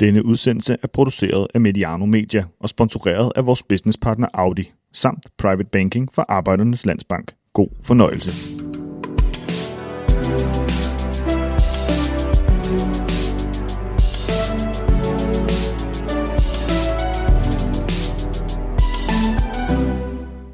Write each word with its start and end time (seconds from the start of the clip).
Denne 0.00 0.24
udsendelse 0.24 0.76
er 0.82 0.86
produceret 0.86 1.46
af 1.54 1.60
Mediano 1.60 2.06
Media 2.06 2.44
og 2.60 2.68
sponsoreret 2.68 3.32
af 3.36 3.46
vores 3.46 3.62
businesspartner 3.62 4.28
Audi, 4.34 4.72
samt 4.92 5.26
Private 5.38 5.68
Banking 5.72 6.08
for 6.12 6.24
Arbejdernes 6.28 6.86
Landsbank. 6.86 7.34
God 7.52 7.68
fornøjelse. 7.82 8.30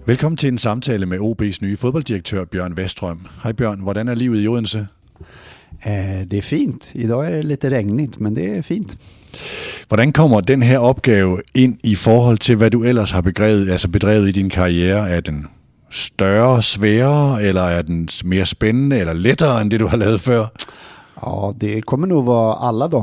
Velkommen 0.07 0.37
til 0.37 0.49
en 0.49 0.59
samtale 0.59 1.07
med 1.07 1.19
OB's 1.19 1.59
nye 1.63 1.77
fodbolddirektør 1.77 2.45
Bjørn 2.45 2.77
Vestrøm. 2.77 3.27
Hej 3.43 3.53
Bjørn, 3.53 3.81
hvordan 3.81 4.09
er 4.09 4.15
livet 4.15 4.43
i 4.43 4.49
Odense? 4.49 4.87
Eh, 5.87 6.27
det 6.27 6.39
är 6.39 6.43
fint. 6.43 6.91
Idag 6.95 7.27
är 7.27 7.31
det 7.31 7.43
lite 7.43 7.71
regnigt, 7.71 8.21
men 8.21 8.35
det 8.35 8.57
är 8.57 8.63
fint. 8.63 8.99
Hvordan 9.89 10.13
kommer 10.13 10.41
den 10.41 10.63
her 10.63 10.79
opgave 10.79 11.41
ind 11.55 11.79
i 11.85 11.95
forhold 11.95 12.39
til, 12.39 12.57
hvad 12.57 12.71
du 12.71 12.85
ellers 12.85 13.11
har 13.11 13.21
begrevet, 13.21 13.71
altså 13.71 13.89
bedrevet 13.89 14.29
i 14.29 14.33
din 14.33 14.51
karriere? 14.51 15.11
Er 15.11 15.21
den 15.21 15.47
større, 15.91 16.63
sværere, 16.63 17.43
eller 17.43 17.63
er 17.63 17.83
den 17.83 18.09
mere 18.25 18.47
spændende 18.47 18.99
eller 18.99 19.13
lettere 19.13 19.63
end 19.63 19.71
det, 19.71 19.81
du 19.81 19.87
har 19.87 19.97
lavet 19.97 20.21
før? 20.21 20.47
Ja, 21.27 21.51
det 21.61 21.87
kommer 21.87 22.07
nog 22.07 22.27
vara 22.27 22.69
alla 22.69 22.87
de 22.87 22.97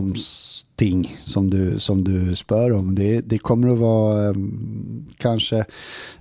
ting 0.76 1.18
som 1.24 1.50
du, 1.50 1.80
som 1.80 2.04
du 2.04 2.36
spör 2.36 2.72
om. 2.72 2.96
Det, 2.96 3.22
det 3.22 3.38
kommer 3.38 3.68
att 3.68 3.80
vara 3.80 4.30
eh, 4.30 4.34
kanske, 5.18 5.58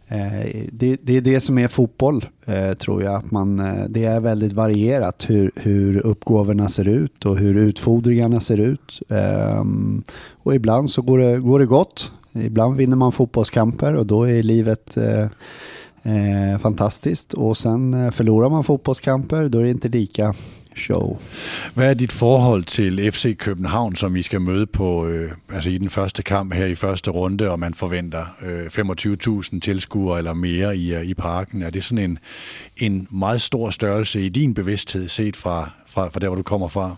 eh, 0.09 0.66
det, 0.73 0.97
det 1.02 1.16
är 1.16 1.20
det 1.20 1.41
som 1.41 1.59
är 1.59 1.69
fotboll 1.69 2.24
eh, 2.47 2.73
tror 2.73 3.02
jag. 3.02 3.15
Att 3.15 3.30
man, 3.30 3.60
eh, 3.60 3.84
det 3.88 4.05
är 4.05 4.20
väldigt 4.20 4.52
varierat 4.52 5.30
hur, 5.30 5.51
hur 5.57 6.07
uppgåvorna 6.07 6.69
ser 6.69 6.88
ut 6.88 7.27
och 7.27 7.38
hur 7.38 7.57
utfordringarna 7.57 8.40
ser 8.40 8.59
ut. 8.59 9.01
Eh, 9.09 9.65
och 10.43 10.55
ibland 10.55 10.90
så 10.90 11.02
går 11.02 11.18
det, 11.18 11.38
går 11.38 11.59
det 11.59 11.66
gott. 11.66 12.12
Ibland 12.34 12.77
vinner 12.77 12.96
man 12.96 13.12
fotbollskamper 13.12 13.95
och 13.95 14.07
då 14.07 14.29
är 14.29 14.43
livet 14.43 14.96
eh, 14.96 15.27
eh, 16.02 16.59
fantastiskt. 16.59 17.32
Och 17.32 17.57
sen 17.57 17.95
eh, 17.95 18.10
förlorar 18.10 18.51
man 18.51 18.65
fotbollskamper, 18.65 19.49
då 19.49 19.59
är 19.59 19.62
det 19.62 19.71
inte 19.71 19.88
lika 19.88 20.34
show. 20.74 21.18
Hvad 21.74 21.90
er 21.90 21.95
dit 21.95 22.12
forhold 22.12 22.65
til 22.65 23.12
FC 23.12 23.37
København, 23.37 23.96
som 23.96 24.16
I 24.16 24.23
skal 24.23 24.40
møde 24.40 24.66
på 24.66 25.06
øh, 25.06 25.32
altså 25.52 25.70
i 25.70 25.78
den 25.78 25.90
første 25.90 26.23
kamp 26.23 26.54
her 26.54 26.66
i 26.66 26.74
første 26.74 27.10
runde, 27.10 27.51
og 27.51 27.59
man 27.59 27.74
forventer 27.74 28.26
øh, 28.42 28.66
25.000 28.66 29.60
tilskuere 29.60 30.18
eller 30.18 30.32
mere 30.32 30.76
i, 30.76 30.95
øh, 30.95 31.04
i 31.04 31.15
parken? 31.15 31.62
Er 31.62 31.70
det 31.70 31.84
sådan 31.84 32.04
en, 32.04 32.18
en 32.76 33.09
meget 33.10 33.43
stor 33.43 33.70
størrelse 33.70 34.20
i 34.20 34.28
din 34.28 34.54
bevidsthed 34.54 35.09
set 35.09 35.37
fra, 35.37 35.70
fra, 35.87 36.09
fra 36.09 36.20
der, 36.20 36.28
hvor 36.28 36.37
du 36.37 36.43
kommer 36.43 36.68
fra? 36.68 36.96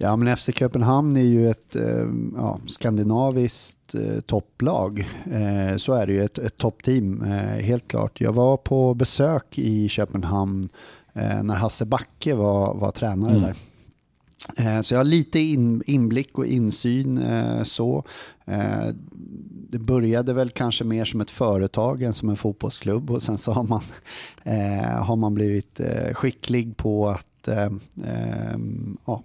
Ja, 0.00 0.16
men 0.16 0.36
FC 0.36 0.54
Köpenhamn 0.54 1.16
är 1.16 1.20
ju 1.20 1.50
ett 1.50 1.76
eh, 1.76 2.06
ja, 2.36 2.58
skandinaviskt 2.66 3.94
eh, 3.94 4.20
topplag. 4.20 5.08
Eh, 5.30 5.76
så 5.76 5.92
är 5.92 6.06
det 6.06 6.12
ju, 6.12 6.24
ett, 6.24 6.38
ett 6.38 6.56
toppteam, 6.56 7.22
eh, 7.22 7.64
helt 7.64 7.88
klart. 7.88 8.20
Jag 8.20 8.32
var 8.32 8.56
på 8.56 8.94
besök 8.94 9.58
i 9.58 9.88
Köpenhamn 9.88 10.68
när 11.12 11.54
Hasse 11.54 11.84
Backe 11.86 12.34
var, 12.34 12.74
var 12.74 12.90
tränare 12.90 13.30
Mm. 13.36 13.42
där. 13.42 13.54
Eh, 14.76 14.80
Så 14.80 14.94
jag 14.94 14.98
har 14.98 15.04
lite 15.04 15.40
in, 15.40 15.82
inblick 15.86 16.38
och 16.38 16.46
insyn 16.46 17.18
eh, 17.18 17.62
så. 17.64 18.04
Eh, 18.44 18.86
Det 19.70 19.78
började 19.78 20.32
väl 20.32 20.50
kanske 20.50 20.84
mer 20.84 21.04
som 21.04 21.20
ett 21.20 21.30
företag 21.30 22.02
än 22.02 22.12
som 22.14 22.28
en 22.28 22.36
fotbollsklubb 22.36 23.10
och 23.10 23.22
sen 23.22 23.38
så 23.38 23.52
har 23.52 23.62
man, 23.64 23.82
eh, 24.42 25.02
har 25.04 25.16
man 25.16 25.34
blivit 25.34 25.80
eh, 25.80 26.14
skicklig 26.14 26.76
på 26.76 27.08
att 27.08 27.48
eh, 27.48 27.64
eh, 28.04 28.58
ja, 29.06 29.22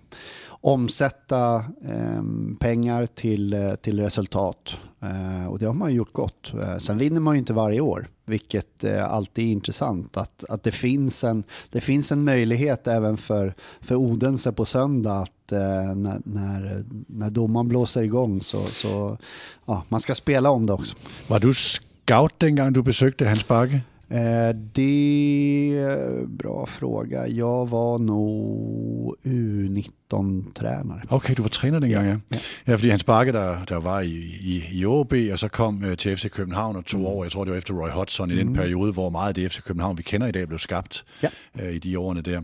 omsätta 0.64 1.56
eh, 1.86 2.24
pengar 2.60 3.06
till, 3.06 3.54
eh, 3.54 3.76
till 3.76 4.00
resultat. 4.00 4.80
Eh, 5.02 5.48
och 5.48 5.60
det 5.60 5.66
har 5.66 5.74
man 5.74 5.90
ju 5.90 5.98
gjort 5.98 6.14
gott. 6.14 6.54
Eh, 6.54 6.78
sen 6.78 6.98
vinner 6.98 7.20
man 7.20 7.36
ju 7.36 7.40
inte 7.40 7.54
varje 7.54 7.82
år, 7.82 8.08
vilket 8.26 8.84
eh, 8.84 9.14
alltid 9.14 9.48
är 9.48 9.52
intressant. 9.52 10.18
Att, 10.18 10.44
att 10.50 10.64
det, 10.64 10.72
finns 10.72 11.24
en, 11.24 11.44
det 11.72 11.82
finns 11.82 12.12
en 12.12 12.24
möjlighet 12.24 12.88
även 12.88 13.18
för, 13.18 13.54
för 13.82 13.96
Odense 13.96 14.52
på 14.52 14.66
söndag 14.66 15.20
att 15.20 15.52
eh, 15.52 15.96
när, 15.96 16.22
när, 16.26 16.84
när 17.08 17.30
domaren 17.30 17.68
blåser 17.68 18.04
igång 18.04 18.42
så, 18.42 18.66
så 18.66 19.18
ja, 19.66 19.84
man 19.90 20.00
ska 20.00 20.16
spela 20.16 20.50
om 20.50 20.66
det 20.66 20.74
också. 20.74 20.96
Var 21.28 21.40
du 21.40 21.54
scout 21.54 22.34
den 22.38 22.56
gång 22.56 22.74
du 22.74 22.82
besökte 22.84 23.26
Hans 23.26 23.48
Bagge? 23.48 23.82
Eh, 24.14 24.56
det 24.76 25.78
är 25.78 26.26
bra 26.28 26.66
fråga. 26.66 27.28
Jag 27.28 27.70
var 27.70 27.98
nog 28.00 29.16
U19-tränare. 29.24 31.02
Okay, 31.10 31.36
du 31.36 31.42
var 31.42 31.50
træner 31.50 31.80
dengang, 31.80 32.06
ja. 32.08 32.16
Ja. 32.32 32.38
Ja, 32.68 32.76
fordi 32.76 32.90
Hans 32.90 33.04
Bakke, 33.04 33.32
der, 33.32 33.64
der 33.66 33.76
var 33.80 34.02
i, 34.02 34.10
i, 34.42 34.64
i 34.72 34.86
OB, 34.86 35.14
og 35.32 35.40
så 35.40 35.48
kom 35.48 35.84
øh, 35.84 35.98
til 35.98 36.18
FC 36.18 36.30
København 36.32 36.76
og 36.76 36.86
to 36.86 36.98
Mm. 36.98 37.06
år, 37.06 37.24
jeg 37.24 37.32
tror 37.32 37.44
det 37.44 37.52
var 37.52 37.58
efter 37.58 37.74
Roy 37.74 37.90
Hodgson, 37.90 38.32
i 38.32 38.36
den 38.36 38.54
periode, 38.54 38.92
hvor 38.94 39.10
meget 39.10 39.28
af 39.28 39.34
det 39.36 39.52
FC 39.52 39.62
København, 39.64 39.98
vi 39.98 40.04
kender 40.04 40.28
i 40.28 40.32
dag, 40.32 40.48
blev 40.48 40.60
skabt 40.60 41.06
Ja. 41.24 41.28
øh, 41.60 41.76
i 41.76 41.80
de 41.80 42.00
årene 42.00 42.22
der. 42.22 42.42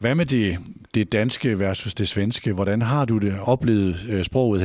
Hvad 0.00 0.14
med 0.14 0.26
det, 0.26 0.58
det 0.94 1.12
danske 1.12 1.58
versus 1.58 1.94
det 1.94 2.08
svenske? 2.08 2.52
Hvordan 2.52 2.82
har 2.82 3.04
du 3.04 3.18
det 3.18 3.34
oplevet 3.42 3.96
øh, 4.08 4.24
sproget 4.24 4.60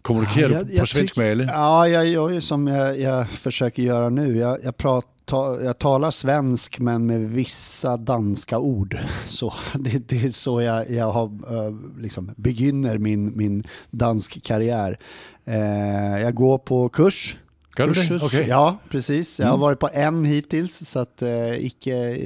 her? 0.00 0.02
Kommunikerer 0.02 0.50
Ja, 0.50 0.62
du 0.62 0.78
på 0.80 0.86
svensk 0.86 1.14
tyck- 1.14 1.18
med 1.18 1.30
alle? 1.32 1.44
Ja, 1.44 1.88
jag 1.88 2.06
gör 2.06 2.30
ju 2.30 2.40
som 2.40 2.66
jag, 2.66 3.00
jag 3.00 3.28
försöker 3.30 3.82
göra 3.82 4.08
nu. 4.08 4.36
Jag, 4.36 4.58
jag, 4.64 4.76
pratar, 4.76 5.64
jag 5.64 5.78
talar 5.78 6.10
svensk 6.10 6.78
men 6.78 7.06
med 7.06 7.20
vissa 7.30 7.96
danska 7.96 8.58
ord. 8.58 8.98
Så, 9.28 9.52
det, 9.74 10.08
det 10.08 10.24
är 10.24 10.30
så 10.30 10.60
jag, 10.62 10.90
jag 10.90 11.10
har, 11.10 11.24
eh, 11.26 11.74
liksom, 12.02 12.30
begynner 12.36 12.98
min, 12.98 13.36
min 13.36 13.64
dansk 13.90 14.42
karriär. 14.42 14.98
Eh, 15.44 16.22
jag 16.22 16.34
går 16.34 16.58
på 16.58 16.88
kurs. 16.88 17.36
Du? 17.76 17.86
Kursus. 17.86 18.22
Okay. 18.22 18.46
Ja, 18.48 18.76
precis. 18.90 19.38
Jag 19.38 19.46
har 19.46 19.52
Mm. 19.54 19.60
varit 19.60 19.78
på 19.78 19.88
en 19.92 20.24
hittills 20.24 20.88
så 20.88 20.98
att 20.98 21.22
eh, 21.22 21.64
icke, 21.64 22.16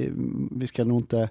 vi 0.51 0.67
ska 0.67 0.83
nog 0.83 1.01
inte 1.01 1.29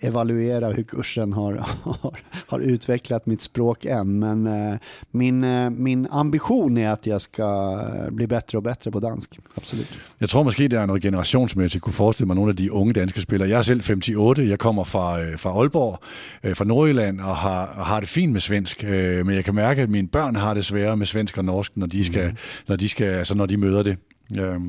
evaluera 0.00 0.72
hur 0.72 0.82
kursen 0.82 1.32
har, 1.32 1.52
har, 1.84 2.18
har 2.48 2.58
utvecklat 2.58 3.26
mitt 3.26 3.42
språk 3.42 3.84
än. 3.84 4.18
Men 4.18 4.46
eh, 4.46 4.78
min, 5.10 5.44
eh, 5.44 5.70
min 5.70 6.06
ambition 6.10 6.78
är 6.78 6.90
att 6.90 7.06
jag 7.06 7.20
ska 7.20 7.78
bli 8.10 8.26
bättre 8.26 8.58
och 8.58 8.62
bättre 8.62 8.90
på 8.90 9.00
dansk. 9.00 9.38
Absolut. 9.54 9.98
Jeg 10.20 10.28
tror 10.28 10.42
måske, 10.42 10.68
der 10.68 10.80
er 10.80 10.86
noget 10.86 11.02
generationsmæssigt. 11.02 11.74
Jeg 11.74 11.82
kunne 11.82 11.92
forestille 11.92 12.26
mig 12.26 12.36
nogle 12.36 12.50
af 12.50 12.56
de 12.56 12.72
unge 12.72 12.92
danske 12.92 13.20
spillere. 13.20 13.48
Jeg 13.48 13.58
er 13.58 13.62
selv 13.62 13.80
58. 13.80 14.48
Jeg 14.48 14.58
kommer 14.58 14.84
fra, 14.84 15.20
øh, 15.20 15.38
fra 15.38 15.50
Aalborg, 15.50 15.98
øh, 16.44 16.56
fra 16.56 16.64
Nordjylland, 16.64 17.20
og 17.20 17.36
har, 17.36 17.66
har 17.66 18.00
det 18.00 18.08
fint 18.08 18.32
med 18.32 18.40
svensk. 18.40 18.84
Øh, 18.84 19.26
men 19.26 19.34
jeg 19.34 19.44
kan 19.44 19.54
mærke, 19.54 19.82
at 19.82 19.90
mine 19.90 20.08
børn 20.08 20.36
har 20.36 20.54
det 20.54 20.64
sværere 20.64 20.96
med 20.96 21.06
svensk 21.06 21.38
og 21.38 21.44
norsk, 21.44 21.72
når 21.76 21.86
de, 21.86 22.04
skal, 22.04 22.30
mm. 22.30 22.36
når 22.68 22.76
de, 22.76 22.88
skal, 22.88 23.06
altså 23.06 23.34
når 23.34 23.46
de 23.46 23.56
møder 23.56 23.82
det. 23.82 23.96
Øh, 24.38 24.60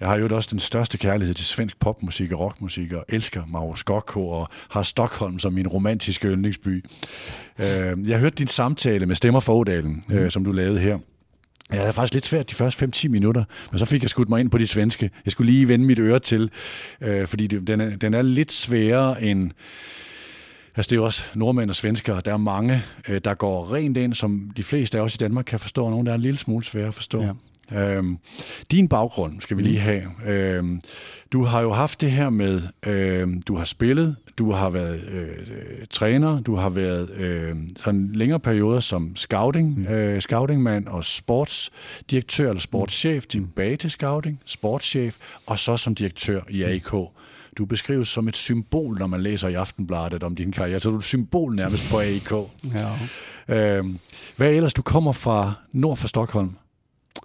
jeg 0.00 0.08
har 0.08 0.16
jo 0.16 0.36
også 0.36 0.48
den 0.52 0.60
største 0.60 0.98
kærlighed 0.98 1.34
til 1.34 1.44
svensk 1.44 1.78
popmusik 1.78 2.32
og 2.32 2.40
rockmusik, 2.40 2.92
og 2.92 3.04
elsker 3.08 3.42
Mauro 3.48 3.74
Scocco 3.74 4.28
og 4.28 4.48
har 4.70 4.82
Stockholm 4.82 5.38
som 5.38 5.52
min 5.52 5.68
romantiske 5.68 6.28
yndlingsby. 6.28 6.84
Øh, 7.58 8.10
jeg 8.10 8.18
hørte 8.18 8.36
din 8.36 8.46
samtale 8.46 9.06
med 9.06 9.16
Stemmer 9.16 9.40
for 9.40 9.54
Ådalen, 9.54 10.02
øh, 10.12 10.30
som 10.30 10.44
du 10.44 10.52
lavede 10.52 10.78
her. 10.78 10.98
Det 11.70 11.80
er 11.80 11.92
faktisk 11.92 12.14
lidt 12.14 12.26
svært 12.26 12.50
de 12.50 12.54
første 12.54 12.84
5-10 12.84 13.08
minutter, 13.08 13.44
men 13.72 13.78
så 13.78 13.84
fik 13.84 14.02
jeg 14.02 14.10
skudt 14.10 14.28
mig 14.28 14.40
ind 14.40 14.50
på 14.50 14.58
de 14.58 14.66
svenske. 14.66 15.10
Jeg 15.24 15.32
skulle 15.32 15.52
lige 15.52 15.68
vende 15.68 15.84
mit 15.84 15.98
øre 15.98 16.18
til, 16.18 16.50
øh, 17.00 17.26
fordi 17.26 17.46
den, 17.46 17.80
er, 17.80 17.96
den 17.96 18.14
er 18.14 18.22
lidt 18.22 18.52
sværere 18.52 19.22
end... 19.22 19.50
Altså 20.76 20.90
det 20.90 20.96
er 20.96 21.00
jo 21.00 21.04
også 21.04 21.22
nordmænd 21.34 21.70
og 21.70 21.76
svenskere. 21.76 22.20
Der 22.24 22.32
er 22.32 22.36
mange, 22.36 22.82
øh, 23.08 23.20
der 23.24 23.34
går 23.34 23.74
rent 23.74 23.96
ind, 23.96 24.14
som 24.14 24.50
de 24.56 24.62
fleste 24.62 24.98
af 24.98 25.02
os 25.02 25.14
i 25.14 25.18
Danmark 25.18 25.44
kan 25.44 25.60
forstå, 25.60 25.84
og 25.84 25.90
nogle 25.90 26.06
der 26.06 26.10
er 26.10 26.14
en 26.14 26.20
lille 26.20 26.38
smule 26.38 26.64
svære 26.64 26.88
at 26.88 26.94
forstå. 26.94 27.22
Ja. 27.22 27.30
Øhm, 27.72 28.18
din 28.70 28.88
baggrund 28.88 29.40
skal 29.40 29.56
vi 29.56 29.62
lige 29.62 29.78
have. 29.78 30.02
Øhm, 30.26 30.80
du 31.32 31.44
har 31.44 31.60
jo 31.60 31.72
haft 31.72 32.00
det 32.00 32.10
her 32.10 32.30
med, 32.30 32.62
øhm, 32.86 33.42
du 33.42 33.56
har 33.56 33.64
spillet, 33.64 34.16
du 34.38 34.52
har 34.52 34.70
været 34.70 35.08
øh, 35.08 35.28
øh, 35.28 35.86
træner, 35.90 36.40
du 36.40 36.54
har 36.54 36.68
været 36.68 37.10
øh, 37.10 37.56
sådan 37.76 38.10
længere 38.12 38.40
perioder 38.40 38.80
som 38.80 39.16
scouting, 39.16 39.86
øh, 39.86 40.20
scoutingmand 40.20 40.86
og 40.86 41.04
sportsdirektør 41.04 42.48
eller 42.48 42.60
sportschef, 42.60 43.26
tilbage 43.26 43.76
til 43.76 43.90
scouting, 43.90 44.40
sportschef, 44.44 45.16
og 45.46 45.58
så 45.58 45.76
som 45.76 45.94
direktør 45.94 46.40
i 46.48 46.62
AK. 46.62 46.92
Du 47.58 47.64
beskrives 47.64 48.08
som 48.08 48.28
et 48.28 48.36
symbol, 48.36 48.98
når 48.98 49.06
man 49.06 49.20
læser 49.20 49.48
i 49.48 49.54
Aftenbladet 49.54 50.22
om 50.22 50.36
din 50.36 50.52
karriere. 50.52 50.80
Så 50.80 50.88
er 50.88 50.90
du 50.90 50.98
et 50.98 51.04
symbol 51.04 51.54
nærmest 51.54 51.90
på 51.92 51.98
AIK. 51.98 52.32
Ja. 52.74 53.78
Øhm, 53.78 53.98
hvad 54.36 54.52
ellers? 54.52 54.74
Du 54.74 54.82
kommer 54.82 55.12
fra 55.12 55.52
nord 55.72 55.96
for 55.96 56.08
Stockholm. 56.08 56.50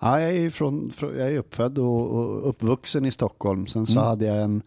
Ja, 0.02 0.22
jag, 0.22 0.36
är 0.36 0.50
från, 0.50 0.92
jag 1.02 1.32
är 1.34 1.38
uppfödd 1.38 1.78
och, 1.78 2.12
och 2.12 2.50
uppvuxen 2.50 3.06
i 3.06 3.12
Stockholm. 3.12 3.68
Sen 3.68 3.86
så 3.86 3.92
Mm. 3.94 4.04
hade 4.06 4.26
jag 4.26 4.42
en, 4.44 4.62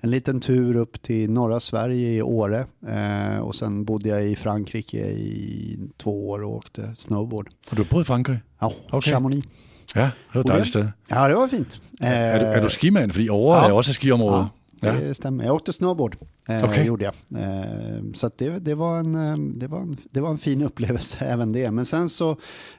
en 0.00 0.10
liten 0.10 0.40
tur 0.40 0.76
upp 0.76 1.02
till 1.02 1.30
norra 1.30 1.60
Sverige 1.60 2.10
i 2.10 2.22
Åre. 2.22 2.66
Eh, 2.88 3.38
och 3.40 3.54
sen 3.54 3.84
bodde 3.84 4.08
jag 4.08 4.24
i 4.24 4.36
Frankrike 4.36 4.96
i 5.10 5.78
två 5.96 6.28
år 6.30 6.42
och 6.42 6.54
åkte 6.56 6.92
snowboard. 6.96 7.48
Og 7.70 7.76
du 7.76 7.82
har 7.82 7.88
boet 7.90 8.04
i 8.04 8.06
Frankrig? 8.06 8.38
Ja, 8.60 8.72
Okay. 8.92 9.12
Chamonix. 9.12 9.46
Ja, 9.94 10.00
det 10.32 10.38
var 10.38 10.40
et 10.40 10.46
dejligt 10.46 10.68
sted. 10.68 10.88
Ja, 11.10 11.28
det 11.28 11.34
var 11.34 11.46
fint. 11.48 11.80
Er, 12.00 12.06
er, 12.12 12.38
du, 12.38 12.44
er 12.46 12.56
Eh, 12.56 12.62
du 12.62 12.68
skimand? 12.68 13.12
Fordi 13.12 13.28
Åre 13.28 13.64
ja. 13.66 13.72
også 13.72 13.90
et 13.90 13.96
skiområde. 13.96 14.48
ja. 14.82 14.92
det 14.92 15.14
stämmer. 15.16 15.44
Jag 15.44 15.54
åkte 15.54 15.72
snowboard, 15.72 16.14
eh, 16.20 16.26
okay. 16.64 16.84
gjorde 16.84 17.04
jag. 17.04 17.14
Eh, 17.42 18.02
så 18.14 18.30
det, 18.36 18.58
det, 18.58 18.74
var 18.74 18.98
en, 18.98 19.14
eh, 19.14 19.36
det, 19.36 19.66
var 19.66 19.78
en, 19.78 19.96
det 20.10 20.20
var 20.20 20.30
en 20.30 20.38
fin 20.38 20.62
upplevelse 20.68 21.24
även 21.24 21.52
det. 21.52 21.70
Men 21.70 21.84
sen 21.84 22.08
så, 22.08 22.30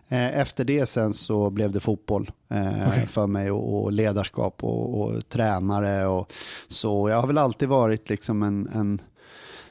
eh, 0.08 0.40
efter 0.40 0.66
det 0.66 0.86
sen 0.86 1.14
så 1.14 1.50
blev 1.50 1.72
det 1.72 1.80
fotboll 1.80 2.32
eh, 2.50 2.88
okay. 2.88 3.06
för 3.06 3.28
mig 3.28 3.52
och, 3.52 3.84
och 3.84 3.92
ledarskap 3.92 4.64
och, 4.64 5.02
och, 5.02 5.30
tränare. 5.30 6.08
Och, 6.08 6.34
så 6.68 7.10
jag 7.10 7.22
har 7.22 7.28
väl 7.28 7.38
alltid 7.38 7.70
varit 7.70 8.10
liksom 8.10 8.44
en, 8.44 8.68
en 8.68 9.02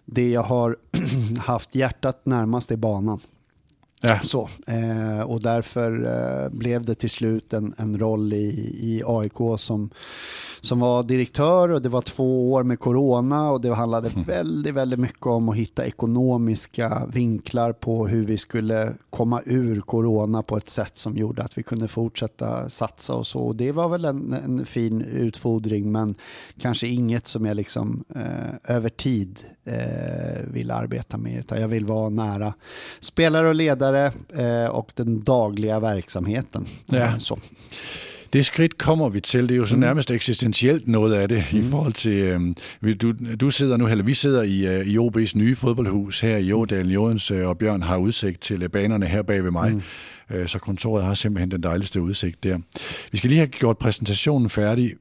det 0.05 0.31
jag 0.31 0.43
har 0.43 0.77
haft 1.39 1.75
hjärtat 1.75 2.27
närmast 2.27 2.71
är 2.71 2.77
banan. 2.77 3.21
Ja. 4.03 4.21
Så, 4.23 4.49
eh, 4.67 5.21
och 5.21 5.43
därför 5.43 6.05
eh, 6.05 6.51
blev 6.51 6.85
det 6.85 6.95
till 6.95 7.11
slut 7.11 7.53
en, 7.53 7.75
en 7.79 7.99
roll 7.99 8.33
i, 8.33 8.47
i 8.81 9.03
AIK 9.07 9.39
som, 9.57 9.91
som 10.61 10.81
var 10.81 11.03
direktör 11.03 11.69
och 11.69 11.83
det 11.83 11.89
var 11.89 12.03
två 12.03 12.53
år 12.53 12.63
med 12.63 12.79
corona 12.79 13.51
och 13.51 13.61
det 13.61 13.75
handlade 13.75 14.09
mm. 14.09 14.25
väldigt, 14.25 14.75
väldigt 14.75 14.99
mycket 14.99 15.27
om 15.27 15.49
att 15.49 15.57
hitta 15.57 15.87
ekonomiska 15.87 17.07
vinklar 17.13 17.73
på 17.73 18.07
hur 18.07 18.27
vi 18.27 18.39
skulle 18.39 18.93
komma 19.11 19.43
ur 19.47 19.81
corona 19.81 20.43
på 20.43 20.57
ett 20.57 20.71
sätt 20.71 20.97
som 20.97 21.17
gjorde 21.17 21.43
att 21.43 21.59
vi 21.59 21.63
kunde 21.63 21.89
fortsätta 21.89 22.69
satsa 22.69 23.15
och 23.15 23.27
så. 23.27 23.41
Och 23.41 23.57
det 23.57 23.73
var 23.73 23.89
väl 23.89 24.05
en, 24.05 24.33
en 24.33 24.67
fin 24.67 25.03
utfodring 25.03 25.93
men 25.93 26.15
kanske 26.61 26.87
inget 26.87 27.27
som 27.27 27.47
jag 27.47 27.57
liksom 27.57 28.05
eh, 28.15 28.77
över 28.77 28.89
tid 28.89 29.41
eh, 29.65 30.53
vill 30.53 30.71
arbeta 30.71 31.19
med 31.19 31.39
utan 31.39 31.61
jag 31.61 31.69
vill 31.69 31.85
vara 31.85 32.11
nära 32.11 32.55
spelare 33.01 33.49
och 33.49 33.55
ledare 33.55 34.13
eh, 34.39 34.71
och 34.71 34.93
den 34.95 35.21
dagliga 35.21 35.81
verksamheten. 35.81 36.67
Ja. 36.87 37.19
Så. 37.19 37.39
Det 38.33 38.45
skridt 38.45 38.79
kommer 38.79 39.09
vi 39.09 39.21
til. 39.21 39.49
Det 39.49 39.51
er 39.51 39.57
jo 39.57 39.67
så 39.67 39.77
mm. 39.77 39.81
nærmest 39.81 40.11
eksistentielt 40.11 40.89
noget 40.89 41.15
af 41.15 41.29
det 41.29 41.45
mm. 41.53 41.59
i 41.59 41.63
forhold 41.71 41.93
til... 41.93 42.13
Øh, 42.13 42.95
du, 43.03 43.13
du 43.41 43.51
sidder 43.51 43.77
nu, 43.77 43.89
eller 43.89 44.05
vi 44.05 44.15
sidder 44.15 44.43
i, 44.43 44.67
øh, 44.67 44.87
i 44.87 44.99
OB's 44.99 45.33
nye 45.35 45.57
fodboldhus 45.57 46.21
her 46.21 46.37
i 46.37 46.53
Ådalen. 46.53 46.93
Jordens 46.93 47.31
og 47.31 47.59
Bjørn 47.59 47.83
har 47.83 47.97
udsigt 47.97 48.41
til 48.41 48.69
banerne 48.69 49.07
her 49.07 49.23
bag 49.23 49.45
ved 49.45 49.51
mig. 49.51 49.73
Mm. 49.73 49.83
Øh, 50.31 50.49
så 50.49 50.59
kontoret 50.59 51.05
har 51.05 51.15
simpelthen 51.15 51.51
den 51.51 51.63
dejligste 51.63 52.03
udsigt 52.03 52.45
der. 52.45 52.59
Vi 53.13 53.19
skal 53.19 53.31
lige 53.31 53.39
have 53.39 53.49
gjort 53.49 53.79
præsentationen 53.79 54.51
færdig. 54.51 54.95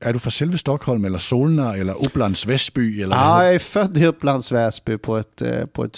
Er 0.00 0.12
du 0.12 0.18
fra 0.18 0.30
selve 0.30 0.58
Stockholm, 0.58 1.04
eller 1.04 1.18
Solna, 1.18 1.76
eller 1.76 1.94
Upplands 1.94 2.48
Väsby? 2.48 3.00
Eller 3.02 3.16
ja, 3.16 3.42
jag 3.42 3.54
är 3.54 3.58
född 3.58 3.98
i 3.98 4.06
Upplands 4.06 4.52
Väsby 4.52 4.96
på 4.96 5.16
ett, 5.16 5.42
eh, 5.42 5.64
på 5.64 5.84
ett 5.84 5.96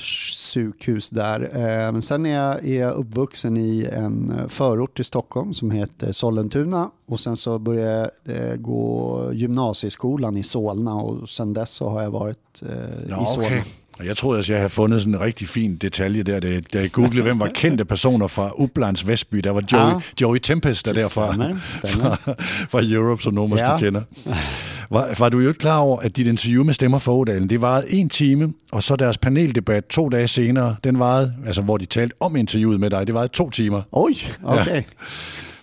sjukhus 0.55 1.11
där. 1.11 1.41
Eh, 1.41 1.93
men 1.93 2.03
sen 2.03 2.27
är 2.27 2.35
jag, 2.35 2.69
är 2.69 2.81
jag 2.81 2.95
uppvuxen 2.95 3.57
i 3.57 3.89
en 3.93 4.33
eh, 4.39 4.49
förort 4.49 4.97
till 4.97 5.05
Stockholm 5.05 5.55
som 5.55 5.71
heter 5.71 6.13
Sollentuna. 6.13 6.91
Och 7.07 7.21
sen 7.21 7.37
så 7.37 7.59
började 7.59 8.11
jag 8.25 8.63
gå 8.63 9.31
gymnasieskolan 9.33 10.37
i 10.37 10.43
Solna 10.43 10.95
och 10.95 11.29
sen 11.29 11.53
dess 11.53 11.71
så 11.71 11.89
har 11.89 12.03
jag 12.03 12.11
varit 12.11 12.63
ja, 13.09 13.23
i 13.23 13.27
Solna. 13.27 13.47
Okay. 13.47 13.63
Jeg 14.05 14.17
troede, 14.17 14.39
at 14.39 14.51
jeg 14.51 14.59
havde 14.59 14.71
fundet 14.71 15.01
sådan 15.01 15.15
en 15.15 15.21
rigtig 15.21 15.49
fin 15.49 15.77
detalje 15.77 16.23
der, 16.23 16.41
da, 16.41 16.61
da 16.73 16.81
jeg 16.81 16.93
googlede, 16.93 17.23
hvem 17.23 17.41
var 17.41 17.51
kendte 17.55 17.85
personer 17.85 18.27
fra 18.27 18.51
Uplands 18.59 19.09
Vestby. 19.09 19.39
Der 19.39 19.51
var 19.51 19.63
Joey, 19.73 19.95
ah, 19.95 20.03
Joey 20.21 20.39
Tempest, 20.39 20.87
der 20.87 20.93
derfra 20.93 21.35
fra, 21.93 22.35
fra 22.71 22.81
Europe, 22.83 23.23
som 23.23 23.35
nogen 23.35 23.51
måske 23.51 23.67
ja. 23.67 23.79
kender. 23.79 24.03
Var, 24.91 25.15
var 25.19 25.29
du 25.29 25.39
jo 25.39 25.49
ikke 25.49 25.59
klar 25.59 25.79
over, 25.79 26.01
at 26.01 26.17
dit 26.17 26.27
interview 26.27 26.65
med 26.65 26.75
Stemmer 26.75 26.99
for 26.99 27.17
Odalen, 27.17 27.51
det 27.51 27.61
varede 27.61 27.93
en 27.93 28.09
time, 28.09 28.53
og 28.73 28.83
så 28.83 28.97
deres 28.97 29.19
paneldebat 29.19 29.85
to 29.85 30.09
dage 30.09 30.29
senere, 30.29 30.77
den 30.85 30.99
varede, 30.99 31.35
altså 31.47 31.63
hvor 31.63 31.77
de 31.77 31.87
talte 31.87 32.15
om 32.21 32.37
interviewet 32.37 32.81
med 32.81 32.91
dig, 32.91 33.07
det 33.07 33.15
varede 33.15 33.33
to 33.33 33.51
timer. 33.51 33.83
Oj, 33.93 34.11
okay. 34.45 34.75
Ja. 34.75 34.83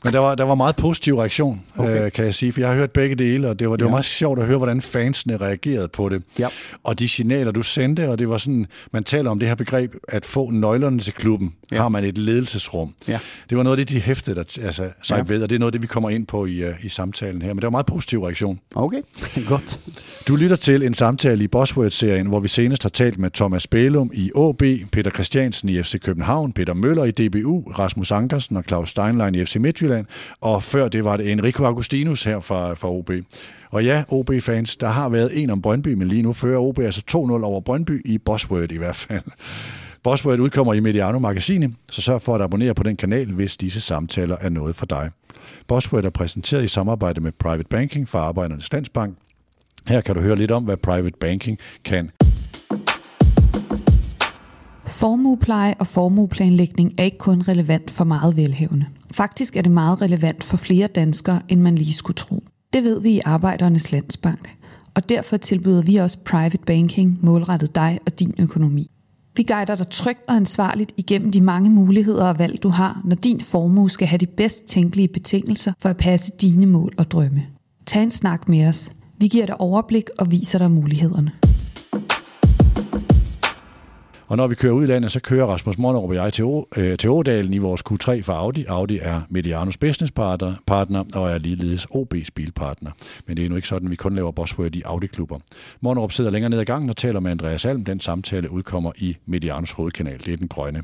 Men 0.03 0.13
der 0.13 0.19
var, 0.19 0.35
der 0.35 0.43
var 0.43 0.55
meget 0.55 0.75
positiv 0.75 1.17
reaktion, 1.17 1.61
okay. 1.77 2.05
øh, 2.05 2.11
kan 2.11 2.25
jeg 2.25 2.33
sige, 2.33 2.51
for 2.51 2.61
jeg 2.61 2.69
har 2.69 2.75
hørt 2.75 2.91
begge 2.91 3.15
dele, 3.15 3.49
og 3.49 3.59
det 3.59 3.69
var, 3.69 3.75
det 3.75 3.83
var 3.83 3.89
ja. 3.89 3.93
meget 3.93 4.05
sjovt 4.05 4.39
at 4.39 4.45
høre, 4.45 4.57
hvordan 4.57 4.81
fansene 4.81 5.37
reagerede 5.37 5.87
på 5.87 6.09
det. 6.09 6.23
Ja. 6.39 6.47
Og 6.83 6.99
de 6.99 7.09
signaler, 7.09 7.51
du 7.51 7.63
sendte, 7.63 8.09
og 8.09 8.19
det 8.19 8.29
var 8.29 8.37
sådan, 8.37 8.65
man 8.91 9.03
taler 9.03 9.31
om 9.31 9.39
det 9.39 9.47
her 9.47 9.55
begreb, 9.55 9.95
at 10.07 10.25
få 10.25 10.49
nøglerne 10.49 10.99
til 10.99 11.13
klubben, 11.13 11.53
ja. 11.71 11.81
har 11.81 11.89
man 11.89 12.03
et 12.03 12.17
ledelsesrum. 12.17 12.93
Ja. 13.07 13.19
Det 13.49 13.57
var 13.57 13.63
noget 13.63 13.79
af 13.79 13.85
det, 13.85 13.95
de 13.95 14.01
hæftede 14.01 14.35
der, 14.35 14.59
altså, 14.65 14.89
sig 15.03 15.17
ja. 15.17 15.23
ved, 15.33 15.43
og 15.43 15.49
det 15.49 15.55
er 15.55 15.59
noget 15.59 15.69
af 15.69 15.71
det, 15.71 15.81
vi 15.81 15.87
kommer 15.87 16.09
ind 16.09 16.27
på 16.27 16.45
i, 16.45 16.69
uh, 16.69 16.85
i 16.85 16.89
samtalen 16.89 17.41
her. 17.41 17.49
Men 17.49 17.57
det 17.57 17.63
var 17.63 17.69
meget 17.69 17.85
positiv 17.85 18.23
reaktion. 18.23 18.59
Okay, 18.75 19.01
godt. 19.47 19.79
Du 20.27 20.35
lytter 20.35 20.55
til 20.55 20.83
en 20.83 20.93
samtale 20.93 21.43
i 21.43 21.47
Bosworth-serien, 21.47 22.27
hvor 22.27 22.39
vi 22.39 22.47
senest 22.47 22.83
har 22.83 22.89
talt 22.89 23.19
med 23.19 23.31
Thomas 23.31 23.67
Bælum 23.67 24.11
i 24.13 24.31
AB, 24.35 24.91
Peter 24.91 25.11
Christiansen 25.11 25.69
i 25.69 25.83
FC 25.83 25.99
København, 26.01 26.53
Peter 26.53 26.73
Møller 26.73 27.03
i 27.03 27.11
DBU, 27.11 27.71
Rasmus 27.79 28.11
Ankersen 28.11 28.57
og 28.57 28.63
Claus 28.67 28.89
Steinlein 28.89 29.35
i 29.35 29.45
FC 29.45 29.55
Midtjylland, 29.55 29.86
Midtjylland, 29.87 30.05
og 30.41 30.63
før 30.63 30.87
det 30.87 31.03
var 31.03 31.17
det 31.17 31.31
Enrico 31.31 31.65
Augustinus 31.65 32.23
her 32.23 32.39
fra, 32.39 32.73
fra 32.73 32.91
OB. 32.91 33.11
Og 33.71 33.85
ja, 33.85 34.03
OB-fans, 34.09 34.75
der 34.75 34.87
har 34.87 35.09
været 35.09 35.43
en 35.43 35.49
om 35.49 35.61
Brøndby, 35.61 35.93
men 35.93 36.07
lige 36.07 36.21
nu 36.21 36.33
fører 36.33 36.59
OB 36.59 36.79
altså 36.79 37.01
2-0 37.11 37.15
over 37.15 37.61
Brøndby 37.61 38.01
i 38.05 38.17
Bosworth 38.17 38.73
i 38.73 38.77
hvert 38.77 38.95
fald. 38.95 39.23
Bosworth 40.03 40.41
udkommer 40.41 40.73
i 40.73 40.79
Mediano 40.79 41.19
Magazine, 41.19 41.73
så 41.89 42.01
sørg 42.01 42.21
for 42.21 42.35
at 42.35 42.41
abonnere 42.41 42.73
på 42.73 42.83
den 42.83 42.97
kanal, 42.97 43.31
hvis 43.31 43.57
disse 43.57 43.81
samtaler 43.81 44.37
er 44.41 44.49
noget 44.49 44.75
for 44.75 44.85
dig. 44.85 45.09
Bosworth 45.67 46.05
er 46.05 46.09
præsenteret 46.09 46.63
i 46.63 46.67
samarbejde 46.67 47.21
med 47.21 47.31
Private 47.31 47.69
Banking 47.69 48.09
fra 48.09 48.19
Arbejdernes 48.19 48.73
Landsbank. 48.73 49.17
Her 49.87 50.01
kan 50.01 50.15
du 50.15 50.21
høre 50.21 50.35
lidt 50.35 50.51
om, 50.51 50.63
hvad 50.63 50.77
Private 50.77 51.17
Banking 51.19 51.59
kan. 51.83 52.11
Formuepleje 54.87 55.75
og 55.79 55.87
formueplanlægning 55.87 56.93
er 56.97 57.03
ikke 57.03 57.17
kun 57.17 57.41
relevant 57.41 57.91
for 57.91 58.03
meget 58.03 58.37
velhævende. 58.37 58.85
Faktisk 59.11 59.55
er 59.55 59.61
det 59.61 59.71
meget 59.71 60.01
relevant 60.01 60.43
for 60.43 60.57
flere 60.57 60.87
danskere, 60.87 61.41
end 61.49 61.61
man 61.61 61.75
lige 61.75 61.93
skulle 61.93 62.15
tro. 62.15 62.43
Det 62.73 62.83
ved 62.83 63.01
vi 63.01 63.09
i 63.09 63.21
Arbejdernes 63.25 63.91
Landsbank, 63.91 64.57
og 64.95 65.09
derfor 65.09 65.37
tilbyder 65.37 65.81
vi 65.81 65.95
også 65.95 66.17
private 66.25 66.57
banking 66.65 67.19
målrettet 67.21 67.75
dig 67.75 67.99
og 68.05 68.19
din 68.19 68.33
økonomi. 68.39 68.91
Vi 69.35 69.43
guider 69.43 69.75
dig 69.75 69.89
trygt 69.89 70.19
og 70.27 70.35
ansvarligt 70.35 70.91
igennem 70.97 71.31
de 71.31 71.41
mange 71.41 71.69
muligheder 71.69 72.25
og 72.25 72.39
valg, 72.39 72.63
du 72.63 72.69
har, 72.69 73.01
når 73.05 73.15
din 73.15 73.41
formue 73.41 73.89
skal 73.89 74.07
have 74.07 74.17
de 74.17 74.25
bedst 74.25 74.65
tænkelige 74.65 75.07
betingelser 75.07 75.73
for 75.79 75.89
at 75.89 75.97
passe 75.97 76.33
dine 76.41 76.65
mål 76.65 76.93
og 76.97 77.11
drømme. 77.11 77.43
Tag 77.85 78.03
en 78.03 78.11
snak 78.11 78.49
med 78.49 78.67
os. 78.67 78.91
Vi 79.17 79.27
giver 79.27 79.45
dig 79.45 79.61
overblik 79.61 80.09
og 80.17 80.31
viser 80.31 80.59
dig 80.59 80.71
mulighederne. 80.71 81.31
Og 84.27 84.37
når 84.37 84.47
vi 84.47 84.55
kører 84.55 84.73
ud 84.73 84.83
i 84.83 84.87
landet, 84.87 85.11
så 85.11 85.19
kører 85.19 85.45
Rasmus 85.45 85.77
Monnerup 85.77 86.09
og 86.09 86.15
jeg 86.15 86.33
til, 86.33 86.45
øh, 86.77 86.97
til 86.97 87.09
Ådalen 87.09 87.53
i 87.53 87.57
vores 87.57 87.81
Q3 87.89 88.21
for 88.21 88.33
Audi. 88.33 88.65
Audi 88.65 88.99
er 89.01 89.21
Medianos 89.29 89.77
business 89.77 90.11
partner, 90.11 90.55
partner 90.65 91.03
og 91.15 91.29
er 91.29 91.37
ligeledes 91.37 91.85
OB's 91.85 92.27
bilpartner. 92.35 92.91
Men 93.25 93.37
det 93.37 93.45
er 93.45 93.49
nu 93.49 93.55
ikke 93.55 93.67
sådan, 93.67 93.87
at 93.87 93.91
vi 93.91 93.95
kun 93.95 94.15
laver 94.15 94.31
Bosworth 94.31 94.77
i 94.77 94.81
Audi-klubber. 94.85 95.39
Monnerup 95.81 96.11
sidder 96.11 96.31
længere 96.31 96.49
ned 96.49 96.59
ad 96.59 96.65
gangen 96.65 96.89
og 96.89 96.97
taler 96.97 97.19
med 97.19 97.31
Andreas 97.31 97.65
Alm. 97.65 97.85
Den 97.85 97.99
samtale 97.99 98.51
udkommer 98.51 98.91
i 98.97 99.17
Medianos 99.25 99.71
hovedkanal. 99.71 100.19
Det 100.25 100.33
er 100.33 100.37
den 100.37 100.47
grønne. 100.47 100.83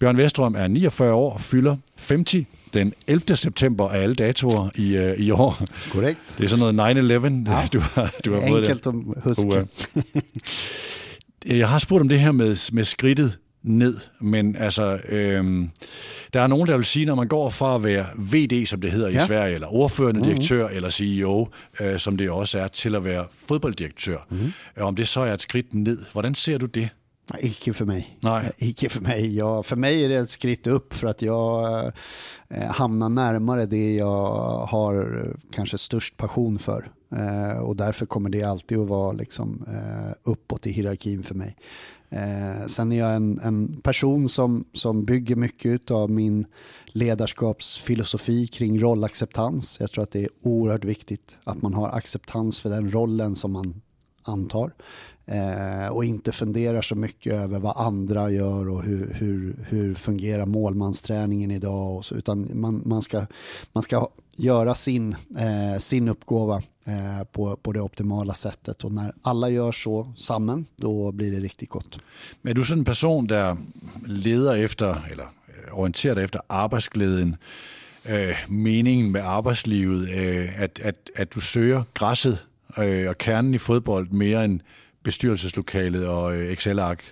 Bjørn 0.00 0.16
Vestrøm 0.16 0.54
er 0.54 0.68
49 0.68 1.12
år 1.12 1.32
og 1.32 1.40
fylder 1.40 1.76
50 2.08 2.46
den 2.74 2.92
11. 3.06 3.36
september 3.36 3.88
af 3.88 4.02
alle 4.02 4.14
datoer 4.14 4.68
i, 4.74 4.98
uh, 4.98 5.12
i 5.18 5.30
år. 5.30 5.62
Korrekt. 5.90 6.18
Det 6.38 6.44
er 6.44 6.48
sådan 6.48 6.74
noget 6.74 6.96
9-11, 7.46 7.50
ja. 7.52 7.66
du 7.72 7.80
har, 7.80 8.14
du 8.24 8.32
har 8.34 8.48
fået 8.48 8.70
Enkelt 8.70 8.86
at 8.86 8.94
huske. 9.24 9.66
Jeg 11.46 11.68
har 11.68 11.78
spurgt 11.78 12.00
om 12.00 12.08
det 12.08 12.20
her 12.20 12.32
med, 12.32 12.72
med 12.72 12.84
skridtet 12.84 13.38
ned, 13.62 13.96
men 14.20 14.56
altså, 14.56 15.00
øhm, 15.08 15.70
der 16.32 16.40
er 16.40 16.46
nogen, 16.46 16.68
der 16.68 16.76
vil 16.76 16.84
sige, 16.84 17.06
når 17.06 17.14
man 17.14 17.28
går 17.28 17.50
fra 17.50 17.74
at 17.74 17.84
være 17.84 18.06
VD, 18.16 18.66
som 18.66 18.80
det 18.80 18.92
hedder 18.92 19.08
ja. 19.08 19.24
i 19.24 19.26
Sverige, 19.26 19.54
eller 19.54 19.74
ordførende 19.74 20.20
mm-hmm. 20.20 20.34
direktør, 20.34 20.68
eller 20.68 20.90
CEO, 20.90 21.48
øh, 21.80 21.98
som 21.98 22.16
det 22.16 22.30
også 22.30 22.58
er, 22.58 22.68
til 22.68 22.94
at 22.94 23.04
være 23.04 23.26
fodbolddirektør. 23.46 24.18
Mm-hmm. 24.30 24.52
Om 24.80 24.96
det 24.96 25.08
så 25.08 25.20
er 25.20 25.34
et 25.34 25.42
skridt 25.42 25.74
ned. 25.74 25.98
Hvordan 26.12 26.34
ser 26.34 26.58
du 26.58 26.66
det? 26.66 26.88
Nej, 27.32 27.40
ikke 27.42 27.74
for 27.74 27.84
mig. 27.84 28.18
Nej. 28.22 28.52
Ikke 28.58 28.88
for 28.88 29.00
mig. 29.00 29.26
Ja, 29.36 29.62
för 29.62 29.76
mig 29.76 30.04
är 30.04 30.08
det 30.08 30.16
ett 30.16 30.30
skritt 30.30 30.66
upp 30.66 30.94
för 30.94 31.06
att 31.08 31.22
jag 31.22 31.84
eh, 32.50 32.70
hamnar 32.70 33.08
närmare 33.08 33.66
det 33.66 33.94
jag 33.94 34.66
har 34.66 35.26
kanske 35.52 35.78
störst 35.78 36.16
passion 36.16 36.58
för. 36.58 36.90
Eh, 37.10 37.58
och 37.58 37.76
därför 37.76 38.06
kommer 38.06 38.30
det 38.30 38.42
alltid 38.42 38.78
att 38.78 38.88
vara 38.88 39.12
liksom, 39.12 39.64
eh, 39.68 40.14
uppåt 40.22 40.66
i 40.66 40.70
hierarkin 40.70 41.22
för 41.22 41.34
mig. 41.34 41.56
Eh, 42.08 42.66
sen 42.66 42.92
är 42.92 42.98
jag 42.98 43.14
en, 43.14 43.40
en, 43.40 43.80
person 43.80 44.28
som, 44.28 44.64
som 44.72 45.04
bygger 45.04 45.36
mycket 45.36 45.90
av 45.90 46.10
min 46.10 46.46
ledarskapsfilosofi 46.86 48.46
kring 48.46 48.80
rollacceptans. 48.80 49.76
Jag 49.80 49.90
tror 49.90 50.02
att 50.02 50.10
det 50.10 50.24
är 50.24 50.28
oerhört 50.42 50.84
viktigt 50.84 51.38
att 51.44 51.62
man 51.62 51.74
har 51.74 51.88
acceptans 51.88 52.60
för 52.60 52.70
den 52.70 52.90
rollen 52.90 53.34
som 53.34 53.52
man 53.52 53.82
antar. 54.22 54.72
Eh, 55.26 55.88
och 55.88 56.04
inte 56.04 56.32
funderar 56.32 56.82
så 56.82 56.94
mycket 56.94 57.32
över 57.32 57.60
vad 57.60 57.76
andra 57.76 58.30
gör 58.30 58.68
och 58.68 58.82
hur, 58.82 59.14
hur, 59.14 59.66
hur 59.68 59.94
fungerar 59.94 60.46
målmansträningen 60.46 61.50
idag. 61.50 61.96
Och 61.96 62.04
så, 62.04 62.14
utan 62.14 62.50
man, 62.54 62.82
man, 62.84 63.02
ska, 63.02 63.26
man 63.72 63.82
ska 63.82 64.08
göra 64.36 64.74
sin, 64.74 65.16
eh, 65.38 65.78
sin 65.78 66.08
uppgåva 66.08 66.62
eh, 66.86 67.24
på, 67.32 67.56
på 67.56 67.72
det 67.72 67.80
optimala 67.80 68.34
sättet. 68.34 68.84
Och 68.84 68.92
när 68.92 69.12
alla 69.22 69.48
gör 69.48 69.72
så 69.72 70.12
sammen, 70.16 70.66
då 70.76 71.12
blir 71.12 71.30
det 71.30 71.40
riktigt 71.40 71.70
gott. 71.70 72.00
Men 72.42 72.50
är 72.50 72.54
du 72.54 72.64
sådan 72.64 72.78
en 72.78 72.84
person, 72.84 73.26
der 73.26 73.56
leder 74.06 74.56
efter, 74.56 75.06
eller 75.10 75.26
orienterer 75.72 76.14
dig 76.14 76.24
efter 76.24 76.40
arbejdsglæden, 76.48 77.36
øh, 78.08 78.34
meningen 78.48 79.12
med 79.12 79.20
arbejdslivet, 79.20 80.08
øh, 80.08 80.62
at, 80.62 80.80
at, 80.80 81.10
at 81.16 81.34
du 81.34 81.40
søger 81.40 81.82
græsset 81.94 82.38
øh, 82.78 83.08
og 83.08 83.18
kernen 83.18 83.54
i 83.54 83.58
fodbold 83.58 84.10
mere 84.10 84.44
end 84.44 84.60
bestyrelseslokalet 85.02 86.06
och 86.06 86.34
øh, 86.34 86.52
Excel-ark? 86.52 87.02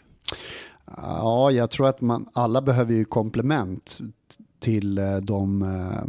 Ja, 0.96 1.50
jag 1.50 1.70
tror 1.70 1.88
att 1.88 2.02
man, 2.02 2.26
alla 2.34 2.62
behöver 2.62 2.92
ju 2.92 3.04
komplement 3.04 4.00
till 4.60 4.98
eh, 4.98 5.16
de 5.16 5.62
eh, 5.62 6.04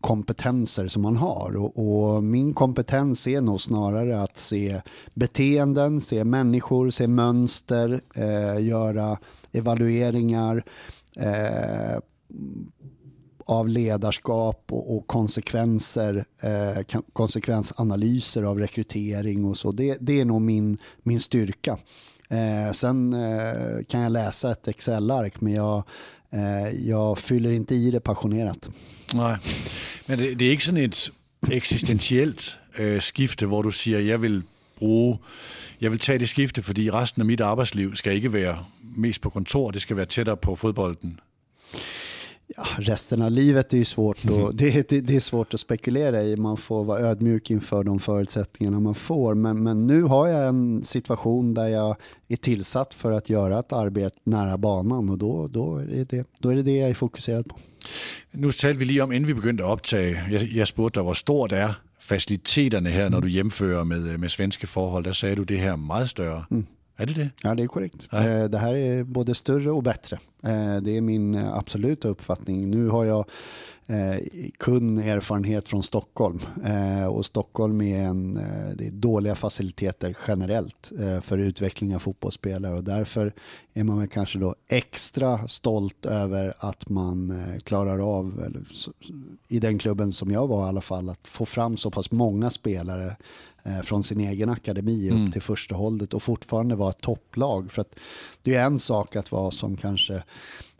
kompetenser 0.00 0.88
som 0.88 1.02
man 1.02 1.16
har. 1.16 1.56
Och, 1.56 1.78
och, 1.78 2.24
min 2.24 2.54
kompetens 2.54 3.26
är 3.26 3.40
nog 3.40 3.60
snarare 3.60 4.22
att 4.22 4.36
se 4.36 4.80
beteenden, 5.14 6.00
se 6.00 6.24
människor, 6.24 6.90
se 6.90 7.06
mönster, 7.06 8.00
eh, 8.14 8.66
göra 8.66 9.18
evalueringar 9.52 10.64
eh, 11.16 11.98
av 13.46 13.68
ledarskap 13.68 14.64
och, 14.70 14.96
och 14.96 15.06
konsekvenser, 15.06 16.24
eh, 16.40 16.98
konsekvensanalyser 17.12 18.42
av 18.42 18.58
rekrytering 18.58 19.44
och 19.44 19.56
så. 19.56 19.72
Det, 19.72 19.96
det 20.00 20.20
är 20.20 20.24
nog 20.24 20.42
min, 20.42 20.78
min 21.02 21.20
styrka. 21.20 21.78
Eh, 22.28 22.72
sen 22.72 23.12
eh, 23.12 23.84
kan 23.88 24.00
jag 24.00 24.12
läsa 24.12 24.50
ett 24.50 24.68
Excel-ark 24.68 25.40
men 25.40 25.52
jag, 25.52 25.82
Eh, 26.34 26.88
jag 26.88 27.18
fyller 27.18 27.50
inte 27.50 27.74
i 27.74 27.90
det 27.90 28.00
passionerat. 28.00 28.70
Nej, 29.14 29.36
men 30.06 30.18
det, 30.18 30.34
det 30.34 30.44
är 30.44 30.52
inte 30.52 30.64
sådan 30.64 30.84
ett 30.84 31.10
existentiellt 31.52 32.58
äh, 32.78 32.86
øh, 32.86 33.00
skifte, 33.00 33.46
där 33.46 33.62
du 33.62 33.72
säger 33.72 34.00
jag 34.00 34.18
vill 34.18 34.42
bruge, 34.78 35.18
jeg 35.80 35.90
vil 35.90 35.98
tage 35.98 36.18
det 36.18 36.28
skifte, 36.28 36.62
fordi 36.62 36.90
resten 36.90 37.22
av 37.22 37.26
mitt 37.26 37.40
arbetsliv 37.40 37.94
skal 37.94 38.12
ikke 38.12 38.32
være 38.32 38.64
mest 38.96 39.20
på 39.20 39.30
kontor, 39.30 39.70
det 39.70 39.82
skal 39.82 39.96
være 39.96 40.06
tættere 40.06 40.36
på 40.36 40.56
fodbolden. 40.56 41.20
Ja, 42.46 42.64
resten 42.78 43.22
av 43.22 43.30
livet 43.30 43.72
är 43.72 43.76
ju 43.76 43.84
svårt, 43.84 44.24
och, 44.24 44.30
mm. 44.30 44.56
det, 44.56 44.88
det, 44.88 45.00
det, 45.00 45.16
är 45.16 45.20
svårt 45.20 45.54
att 45.54 45.60
spekulera 45.60 46.22
i. 46.22 46.36
Man 46.36 46.56
får 46.56 46.84
vara 46.84 47.00
ödmjuk 47.00 47.50
inför 47.50 47.84
de 47.84 47.98
förutsättningarna 47.98 48.80
man 48.80 48.94
får. 48.94 49.34
Men, 49.34 49.62
men 49.62 49.86
nu 49.86 50.02
har 50.02 50.28
jag 50.28 50.48
en 50.48 50.82
situation 50.82 51.54
där 51.54 51.68
jag 51.68 51.96
är 52.28 52.36
tillsatt 52.36 52.94
för 52.94 53.12
att 53.12 53.30
göra 53.30 53.58
ett 53.58 53.72
arbete 53.72 54.16
nära 54.24 54.58
banan 54.58 55.08
och 55.08 55.18
då, 55.18 55.48
då, 55.48 55.76
är, 55.76 56.06
det, 56.08 56.26
då 56.40 56.48
är 56.48 56.56
det 56.56 56.62
det 56.62 56.76
jag 56.76 56.90
är 56.90 56.94
fokuserad 56.94 57.48
på. 57.48 57.58
Nu 58.30 58.52
talte 58.52 58.78
vi 58.78 58.84
lige 58.84 59.00
om, 59.00 59.12
inden 59.12 59.42
vi 59.42 59.48
at 59.48 59.60
optage, 59.60 60.30
jeg, 60.30 60.52
jeg 60.52 60.68
spurgte 60.68 61.00
dig, 61.00 61.04
hvor 61.04 61.14
stort 61.14 61.52
er 61.52 61.80
faciliteterne 62.00 62.90
her, 62.90 63.08
når 63.08 63.20
du 63.20 63.28
hjemfører 63.28 63.84
med, 63.84 64.18
med 64.18 64.28
svenske 64.28 64.66
forhold. 64.66 65.04
Der 65.04 65.12
sagde 65.12 65.36
du, 65.36 65.42
det 65.42 65.58
her 65.58 65.72
er 65.72 65.76
meget 65.76 66.10
større. 66.10 66.44
Mm. 66.50 66.66
Är 66.96 67.06
det 67.06 67.12
det? 67.12 67.30
Ja, 67.42 67.54
det 67.54 67.62
är 67.62 67.66
korrekt. 67.66 68.08
Ja. 68.10 68.28
Eh, 68.28 68.44
det 68.44 68.58
här 68.58 68.74
är 68.74 69.04
både 69.04 69.34
större 69.34 69.70
och 69.70 69.82
bättre. 69.82 70.18
Eh, 70.42 70.76
det 70.76 70.96
är 70.96 71.00
min 71.00 71.34
absoluta 71.34 72.08
uppfattning. 72.08 72.70
Nu 72.70 72.88
har 72.88 73.04
jag 73.04 73.24
eh, 73.86 74.48
kun 74.58 74.98
erfarenhet 74.98 75.68
från 75.68 75.82
Stockholm 75.82 76.40
och 77.10 77.26
Stockholm 77.26 77.80
är, 77.80 78.04
en, 78.04 78.34
det 78.74 78.86
är 78.86 78.90
dåliga 78.90 79.34
faciliteter 79.34 80.16
generellt 80.28 80.92
för 81.22 81.38
utveckling 81.38 81.94
av 81.94 81.98
fotbollsspelare 81.98 82.74
och 82.74 82.84
därför 82.84 83.34
är 83.72 83.84
man 83.84 83.98
väl 83.98 84.08
kanske 84.08 84.38
då 84.38 84.54
extra 84.68 85.48
stolt 85.48 86.06
över 86.06 86.54
att 86.58 86.88
man 86.88 87.44
klarar 87.64 88.18
av, 88.18 88.54
i 89.48 89.60
den 89.60 89.78
klubben 89.78 90.12
som 90.12 90.30
jag 90.30 90.46
var 90.46 90.66
i 90.66 90.68
alla 90.68 90.80
fall, 90.80 91.08
att 91.08 91.28
få 91.28 91.46
fram 91.46 91.76
så 91.76 91.90
pass 91.90 92.10
många 92.10 92.50
spelare 92.50 93.16
från 93.84 94.02
sin 94.02 94.20
egen 94.20 94.48
akademi 94.48 95.10
upp 95.10 95.16
mm. 95.16 95.32
till 95.32 95.42
första 95.42 95.74
hållet 95.74 96.14
och 96.14 96.22
fortfarande 96.22 96.76
vara 96.76 96.90
ett 96.90 97.00
topplag. 97.00 97.72
För 97.72 97.80
att 97.80 97.94
det 98.42 98.54
är 98.54 98.64
en 98.64 98.78
sak 98.78 99.16
att 99.16 99.32
vara 99.32 99.50
som 99.50 99.76
kanske 99.76 100.14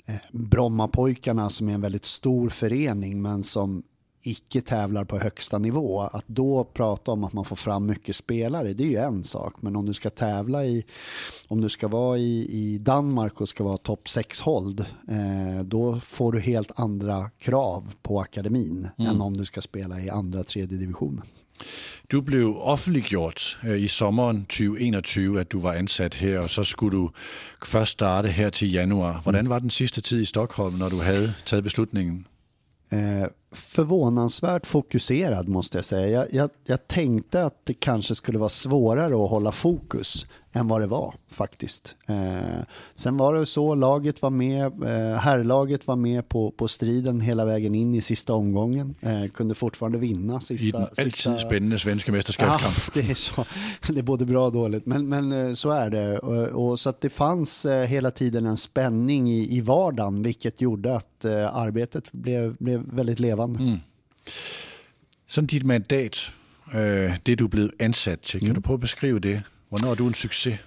eh, 0.07 0.15
Brommapojkarna 0.33 1.51
som 1.51 1.69
är 1.69 1.75
en 1.75 1.81
väldigt 1.81 2.05
stor 2.05 2.49
förening 2.49 3.23
men 3.23 3.43
som 3.43 3.83
icke 4.27 4.61
tävlar 4.61 5.05
på 5.05 5.19
högsta 5.19 5.59
nivå. 5.59 6.01
Att 6.01 6.25
då 6.27 6.65
prata 6.65 7.13
om 7.13 7.25
att 7.25 7.33
man 7.33 7.45
får 7.45 7.57
fram 7.57 7.87
mycket 7.87 8.17
spelare, 8.17 8.73
det 8.73 8.83
är 8.83 8.89
ju 8.89 8.97
en 8.97 9.25
sak. 9.25 9.63
Men 9.63 9.77
om 9.77 9.87
du 9.87 9.93
ska 9.93 10.11
tävla 10.11 10.65
i, 10.65 10.85
om 11.49 11.61
du 11.61 11.69
ska 11.69 11.89
vara 11.89 12.19
i, 12.19 12.49
i 12.51 12.79
Danmark 12.79 13.41
och 13.41 13.49
ska 13.49 13.65
vara 13.65 13.77
topp 13.77 14.07
6-håld, 14.07 14.81
eh, 15.09 15.65
då 15.65 16.01
får 16.01 16.33
du 16.33 16.41
helt 16.41 16.81
andra 16.81 17.31
krav 17.31 17.95
på 18.03 18.21
akademin 18.21 18.89
mm. 18.99 19.11
än 19.11 19.21
om 19.21 19.37
du 19.37 19.45
ska 19.45 19.63
spela 19.63 20.01
i 20.01 20.11
andra 20.11 20.43
tredje 20.43 20.79
divisionen. 20.79 21.23
Du 22.11 22.21
blev 22.21 22.57
offentliggjort 22.61 23.61
øh, 23.65 23.83
i 23.83 23.89
sommeren 23.89 24.45
2021, 24.45 25.41
at 25.41 25.53
du 25.53 25.61
var 25.61 25.73
ansat 25.73 26.15
her, 26.15 26.39
og 26.39 26.51
så 26.51 26.65
skulle 26.65 26.99
du 26.99 27.11
først 27.65 27.93
starte 27.93 28.29
her 28.29 28.51
til 28.51 28.73
januar. 28.73 29.21
Hvordan 29.23 29.49
var 29.49 29.59
den 29.59 29.71
sidste 29.71 30.01
tid 30.01 30.21
i 30.21 30.25
Stockholm, 30.25 30.75
når 30.75 30.89
du 30.89 30.97
havde 30.97 31.35
taget 31.47 31.65
beslutningen? 31.65 32.27
Eh, 32.93 33.29
förvånansvärt 33.53 34.67
fokuserad 34.67 35.49
måste 35.49 35.79
jag 35.79 35.85
säga. 35.85 36.09
Jag, 36.09 36.27
jag, 36.33 36.51
jag, 36.67 36.89
tänkte 36.89 37.45
att 37.45 37.61
det 37.65 37.75
kanske 37.75 38.15
skulle 38.15 38.39
vara 38.39 38.49
svårare 38.49 39.25
att 39.25 39.31
hålla 39.31 39.53
fokus 39.53 40.27
än 40.57 40.69
vad 40.69 40.81
det 40.81 40.87
var 40.87 41.15
faktiskt. 41.29 41.97
Eh, 42.09 42.65
sen 42.95 43.17
var 43.17 43.35
det 43.35 43.47
så, 43.47 43.75
laget 43.75 44.23
var 44.23 44.31
med, 44.31 44.65
eh, 44.67 45.19
herrlaget 45.19 45.87
var 45.87 45.97
med 45.97 46.29
på, 46.29 46.51
på 46.51 46.69
striden 46.69 47.21
hela 47.21 47.45
vägen 47.45 47.75
in 47.75 47.95
i 47.95 48.01
sista 48.01 48.33
omgången. 48.35 48.95
Eh, 49.01 49.25
kunde 49.27 49.55
fortfarande 49.55 49.99
vinna 49.99 50.41
sista... 50.41 50.67
I 50.67 50.71
den 50.71 50.83
alltid 50.83 51.13
sista... 51.13 51.39
spännande 51.39 51.79
svenska 51.79 52.13
mästerskapskamp. 52.13 52.75
Ja, 52.95 53.03
det 53.03 53.11
är 53.11 53.15
så. 53.15 53.45
Det 53.93 53.99
är 53.99 54.03
både 54.03 54.25
bra 54.25 54.47
och 54.47 54.53
dåligt, 54.53 54.87
men, 54.87 55.09
men 55.09 55.33
eh, 55.33 55.53
så 55.53 55.71
är 55.71 55.91
det. 55.91 56.19
Och, 56.19 56.69
och 56.69 56.81
så 56.81 56.89
att 56.91 57.01
det 57.01 57.11
fanns 57.11 57.65
eh, 57.65 57.87
hela 57.87 58.11
tiden 58.11 58.47
en 58.47 58.57
spänning 58.57 59.31
i, 59.31 59.57
i 59.57 59.61
vardagen, 59.61 60.23
vilket 60.23 60.61
gjorde 60.61 60.97
att 60.97 61.25
eh, 61.25 61.57
arbetet 61.57 62.13
blev, 62.13 62.57
blev 62.57 62.83
väldigt 62.93 63.21
levande. 63.21 63.63
Mm. 63.63 63.79
Sådan 65.27 65.47
dit 65.47 65.63
mandat, 65.63 66.17
det 67.23 67.35
du 67.35 67.49
blev 67.49 67.71
ansat 67.81 68.23
till, 68.23 68.41
kan 68.41 68.49
mm. 68.49 68.55
du 68.55 68.61
prøve 68.61 68.75
at 68.75 68.81
beskrive 68.81 69.19
det? 69.19 69.43
När 69.83 69.93
är 69.93 69.97
du 69.97 70.07
en 70.07 70.15
succé? 70.15 70.59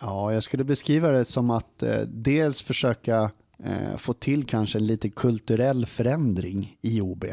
Ja, 0.00 0.32
jag 0.32 0.42
skulle 0.42 0.64
beskriva 0.64 1.10
det 1.10 1.24
som 1.24 1.50
att 1.50 1.82
eh, 1.82 2.00
dels 2.00 2.62
försöka 2.62 3.30
eh, 3.64 3.96
få 3.98 4.12
till 4.12 4.44
kanske 4.46 4.78
en 4.78 4.86
lite 4.86 5.10
kulturell 5.10 5.86
förändring 5.86 6.76
i 6.80 7.00
OB. 7.00 7.24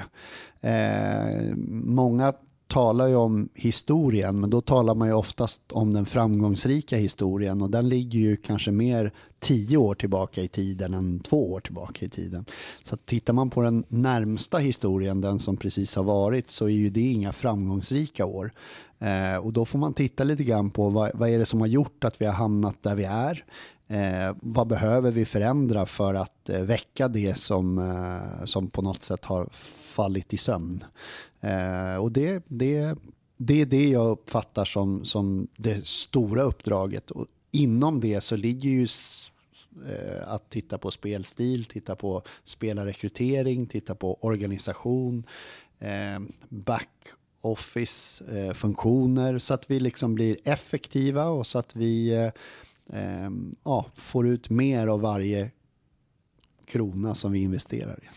Eh, 0.61 1.55
många 1.85 2.33
talar 2.71 3.07
ju 3.07 3.15
om 3.15 3.49
historien, 3.55 4.39
men 4.39 4.49
då 4.49 4.61
talar 4.61 4.95
man 4.95 5.07
ju 5.07 5.13
oftast 5.13 5.61
om 5.71 5.93
den 5.93 6.05
framgångsrika 6.05 6.97
historien 6.97 7.61
och 7.61 7.69
den 7.69 7.89
ligger 7.89 8.19
ju 8.19 8.37
kanske 8.37 8.71
mer 8.71 9.13
tio 9.39 9.77
år 9.77 9.95
tillbaka 9.95 10.41
i 10.41 10.47
tiden 10.47 10.93
än 10.93 11.19
två 11.19 11.51
år 11.53 11.59
tillbaka 11.59 12.05
i 12.05 12.09
tiden. 12.09 12.45
Så 12.83 12.97
tittar 12.97 13.33
man 13.33 13.49
på 13.49 13.61
den 13.61 13.83
närmsta 13.87 14.57
historien, 14.57 15.21
den 15.21 15.39
som 15.39 15.57
precis 15.57 15.95
har 15.95 16.03
varit, 16.03 16.49
så 16.49 16.65
är 16.65 16.69
ju 16.69 16.89
det 16.89 17.11
inga 17.11 17.33
framgångsrika 17.33 18.25
år. 18.25 18.51
Eh, 18.99 19.45
och 19.45 19.53
då 19.53 19.65
får 19.65 19.79
man 19.79 19.93
titta 19.93 20.23
lite 20.23 20.43
grann 20.43 20.69
på 20.69 20.89
vad, 20.89 21.11
vad 21.13 21.29
är 21.29 21.39
det 21.39 21.45
som 21.45 21.59
har 21.59 21.67
gjort 21.67 22.03
att 22.03 22.21
vi 22.21 22.25
har 22.25 22.33
hamnat 22.33 22.83
där 22.83 22.95
vi 22.95 23.03
är. 23.03 23.45
Eh, 23.87 24.35
vad 24.41 24.67
behöver 24.67 25.11
vi 25.11 25.25
förändra 25.25 25.85
för 25.85 26.13
att 26.13 26.49
eh, 26.49 26.61
väcka 26.61 27.07
det 27.07 27.37
som, 27.37 27.77
eh, 27.77 28.45
som 28.45 28.69
på 28.69 28.81
något 28.81 29.01
sätt 29.01 29.25
har 29.25 29.49
fallit 29.95 30.33
i 30.33 30.37
sömn? 30.37 30.83
Eh, 31.41 31.95
och 31.95 32.11
det, 32.11 32.43
det, 32.47 32.95
det 33.37 33.61
är 33.61 33.65
det 33.65 33.89
jag 33.89 34.09
uppfattar 34.09 34.65
som, 34.65 35.05
som 35.05 35.47
det 35.57 35.85
stora 35.85 36.41
uppdraget. 36.41 37.11
Och 37.11 37.27
inom 37.51 37.99
det 37.99 38.21
så 38.21 38.35
ligger 38.35 38.69
ju 38.69 38.87
eh, 39.87 40.27
att 40.27 40.49
titta 40.49 40.77
på 40.77 40.91
spelstil, 40.91 41.65
titta 41.65 41.95
på 41.95 42.23
spelarrekrytering, 42.43 43.65
titta 43.65 43.95
på 43.95 44.17
organisation, 44.21 45.25
eh, 45.79 46.19
back 46.49 46.89
office-funktioner 47.41 49.33
eh, 49.33 49.39
så 49.39 49.53
att 49.53 49.71
vi 49.71 49.79
liksom 49.79 50.15
blir 50.15 50.37
effektiva 50.43 51.25
och 51.25 51.47
så 51.47 51.59
att 51.59 51.75
vi 51.75 52.13
eh, 52.13 52.31
eh, 52.99 53.29
ja, 53.63 53.85
får 53.95 54.27
ut 54.27 54.49
mer 54.49 54.87
av 54.87 55.01
varje 55.01 55.51
krona 56.65 57.15
som 57.15 57.31
vi 57.31 57.39
investerar 57.39 57.99
i. 58.03 58.07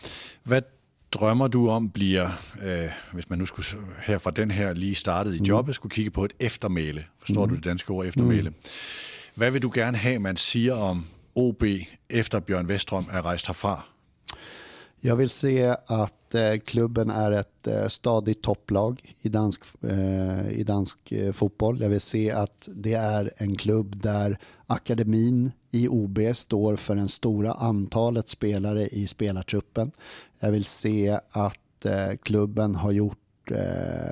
Vet 0.43 0.74
drømmer 1.15 1.47
du 1.47 1.69
om 1.69 1.89
bliver, 1.89 2.29
øh, 2.63 2.89
hvis 3.13 3.29
man 3.29 3.39
nu 3.39 3.45
skulle 3.45 3.65
her 4.05 4.17
fra 4.17 4.31
den 4.31 4.51
her 4.51 4.73
lige 4.73 4.95
startet 4.95 5.35
i 5.35 5.39
mm. 5.39 5.45
jobbet, 5.45 5.75
skulle 5.75 5.93
kigge 5.95 6.11
på 6.11 6.25
et 6.25 6.33
eftermæle, 6.39 7.05
forstår 7.19 7.45
mm. 7.45 7.49
du 7.49 7.55
det 7.55 7.63
danske 7.63 7.91
ord 7.91 8.05
eftermæle. 8.05 8.49
Mm. 8.49 8.55
Hvad 9.35 9.51
vil 9.51 9.61
du 9.61 9.71
gerne 9.73 9.97
have, 9.97 10.19
man 10.19 10.37
siger 10.37 10.73
om 10.73 11.05
OB, 11.35 11.63
efter 12.09 12.39
Bjørn 12.39 12.67
Vestrøm 12.67 13.05
er 13.11 13.25
rejst 13.25 13.47
herfra? 13.47 13.94
Jag 15.05 15.15
vill 15.15 15.29
se 15.29 15.75
att 15.85 16.35
eh, 16.35 16.57
klubben 16.65 17.09
är 17.09 17.31
ett 17.31 17.67
eh, 17.67 17.87
stadigt 17.87 18.41
topplag 18.41 19.15
i 19.21 19.29
dansk, 19.29 19.61
eh, 19.81 20.49
i 20.49 20.63
dansk 20.63 21.13
fotboll. 21.33 21.81
Jag 21.81 21.89
vill 21.89 22.01
se 22.01 22.31
att 22.31 22.69
det 22.75 22.93
är 22.93 23.31
en 23.37 23.55
klubb 23.55 24.01
där 24.01 24.39
akademin 24.67 25.51
i 25.71 25.87
OB 25.87 26.19
står 26.33 26.75
för 26.75 26.95
det 26.95 27.07
stora 27.07 27.53
antalet 27.53 28.29
spelare 28.29 28.87
i 28.87 29.07
spelartruppen. 29.07 29.91
Jag 30.39 30.51
vill 30.51 30.65
se 30.65 31.19
att 31.29 31.85
klubben 32.21 32.75
har 32.75 32.91
gjort 32.91 33.51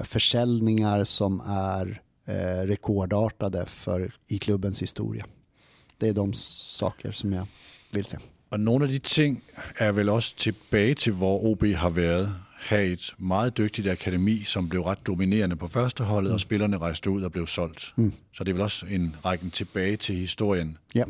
försäljningar 0.04 1.04
som 1.04 1.42
är 1.48 2.02
rekordartade 2.66 3.66
för, 3.66 4.14
i 4.28 4.40
klubbens 4.40 4.82
historia. 4.82 5.26
Det 5.98 6.10
är 6.10 6.14
de 6.14 6.34
saker 6.34 7.12
som 7.12 7.34
jag 7.34 7.48
vill 7.92 8.06
se. 8.06 8.18
Og 8.54 8.60
nogle 8.60 8.86
af 8.86 8.92
de 8.92 9.00
ting 9.00 9.44
er 9.78 9.92
vel 9.92 10.10
også 10.10 10.36
tilbage 10.38 10.94
til, 10.94 11.14
hvor 11.14 11.44
OB 11.46 11.64
har 11.64 11.90
været. 11.90 12.36
have 12.58 12.86
et 12.86 13.14
meget 13.18 13.58
dygtigt 13.58 13.88
akademi, 13.88 14.44
som 14.44 14.70
blev 14.70 14.82
ret 14.82 15.08
dominerende 15.08 15.56
på 15.56 15.68
første 15.68 16.04
holdet, 16.04 16.30
mm. 16.30 16.34
og 16.34 16.40
spillerne 16.40 16.78
rejste 16.78 17.10
ud 17.10 17.22
og 17.22 17.32
blev 17.32 17.48
solgt. 17.48 17.94
Mm. 17.96 18.14
Så 18.34 18.44
det 18.44 18.50
er 18.50 18.54
vel 18.54 18.62
også 18.62 18.86
en 18.90 19.16
rækken 19.26 19.52
tilbage 19.52 19.98
til 19.98 20.16
historien. 20.16 20.78
Ja. 20.96 21.04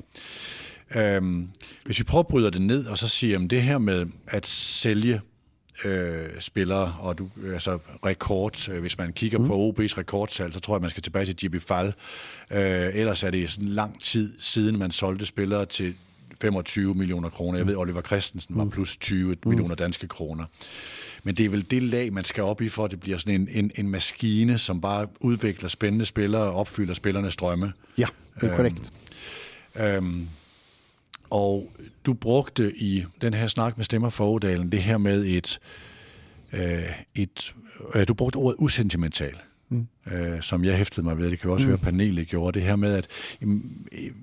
Øhm, 0.96 1.50
hvis 1.86 2.00
vi 2.00 2.04
prøver 2.04 2.24
at 2.24 2.28
bryde 2.28 2.52
det 2.52 2.62
ned, 2.62 2.86
og 2.86 2.98
så 2.98 3.08
siger, 3.08 3.40
at 3.40 3.50
det 3.50 3.62
her 3.62 3.78
med 3.78 4.06
at 4.28 4.48
sælge 4.48 5.22
øh, 5.86 6.30
spillere, 6.40 6.96
og 7.00 7.18
du, 7.18 7.30
altså 7.54 7.80
rekord, 8.06 8.70
øh, 8.70 8.82
hvis 8.82 8.98
man 8.98 9.14
kigger 9.14 9.40
mm. 9.40 9.48
på 9.48 9.54
OB's 9.70 9.98
rekordsalg, 9.98 10.54
så 10.54 10.60
tror 10.60 10.76
jeg, 10.76 10.82
man 10.82 10.90
skal 10.90 11.04
tilbage 11.04 11.26
til 11.26 11.36
Jimmy 11.44 11.62
Fall. 11.62 11.94
Øh, 12.52 12.90
ellers 12.94 13.24
er 13.24 13.30
det 13.30 13.52
sådan 13.52 13.70
lang 13.70 14.02
tid 14.02 14.34
siden, 14.40 14.78
man 14.78 14.92
solgte 14.92 15.26
spillere 15.26 15.66
til 15.66 15.96
25 16.42 16.94
millioner 16.94 17.30
kroner. 17.30 17.60
Jeg 17.60 17.68
ved, 17.68 17.76
Oliver 17.76 18.02
Christensen 18.02 18.58
var 18.58 18.66
plus 18.66 18.98
20 18.98 19.32
mm. 19.32 19.50
millioner 19.50 19.76
danske 19.76 20.08
kroner. 20.08 20.46
Men 21.24 21.36
det 21.36 21.46
er 21.46 21.50
vel 21.50 21.72
det 21.72 21.84
lag, 21.84 22.14
man 22.14 22.24
skal 22.24 22.44
op 22.44 22.62
i, 22.62 22.70
for 22.70 22.86
at 22.86 22.92
det 22.92 23.00
bliver 23.00 23.18
sådan 23.18 23.42
en, 23.42 23.48
en, 23.52 23.72
en 23.76 23.90
maskine, 23.90 24.58
som 24.58 24.82
bare 24.82 25.08
udvikler 25.20 25.70
spændende 25.70 26.06
spillere 26.06 26.42
og 26.42 26.56
opfylder 26.56 26.94
spillernes 26.94 27.36
drømme. 27.36 27.74
Ja, 27.98 28.08
det 28.42 28.50
er 28.50 28.56
korrekt. 28.56 28.94
Øhm, 29.80 29.86
øhm, 29.86 30.28
og 31.30 31.70
du 32.06 32.14
brugte 32.14 32.78
i 32.78 33.06
den 33.22 33.34
her 33.34 33.48
snak 33.48 33.78
med 33.78 33.86
Stemmer 33.86 34.10
for 34.10 34.32
Odalen 34.32 34.72
det 34.72 34.84
her 34.84 34.98
med 34.98 35.26
et, 35.26 35.60
øh, 36.54 36.84
et 37.16 37.56
øh, 37.96 38.08
du 38.08 38.14
brugte 38.14 38.38
ordet 38.38 38.56
usentimental. 38.60 39.36
Mm. 39.74 40.14
Øh, 40.14 40.42
som 40.42 40.64
jeg 40.64 40.78
hæftede 40.78 41.06
mig 41.06 41.18
ved, 41.18 41.32
det 41.32 41.40
kan 41.40 41.48
vi 41.50 41.54
også 41.54 41.66
mm. 41.66 41.70
høre 41.70 41.78
panelet 41.78 42.28
gjorde, 42.28 42.60
det 42.60 42.68
her 42.68 42.76
med, 42.76 42.94
at 42.94 43.08
øh, 43.42 43.60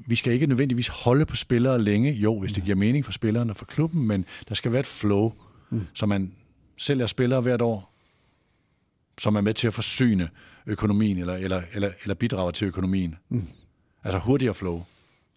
vi 0.07 0.17
skal 0.17 0.33
ikke 0.33 0.47
nødvendigvis 0.47 0.89
holde 0.89 1.27
på 1.27 1.37
spillere 1.37 1.83
længe, 1.83 2.13
jo, 2.13 2.41
hvis 2.41 2.53
det 2.53 2.65
giver 2.65 2.77
mening 2.77 3.05
for 3.05 3.13
spillerne 3.13 3.53
og 3.53 3.57
for 3.57 3.65
klubben, 3.65 4.07
men 4.07 4.25
der 4.49 4.55
skal 4.55 4.73
være 4.73 4.81
et 4.81 4.87
flow, 4.87 5.33
mm. 5.71 5.87
så 5.95 6.07
man 6.07 6.33
sælger 6.77 7.07
spillere 7.07 7.41
hvert 7.41 7.63
år, 7.63 7.93
som 9.19 9.37
er 9.37 9.41
med 9.41 9.55
til 9.55 9.67
at 9.67 9.75
forsyne 9.75 10.29
økonomien, 10.67 11.19
eller, 11.19 11.35
eller, 11.35 11.63
eller, 11.73 11.91
eller 12.03 12.15
bidrager 12.15 12.51
til 12.51 12.67
økonomien. 12.67 13.15
Mm. 13.29 13.45
Altså 14.05 14.19
hurtigere 14.19 14.55
flow. 14.55 14.83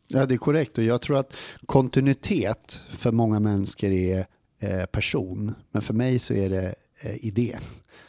Ja, 0.07 0.25
det 0.25 0.35
är 0.35 0.37
korrekt 0.37 0.77
och 0.77 0.83
jag 0.83 1.01
tror 1.01 1.17
att 1.17 1.33
kontinuitet 1.65 2.85
för 2.89 3.11
många 3.11 3.39
människor 3.39 3.89
är 3.89 4.25
eh, 4.59 4.85
person, 4.85 5.55
men 5.71 5.81
för 5.81 5.93
mig 5.93 6.19
så 6.19 6.33
är 6.33 6.49
det 6.49 6.75
eh, 7.03 7.25
idé. 7.25 7.57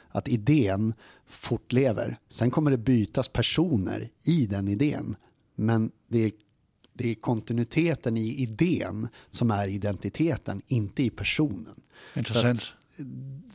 Att 0.08 0.28
idén 0.28 0.94
fortlever. 1.26 2.18
Sen 2.30 2.50
kommer 2.50 2.70
det 2.70 2.78
bytas 2.78 3.28
personer 3.28 4.08
i 4.24 4.46
den 4.46 4.68
idén, 4.68 5.16
men 5.54 5.90
det 6.08 6.24
är, 6.24 6.32
det 6.92 7.10
är 7.10 7.14
kontinuiteten 7.14 8.16
i 8.16 8.42
idén 8.42 9.08
som 9.30 9.50
är 9.50 9.68
identiteten, 9.68 10.62
inte 10.66 11.02
i 11.02 11.10
personen. 11.10 11.80
Intressant 12.16 12.62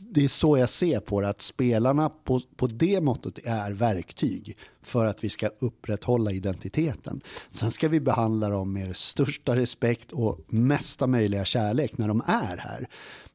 det 0.00 0.24
är 0.24 0.28
så 0.28 0.58
jag 0.58 0.68
ser 0.68 1.00
på 1.00 1.20
det, 1.20 1.28
att 1.28 1.40
spelarna 1.40 2.08
på, 2.08 2.40
på 2.56 2.66
det 2.66 3.00
måttet 3.00 3.46
är 3.46 3.72
verktyg 3.72 4.56
för 4.82 5.06
att 5.06 5.24
vi 5.24 5.28
ska 5.28 5.48
upprätthålla 5.58 6.32
identiteten. 6.32 7.20
Sen 7.50 7.70
ska 7.70 7.88
vi 7.88 8.00
behandla 8.00 8.48
dem 8.48 8.72
med 8.72 8.96
största 8.96 9.56
respekt 9.56 10.12
och 10.12 10.38
mesta 10.48 11.06
möjliga 11.06 11.44
kärlek 11.44 11.98
när 11.98 12.08
de 12.08 12.22
är 12.26 12.56
här. 12.56 12.88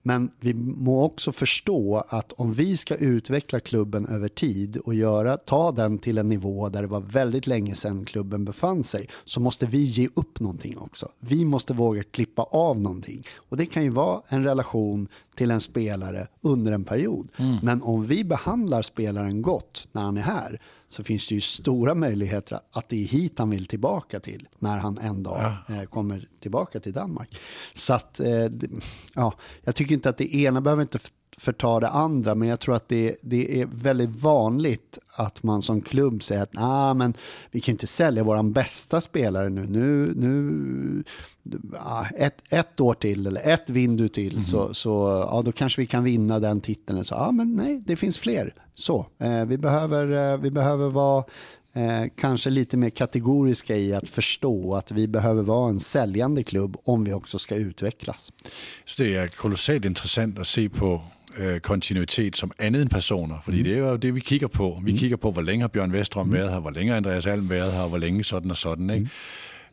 Men 0.08 0.30
vi 0.40 0.54
må 0.54 1.04
också 1.04 1.32
förstå 1.32 2.04
att 2.08 2.32
om 2.32 2.54
vi 2.54 2.78
ska 2.78 2.96
utveckla 2.96 3.60
klubben 3.60 4.08
över 4.08 4.28
tid 4.28 4.78
och 4.78 4.96
göra, 4.96 5.38
ta 5.38 5.72
den 5.72 6.00
till 6.00 6.18
en 6.18 6.30
nivå 6.30 6.70
där 6.70 6.82
det 6.82 6.88
var 6.88 7.00
väldigt 7.00 7.48
länge 7.48 7.76
sedan 7.76 8.06
klubben 8.06 8.46
befann 8.46 8.84
sig 8.84 9.10
så 9.24 9.40
måste 9.40 9.66
vi 9.66 9.84
ge 9.84 10.10
upp 10.14 10.40
någonting 10.40 10.78
också. 10.78 11.12
Vi 11.20 11.46
måste 11.46 11.74
våga 11.74 12.04
klippa 12.04 12.44
av 12.44 12.82
någonting. 12.82 13.24
Och 13.50 13.58
det 13.58 13.66
kan 13.66 13.84
ju 13.84 13.90
vara 13.90 14.22
en 14.28 14.44
relation 14.44 15.08
till 15.36 15.52
en 15.52 15.62
spelare 15.62 16.28
under 16.42 16.72
en 16.72 16.84
period. 16.84 17.32
Mm. 17.38 17.58
Men 17.62 17.82
om 17.82 18.06
vi 18.06 18.24
behandlar 18.24 18.82
spelaren 18.82 19.42
gott 19.42 19.88
när 19.92 20.02
han 20.02 20.18
är 20.18 20.22
här 20.22 20.62
så 20.88 21.04
finns 21.04 21.28
det 21.28 21.36
ju 21.36 21.42
stora 21.42 21.96
möjligheter 21.96 22.60
att 22.72 22.90
det 22.90 23.04
är 23.04 23.08
hit 23.08 23.40
han 23.40 23.50
vill 23.50 23.66
tillbaka 23.66 24.20
till 24.20 24.48
när 24.60 24.78
han 24.78 24.98
en 24.98 25.24
dag 25.24 25.58
ja. 25.68 25.76
eh, 25.76 25.84
kommer 25.84 26.28
tillbaka 26.40 26.80
till 26.80 26.94
Danmark. 26.94 27.38
Så 27.74 27.94
att, 27.94 28.20
eh, 28.20 28.48
ja, 29.14 29.34
jag 29.64 29.76
tycker 29.76 29.94
inte 29.94 30.10
att 30.10 30.18
det 30.18 30.36
ena 30.36 30.62
behöver 30.62 30.82
inte 30.82 31.00
förta 31.38 31.80
det 31.80 31.90
andra, 31.90 32.36
men 32.36 32.48
jag 32.48 32.60
tror 32.60 32.76
att 32.76 32.90
det, 32.90 33.16
det 33.22 33.62
är 33.62 33.66
väldigt 33.72 34.22
vanligt 34.22 35.00
att 35.18 35.44
man 35.44 35.62
som 35.62 35.82
klubb 35.82 36.24
säger 36.24 36.42
att 36.42 36.54
nah, 36.54 36.94
men 36.94 37.14
vi 37.52 37.62
kan 37.62 37.74
inte 37.74 37.88
sälja 37.88 38.24
vår 38.24 38.44
bästa 38.44 39.02
spelare 39.02 39.50
nu. 39.50 39.66
nu, 39.70 40.14
nu 40.16 41.04
ett, 42.18 42.54
ett 42.54 42.80
år 42.80 42.94
till 42.94 43.28
eller 43.28 43.54
ett 43.54 43.70
vindu 43.70 44.08
till 44.08 44.34
mm. 44.34 44.44
så, 44.44 44.74
så 44.74 44.90
ja, 45.32 45.42
då 45.46 45.52
kanske 45.52 45.82
vi 45.82 45.86
kan 45.86 46.04
vinna 46.04 46.40
den 46.40 46.62
titeln. 46.62 47.06
Så, 47.06 47.14
ja, 47.14 47.32
men 47.32 47.56
nej, 47.56 47.84
det 47.86 47.96
finns 47.96 48.18
fler. 48.18 48.54
Så, 48.76 49.08
eh, 49.20 49.46
vi, 49.46 49.58
behöver, 49.58 50.34
eh, 50.34 50.38
vi 50.38 50.52
behöver 50.52 50.90
vara 50.90 51.24
eh, 51.74 52.10
kanske 52.18 52.50
lite 52.50 52.78
mer 52.78 52.90
kategoriska 52.90 53.76
i 53.76 53.94
att 53.94 54.08
förstå 54.08 54.76
att 54.76 54.92
vi 54.92 55.08
behöver 55.08 55.44
vara 55.44 55.70
en 55.70 55.80
säljande 55.80 56.44
klubb 56.44 56.78
om 56.84 57.04
vi 57.04 57.14
också 57.14 57.40
ska 57.40 57.56
utvecklas. 57.56 58.34
Så 58.86 59.04
det 59.04 59.16
är 59.16 59.28
kolossalt 59.28 59.86
intressant 59.86 60.40
att 60.40 60.48
se 60.48 60.70
på 60.70 61.02
øh, 61.38 61.60
kontinuitet 61.60 62.38
som 62.38 62.52
andet 62.60 62.82
end 62.82 62.90
personer, 62.90 63.36
fordi 63.44 63.58
mm. 63.58 63.64
det 63.64 63.74
er 63.74 63.78
jo 63.78 63.96
det, 63.96 64.16
vi 64.16 64.20
kigger 64.20 64.48
på. 64.48 64.82
Vi 64.84 64.92
mm. 64.92 64.98
kigger 64.98 65.18
på, 65.18 65.32
hvor 65.32 65.42
længe 65.42 65.62
har 65.62 65.68
Bjørn 65.68 65.94
Vestrøm 65.94 66.26
mm. 66.28 66.34
været 66.34 66.52
her, 66.52 66.60
hvor 66.60 66.72
længe 66.72 66.90
har 66.90 66.98
Andreas 66.98 67.26
Alm 67.26 67.50
været 67.50 67.72
her, 67.72 67.88
hvor 67.88 67.98
længe 67.98 68.24
sådan 68.24 68.52
og 68.52 68.58
sådan. 68.58 68.90
Ikke? 68.90 69.10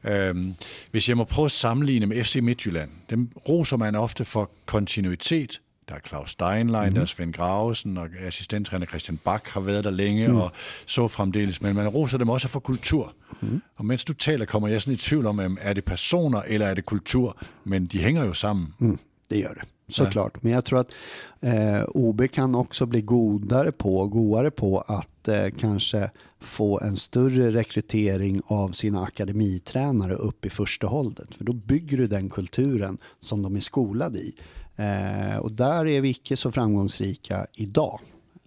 Mm. 0.05 0.11
Øhm, 0.11 0.55
hvis 0.90 1.09
jeg 1.09 1.16
må 1.16 1.25
prøve 1.25 1.46
at 1.46 1.53
sammenligne 1.53 2.07
med 2.07 2.25
FC 2.25 2.38
Midtjylland, 2.42 2.90
dem 3.11 3.29
roser 3.48 3.77
man 3.77 3.94
ofte 3.94 4.25
for 4.25 4.51
kontinuitet. 4.66 5.61
Der 5.88 5.94
er 5.94 6.01
Claus 6.09 6.31
Steinlein, 6.31 6.88
mm. 6.88 6.94
der 6.94 7.01
er 7.01 7.05
Svend 7.05 7.33
Gravesen, 7.33 7.98
og 7.98 8.09
assistenttræner 8.20 8.87
Christian 8.87 9.18
Bak 9.25 9.48
har 9.48 9.61
været 9.61 9.85
der 9.85 9.90
længe, 9.90 10.29
mm. 10.29 10.37
og 10.37 10.53
så 10.87 11.09
fremdeles. 11.09 11.62
Men 11.62 11.75
man 11.77 11.88
roser 11.88 12.18
dem 12.18 12.29
også 12.29 12.48
for 12.48 12.61
kultur. 12.61 13.14
Mm. 13.40 13.62
Og 13.77 13.85
mens 13.85 14.05
du 14.05 14.12
taler, 14.12 14.44
kommer 14.44 14.68
jeg 14.68 14.81
sådan 14.81 14.94
i 14.94 14.96
tvivl 14.96 15.27
om, 15.27 15.59
er 15.61 15.72
det 15.72 15.85
personer 15.85 16.42
eller 16.42 16.66
er 16.66 16.75
det 16.75 16.87
kultur? 16.87 17.38
Men 17.64 17.87
de 17.87 17.98
hænger 17.98 18.25
jo 18.25 18.33
sammen. 18.33 18.75
Mm. 18.79 18.98
Det 19.31 19.40
gör 19.40 19.55
det 19.55 19.72
såklart. 19.88 20.42
Men 20.42 20.53
jag 20.53 20.64
tror 20.64 20.81
att 20.81 20.92
eh, 21.40 21.85
OB 21.88 22.31
kan 22.31 22.55
också 22.55 22.87
bli 22.87 23.01
godare 23.01 23.73
på, 23.73 24.07
godare 24.07 24.51
på 24.51 24.81
att 24.81 25.29
eh, 25.29 25.47
kanske 25.59 26.11
få 26.40 26.81
en 26.81 26.97
större 26.97 27.51
rekrytering 27.51 28.42
av 28.47 28.73
sina 28.73 29.03
akademitränare 29.03 30.14
upp 30.14 30.47
i 30.47 30.51
första 30.51 30.87
hållet. 30.87 31.35
För 31.35 31.45
då 31.45 31.53
bygger 31.53 31.97
du 31.97 32.07
den 32.07 32.31
kulturen 32.31 32.99
som 33.21 33.42
de 33.42 33.57
är 33.57 33.61
skolade 33.61 34.18
i. 34.18 34.35
Eh, 34.77 35.38
och 35.38 35.53
där 35.53 35.87
är 35.87 36.01
vi 36.01 36.09
icke 36.09 36.37
så 36.37 36.53
framgångsrika 36.53 37.47
idag. 37.53 38.01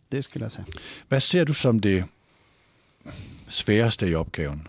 Det 0.09 0.23
skulle 0.23 0.45
jag 0.45 0.51
säga. 0.51 0.65
Vad 1.09 1.23
ser 1.23 1.45
du 1.45 1.53
som 1.53 1.81
det 1.81 2.05
svåraste 3.47 4.05
i 4.05 4.15
uppgiften? 4.15 4.67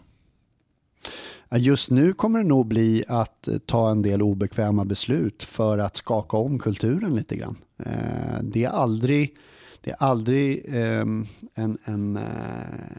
Just 1.51 1.91
nu 1.91 2.13
kommer 2.13 2.39
det 2.39 2.49
nog 2.49 2.67
bli 2.67 3.05
att 3.09 3.49
eh, 3.49 3.59
ta 3.59 3.91
en 3.91 4.03
del 4.03 4.23
obekväma 4.23 4.85
beslut 4.85 5.43
för 5.43 5.79
att 5.79 5.97
skaka 5.97 6.37
om 6.37 6.59
kulturen 6.59 7.15
lite 7.15 7.37
grann. 7.37 7.57
Eh, 7.79 8.43
det 8.43 8.65
är 8.65 8.69
aldrig, 8.69 9.37
det 9.81 9.91
är 9.91 9.97
aldrig 9.99 10.65
ehm, 10.69 11.27
en, 11.55 11.79
en, 11.85 12.17
eh, 12.17 12.23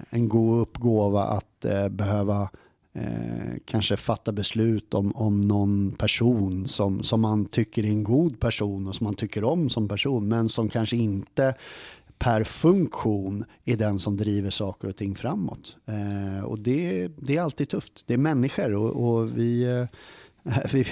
en 0.09 0.29
god 0.29 0.61
uppgåva 0.61 1.23
att 1.23 1.65
behöva 1.89 2.49
kanske 3.65 3.97
fatta 3.97 4.31
beslut 4.31 4.93
om, 4.93 5.11
om 5.15 5.41
någon 5.41 5.91
person 5.91 6.67
som, 6.67 7.03
som 7.03 7.21
man 7.21 7.45
tycker 7.45 7.83
är 7.83 7.87
en 7.87 8.03
god 8.03 8.39
person 8.39 8.87
och 8.87 8.95
som 8.95 9.03
man 9.03 9.15
tycker 9.15 9.43
om 9.43 9.69
som 9.69 9.87
person 9.87 10.27
men 10.27 10.49
som 10.49 10.69
kanske 10.69 10.97
inte 10.97 11.53
per 12.19 12.43
funktion 12.43 13.45
är 13.65 13.77
den 13.77 13.99
som 13.99 14.17
driver 14.17 14.49
saker 14.49 14.87
och 14.87 14.95
ting 14.95 15.15
framåt. 15.15 15.75
Eh, 15.85 16.45
och 16.45 16.59
det, 16.59 17.07
det 17.17 17.37
är 17.37 17.41
alltid 17.41 17.69
tufft. 17.69 18.03
Det 18.05 18.13
är 18.13 18.17
människor 18.17 18.73
och, 18.73 19.07
och 19.07 19.37
vi, 19.37 19.63
eh, 19.63 19.85
vi, 20.73 20.85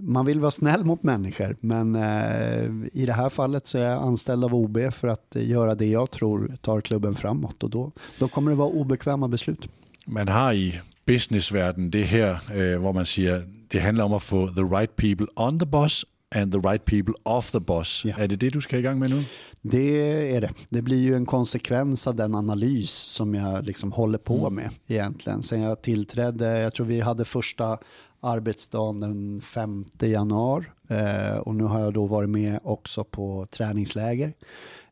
man 0.00 0.26
vill 0.26 0.40
vara 0.40 0.50
snäll 0.50 0.84
mot 0.84 1.02
människor 1.02 1.56
men 1.60 1.94
eh, 1.94 2.64
i 2.92 3.06
det 3.06 3.12
här 3.12 3.28
fallet 3.28 3.66
så 3.66 3.78
är 3.78 3.82
jag 3.82 4.02
anställd 4.02 4.44
av 4.44 4.54
OB 4.54 4.78
för 4.92 5.08
att 5.08 5.36
göra 5.36 5.74
det 5.74 5.86
jag 5.86 6.10
tror 6.10 6.56
tar 6.60 6.80
klubben 6.80 7.14
framåt 7.14 7.62
och 7.62 7.70
då, 7.70 7.92
då 8.18 8.28
kommer 8.28 8.50
det 8.50 8.56
vara 8.56 8.68
obekväma 8.68 9.28
beslut. 9.28 9.68
Man 10.06 10.28
har 10.28 10.52
i 10.52 10.80
businessvärlden 11.04 11.90
det 11.90 12.02
här 12.02 12.40
eh, 12.60 12.78
vad 12.78 12.94
man 12.94 13.06
säger 13.06 13.44
det 13.68 13.80
handlar 13.80 14.04
om 14.04 14.12
att 14.12 14.22
få 14.22 14.48
the 14.48 14.60
right 14.60 14.96
people 14.96 15.26
on 15.36 15.58
the 15.58 15.66
bus 15.66 16.04
and 16.34 16.52
the 16.52 16.58
right 16.58 16.84
people 16.84 17.14
off 17.22 17.50
the 17.50 17.60
bus. 17.60 18.02
Ja. 18.04 18.16
Är 18.18 18.28
det 18.28 18.36
det 18.36 18.50
du 18.50 18.60
ska 18.60 18.78
igång 18.78 18.98
med 18.98 19.10
nu? 19.10 19.24
Det 19.62 20.36
är 20.36 20.40
det. 20.40 20.50
Det 20.68 20.82
blir 20.82 21.02
ju 21.02 21.14
en 21.14 21.26
konsekvens 21.26 22.06
av 22.06 22.14
den 22.14 22.34
analys 22.34 22.90
som 22.90 23.34
jag 23.34 23.64
liksom 23.64 23.92
håller 23.92 24.18
på 24.18 24.38
mm. 24.38 24.54
med 24.54 24.70
egentligen. 24.86 25.42
Sen 25.42 25.60
jag 25.60 25.82
tillträdde, 25.82 26.60
jag 26.60 26.74
tror 26.74 26.86
vi 26.86 27.00
hade 27.00 27.24
första 27.24 27.78
arbetsdagen 28.20 29.00
den 29.00 29.40
5 29.40 29.84
januari 30.00 30.64
eh, 30.88 31.38
och 31.38 31.54
nu 31.54 31.64
har 31.64 31.80
jag 31.80 31.94
då 31.94 32.06
varit 32.06 32.30
med 32.30 32.58
också 32.62 33.04
på 33.04 33.46
träningsläger 33.50 34.32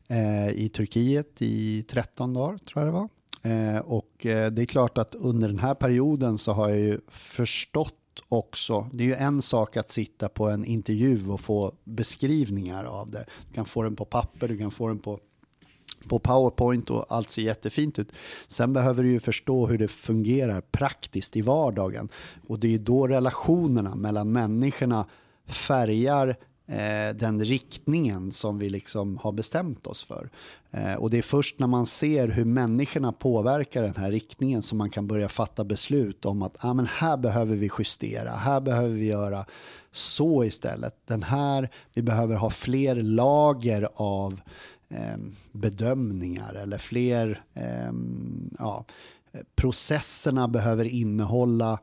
eh, 0.07 0.49
i 0.49 0.69
Turkiet 0.69 1.41
i 1.41 1.83
13 1.83 2.33
dagar 2.33 2.57
tror 2.57 2.85
jag 2.85 2.93
det 2.93 2.99
var. 2.99 3.09
Eh, 3.43 3.79
och 3.79 4.25
eh, 4.25 4.51
det 4.51 4.61
är 4.61 4.65
klart 4.65 4.97
att 4.97 5.15
under 5.15 5.47
den 5.47 5.59
här 5.59 5.73
perioden 5.73 6.37
så 6.37 6.53
har 6.53 6.69
jag 6.69 6.79
ju 6.79 6.99
förstått 7.07 7.95
också. 8.29 8.89
Det 8.93 9.03
är 9.03 9.07
ju 9.07 9.15
en 9.15 9.41
sak 9.41 9.77
att 9.77 9.89
sitta 9.89 10.29
på 10.29 10.49
en 10.49 10.65
intervju 10.65 11.29
och 11.29 11.41
få 11.41 11.73
beskrivningar 11.83 12.83
av 12.83 13.11
det. 13.11 13.25
Du 13.47 13.53
kan 13.53 13.65
få 13.65 13.83
den 13.83 13.95
på 13.95 14.05
papper, 14.05 14.47
du 14.47 14.57
kan 14.57 14.71
få 14.71 14.87
den 14.87 14.99
på 14.99 15.19
på 16.07 16.19
PowerPoint 16.19 16.89
och 16.89 17.05
allt 17.09 17.29
ser 17.29 17.41
jättefint 17.41 17.99
ut. 17.99 18.11
Sen 18.47 18.73
behöver 18.73 19.03
du 19.03 19.11
ju 19.11 19.19
förstå 19.19 19.67
hur 19.67 19.77
det 19.77 19.87
fungerar 19.87 20.61
praktiskt 20.61 21.37
i 21.37 21.41
vardagen. 21.41 22.09
Och 22.47 22.59
det 22.59 22.73
är 22.73 22.79
då 22.79 23.07
relationerna 23.07 23.95
mellan 23.95 24.31
människorna 24.31 25.05
färgar 25.47 26.35
eh, 26.67 27.15
den 27.15 27.45
riktningen 27.45 28.31
som 28.31 28.57
vi 28.57 28.69
liksom 28.69 29.17
har 29.17 29.31
bestämt 29.31 29.87
oss 29.87 30.03
för. 30.03 30.29
Eh, 30.71 30.95
och 30.95 31.09
det 31.09 31.17
är 31.17 31.21
först 31.21 31.59
när 31.59 31.67
man 31.67 31.85
ser 31.85 32.27
hur 32.27 32.45
människorna 32.45 33.11
påverkar 33.11 33.81
den 33.81 33.95
här 33.95 34.11
riktningen 34.11 34.61
som 34.61 34.77
man 34.77 34.89
kan 34.89 35.07
börja 35.07 35.29
fatta 35.29 35.63
beslut 35.63 36.25
om 36.25 36.41
att 36.41 36.55
ah, 36.65 36.73
men 36.73 36.85
här 36.85 37.17
behöver 37.17 37.55
vi 37.55 37.69
justera, 37.79 38.29
här 38.29 38.61
behöver 38.61 38.95
vi 38.95 39.05
göra 39.05 39.45
så 39.91 40.43
istället. 40.43 40.95
Den 41.05 41.23
här, 41.23 41.69
vi 41.93 42.01
behöver 42.01 42.35
ha 42.35 42.49
fler 42.49 42.95
lager 42.95 43.87
av 43.95 44.41
eh, 44.89 45.17
bedömningar 45.51 46.53
eller 46.53 46.77
fler, 46.77 47.43
eh, 47.53 47.93
ja, 48.59 48.85
processerna 49.55 50.47
behöver 50.47 50.85
innehålla 50.85 51.71
eh, 51.73 51.77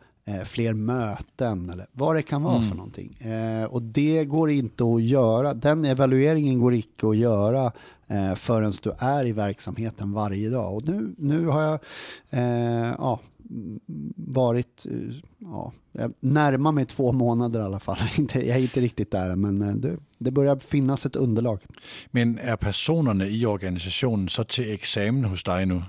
fler 0.44 0.72
möten 0.72 1.70
eller 1.70 1.86
vad 1.92 2.16
det 2.16 2.22
kan 2.22 2.42
vara 2.42 2.56
mm. 2.56 2.68
för 2.68 2.76
någonting. 2.76 3.14
Eh, 3.20 3.64
och 3.64 3.82
det 3.82 4.24
går 4.24 4.50
inte 4.50 4.84
att 4.84 5.02
göra, 5.02 5.54
den 5.54 5.84
evalueringen 5.84 6.60
går 6.60 6.74
inte 6.74 7.08
att 7.08 7.16
göra 7.16 7.72
eh, 8.06 8.34
förrän 8.34 8.72
du 8.82 8.92
är 8.98 9.26
i 9.26 9.32
verksamheten 9.32 10.12
varje 10.12 10.50
dag. 10.50 10.74
Och 10.74 10.88
nu, 10.88 11.14
nu 11.18 11.46
har 11.46 11.62
jag 11.62 11.78
eh, 12.30 12.94
ja, 12.98 13.20
varit, 14.16 14.86
eh, 14.86 15.16
ja, 15.38 15.72
närmar 16.20 16.72
mig 16.72 16.86
två 16.86 17.12
månader 17.12 17.60
i 17.60 17.62
alla 17.62 17.80
fall. 17.80 17.98
Jag 18.34 18.44
är 18.44 18.58
inte 18.58 18.80
riktigt 18.80 19.10
där 19.10 19.36
men 19.36 19.62
eh, 19.62 19.74
det, 19.74 19.96
det 20.18 20.30
börjar 20.30 20.56
finnas 20.56 21.06
ett 21.06 21.16
underlag. 21.16 21.60
Men 22.10 22.38
är 22.38 22.56
personerna 22.56 23.26
i 23.26 23.46
organisationen 23.46 24.28
så 24.28 24.44
till 24.44 24.72
examen 24.72 25.24
hos 25.24 25.44
dig 25.44 25.66
nu? 25.66 25.82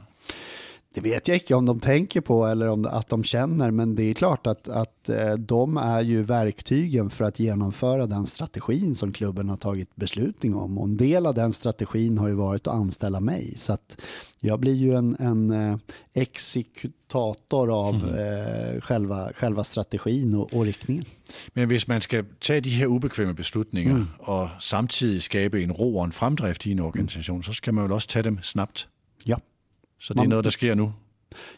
Det 0.94 1.02
vet 1.02 1.28
jag 1.28 1.38
inte 1.38 1.56
om 1.56 1.66
de 1.66 1.80
tänker 1.80 2.22
på 2.22 2.46
eller 2.46 2.68
om 2.68 2.86
att 2.86 3.10
de 3.10 3.24
känner, 3.24 3.72
men 3.72 3.96
det 3.96 4.04
är 4.04 4.14
klart 4.14 4.48
att, 4.48 4.68
att 4.68 5.10
eh, 5.10 5.34
de 5.34 5.78
är 5.78 6.02
ju 6.02 6.24
verktygen 6.24 7.10
för 7.10 7.26
att 7.26 7.40
genomföra 7.40 8.06
den 8.06 8.26
strategin 8.26 8.96
som 8.96 9.14
klubben 9.14 9.50
har 9.50 9.58
tagit 9.58 9.96
beslutning 9.96 10.56
om. 10.56 10.78
Och 10.78 10.86
en 10.86 10.98
del 10.98 11.26
av 11.26 11.34
den 11.34 11.54
strategin 11.54 12.18
har 12.18 12.28
ju 12.28 12.34
varit 12.34 12.68
att 12.68 12.74
anställa 12.74 13.20
mig. 13.20 13.54
Så 13.58 13.74
att 13.74 13.98
jag 14.40 14.60
blir 14.60 14.74
ju 14.74 14.94
en, 14.96 15.16
en 15.20 15.52
eh, 15.52 15.78
exekutator 16.14 17.88
av 17.88 17.96
mm. 17.96 18.16
eh, 18.16 18.82
själva, 18.82 19.34
själva 19.34 19.64
strategin 19.64 20.36
och, 20.36 20.54
och 20.54 20.66
riktningen. 20.66 21.06
Men 21.54 21.72
om 21.72 21.80
man 21.88 22.02
ska 22.02 22.24
ta 22.40 22.60
de 22.60 22.70
här 22.70 22.86
obekväma 22.86 23.34
beslutningarna 23.34 23.96
mm. 23.96 24.08
och 24.20 24.50
samtidigt 24.60 25.24
skapa 25.24 25.60
en 25.60 25.74
ro 25.74 25.98
och 25.98 26.06
en 26.06 26.12
framdrift 26.12 26.68
i 26.68 26.72
en 26.72 26.80
organisation, 26.80 27.44
så 27.44 27.54
ska 27.54 27.72
man 27.72 27.84
väl 27.84 27.94
också 27.94 28.10
ta 28.14 28.22
dem 28.22 28.40
snabbt? 28.44 28.88
Ja. 29.24 29.40
Så 30.02 30.14
det 30.14 30.22
är 30.22 30.28
något 30.28 30.46
som 30.46 30.52
sker 30.52 30.76
nu? 30.76 30.92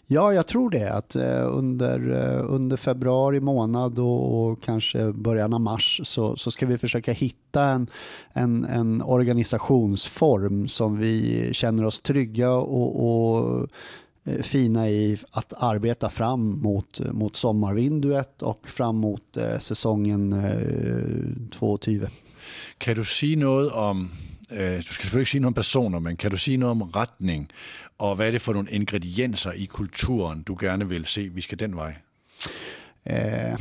Ja, 0.07 0.33
jag 0.33 0.47
tror 0.47 0.69
det. 0.69 0.93
Att 0.93 1.15
eh, 1.15 1.57
under, 1.57 2.11
eh, 2.11 2.53
under 2.53 2.77
februari 2.77 3.39
månad 3.39 3.99
och, 3.99 4.49
och, 4.49 4.63
kanske 4.63 5.11
början 5.11 5.53
av 5.53 5.61
mars 5.61 6.01
så, 6.03 6.35
så 6.35 6.51
ska 6.51 6.65
vi 6.65 6.77
försöka 6.77 7.11
hitta 7.11 7.63
en, 7.63 7.87
en, 8.33 8.65
en 8.65 9.01
organisationsform 9.01 10.67
som 10.67 10.97
vi 10.97 11.49
känner 11.53 11.85
oss 11.85 12.01
trygga 12.01 12.51
och, 12.51 13.07
och 13.07 13.67
eh, 14.23 14.41
fina 14.41 14.89
i 14.89 15.17
att 15.31 15.53
arbeta 15.63 16.09
fram 16.09 16.61
mot, 16.61 16.99
mot 17.11 17.35
sommarvinduet 17.35 18.41
och 18.41 18.67
fram 18.67 18.95
mot 18.95 19.37
eh, 19.37 19.57
säsongen 19.57 20.33
eh, 20.33 21.49
2020. 21.51 22.05
Kan 22.77 22.95
du 22.95 23.05
säga 23.05 23.37
något 23.37 23.73
om 23.73 24.09
Øh, 24.51 24.77
du 24.77 24.81
skal 24.81 25.03
selvfølgelig 25.03 25.21
ikke 25.21 25.31
sige 25.31 25.41
noget 25.41 25.49
om 25.49 25.53
personer, 25.53 25.99
men 25.99 26.17
kan 26.17 26.31
du 26.31 26.37
sige 26.37 26.57
noget 26.57 26.71
om 26.71 26.81
retning, 26.81 27.49
og 27.97 28.15
hvad 28.15 28.27
er 28.27 28.31
det 28.31 28.41
for 28.41 28.53
nogle 28.53 28.71
ingredienser 28.71 29.51
i 29.51 29.65
kulturen, 29.65 30.41
du 30.41 30.57
gerne 30.59 30.89
vil 30.89 31.05
se, 31.05 31.29
vi 31.29 31.41
skal 31.41 31.59
den 31.59 31.75
vej? 31.75 31.95
Eh, 33.05 33.59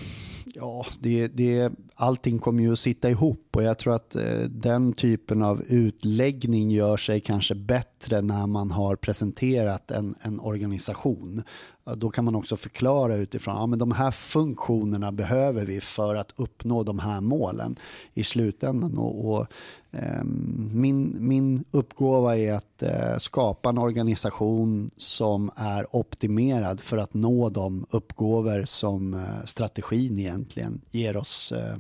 ja, 0.55 0.85
det, 1.03 1.39
det, 1.39 1.73
allting 1.97 2.41
kommer 2.41 2.63
ju 2.63 2.73
att 2.73 2.79
sitta 2.79 3.11
ihop 3.11 3.57
och 3.57 3.63
jag 3.63 3.79
tror 3.79 3.95
att 3.95 4.15
eh, 4.15 4.41
den 4.51 4.93
typen 4.93 5.43
av 5.43 5.63
utläggning 5.63 6.71
gör 6.71 6.97
sig 6.97 7.21
kanske 7.21 7.55
bättre 7.55 8.21
när 8.21 8.47
man 8.47 8.71
har 8.71 8.97
presenterat 8.97 9.91
en, 9.91 10.15
en 10.21 10.41
organisation. 10.41 11.43
Då 11.85 12.11
kan 12.11 12.25
man 12.25 12.35
också 12.35 12.57
förklara 12.57 13.17
utifrån, 13.17 13.57
ja 13.57 13.67
men 13.67 13.79
de 13.79 13.93
här 13.93 14.11
funktionerna 14.11 15.13
behöver 15.13 15.67
vi 15.67 15.81
för 15.81 16.15
att 16.15 16.33
uppnå 16.37 16.83
de 16.83 16.99
här 16.99 17.21
målen 17.21 17.77
i 18.15 18.25
slutändan. 18.25 18.99
Och, 18.99 19.33
och 19.33 19.47
eh, 19.91 20.25
min, 20.73 21.17
min 21.19 21.65
uppgåva 21.71 22.37
är 22.37 22.53
att 22.53 22.83
eh, 22.83 23.17
skapa 23.19 23.69
en 23.69 23.79
organisation 23.79 24.91
som 24.97 25.51
är 25.57 25.97
optimerad 25.97 26.81
för 26.81 26.99
att 26.99 27.15
nå 27.15 27.49
de 27.49 27.87
uppgåvor 27.91 28.65
som 28.65 29.15
eh, 29.15 29.45
strategin 29.45 30.19
egentligen 30.19 30.81
ger 30.91 31.17
oss 31.17 31.53
Eh, 31.53 31.77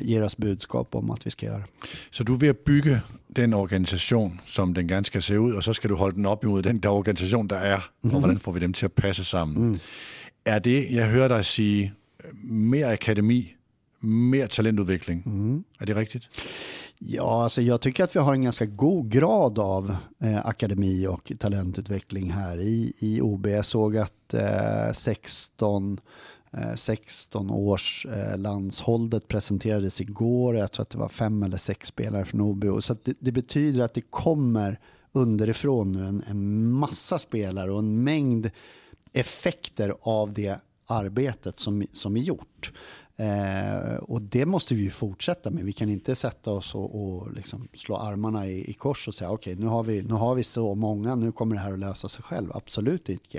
ger 0.00 0.24
oss 0.24 0.36
budskap 0.36 0.94
om 0.94 1.10
att 1.10 1.26
vi 1.26 1.30
ska 1.30 1.46
göra. 1.46 1.64
Så 2.10 2.22
du 2.22 2.36
vill 2.36 2.54
bygga 2.66 3.00
den 3.26 3.54
organisation 3.54 4.40
som 4.44 4.74
den 4.74 4.86
gerne 4.86 5.04
ska 5.04 5.20
se 5.20 5.34
ut 5.34 5.56
och 5.56 5.64
så 5.64 5.74
ska 5.74 5.88
du 5.88 5.94
hålla 5.94 6.14
den 6.14 6.26
upp 6.26 6.42
mot 6.42 6.64
den 6.64 6.80
der 6.80 6.90
organisation, 6.90 7.48
der 7.48 7.64
er, 7.64 7.90
mm. 8.04 8.16
och 8.16 8.30
hur 8.30 8.38
får 8.38 8.52
vi 8.52 8.60
dem 8.60 8.72
till 8.72 8.86
att 8.86 8.94
passa 8.94 9.24
samman? 9.24 9.56
Mm. 9.56 9.78
Er 10.44 10.58
det, 10.60 10.88
jag 10.90 11.06
hör 11.06 11.28
dig 11.28 11.44
säga, 11.44 11.90
mer 12.50 12.86
akademi, 12.86 13.54
mer 14.00 14.46
talentutveckling? 14.46 15.22
Mm. 15.26 15.64
Är 15.78 15.86
det 15.86 15.94
riktigt? 15.94 16.28
Ja, 16.98 17.42
alltså 17.42 17.62
jag 17.62 17.80
tycker 17.80 18.04
att 18.04 18.16
vi 18.16 18.20
har 18.20 18.32
en 18.32 18.42
ganska 18.42 18.66
god 18.66 19.10
grad 19.10 19.58
av 19.58 19.96
eh, 20.22 20.46
akademi 20.46 21.06
och 21.06 21.32
talentutveckling 21.38 22.30
här 22.30 22.58
i, 22.58 22.92
i 22.98 23.20
OB. 23.20 23.46
Jag 23.46 23.64
såg 23.64 23.96
att 23.96 24.34
eh, 24.34 24.92
16 24.92 26.00
Eh, 26.52 26.74
16 26.74 27.50
års 27.50 28.06
eh, 28.06 28.38
landshållet 28.38 29.28
presenterades 29.28 30.00
igår. 30.00 30.56
Jag 30.56 30.72
tror 30.72 30.82
att 30.82 30.90
det 30.90 30.98
var 30.98 31.08
fem 31.08 31.42
eller 31.42 31.56
sex 31.56 31.88
spelare 31.88 32.24
från 32.24 32.40
OBO. 32.40 32.80
Så 32.80 32.96
det, 33.04 33.16
det, 33.18 33.32
betyder 33.32 33.82
att 33.82 33.94
det 33.94 34.10
kommer 34.10 34.80
underifrån 35.12 35.92
nu 35.92 36.04
en, 36.04 36.22
en 36.26 36.70
massa 36.70 37.18
spelare 37.18 37.72
och 37.72 37.78
en 37.78 38.04
mängd 38.04 38.50
effekter 39.12 39.94
av 40.00 40.32
det 40.32 40.60
arbetet 40.86 41.58
som, 41.58 41.86
som 41.92 42.16
är 42.16 42.20
gjort. 42.20 42.72
Eh, 43.16 43.96
och 43.96 44.22
det 44.22 44.46
måste 44.46 44.74
vi 44.74 44.82
ju 44.82 44.90
fortsätta 44.90 45.50
med. 45.50 45.64
Vi 45.64 45.72
kan 45.72 45.88
inte 45.88 46.14
sätta 46.14 46.50
oss 46.50 46.74
och, 46.74 47.02
och 47.02 47.32
liksom 47.32 47.68
slå 47.74 47.96
armarna 47.96 48.46
i, 48.46 48.70
i 48.70 48.72
kors 48.72 49.08
och 49.08 49.14
säga 49.14 49.30
okej 49.30 49.52
okay, 49.52 49.64
nu, 49.64 49.70
har 49.70 49.84
vi, 49.84 50.02
nu 50.02 50.14
har 50.14 50.34
vi 50.34 50.44
så 50.44 50.74
många, 50.74 51.14
nu 51.14 51.32
kommer 51.32 51.54
det 51.54 51.60
här 51.60 51.72
att 51.72 51.78
lösa 51.78 52.08
sig 52.08 52.22
själv. 52.22 52.50
Absolut 52.54 53.08
inte. 53.08 53.38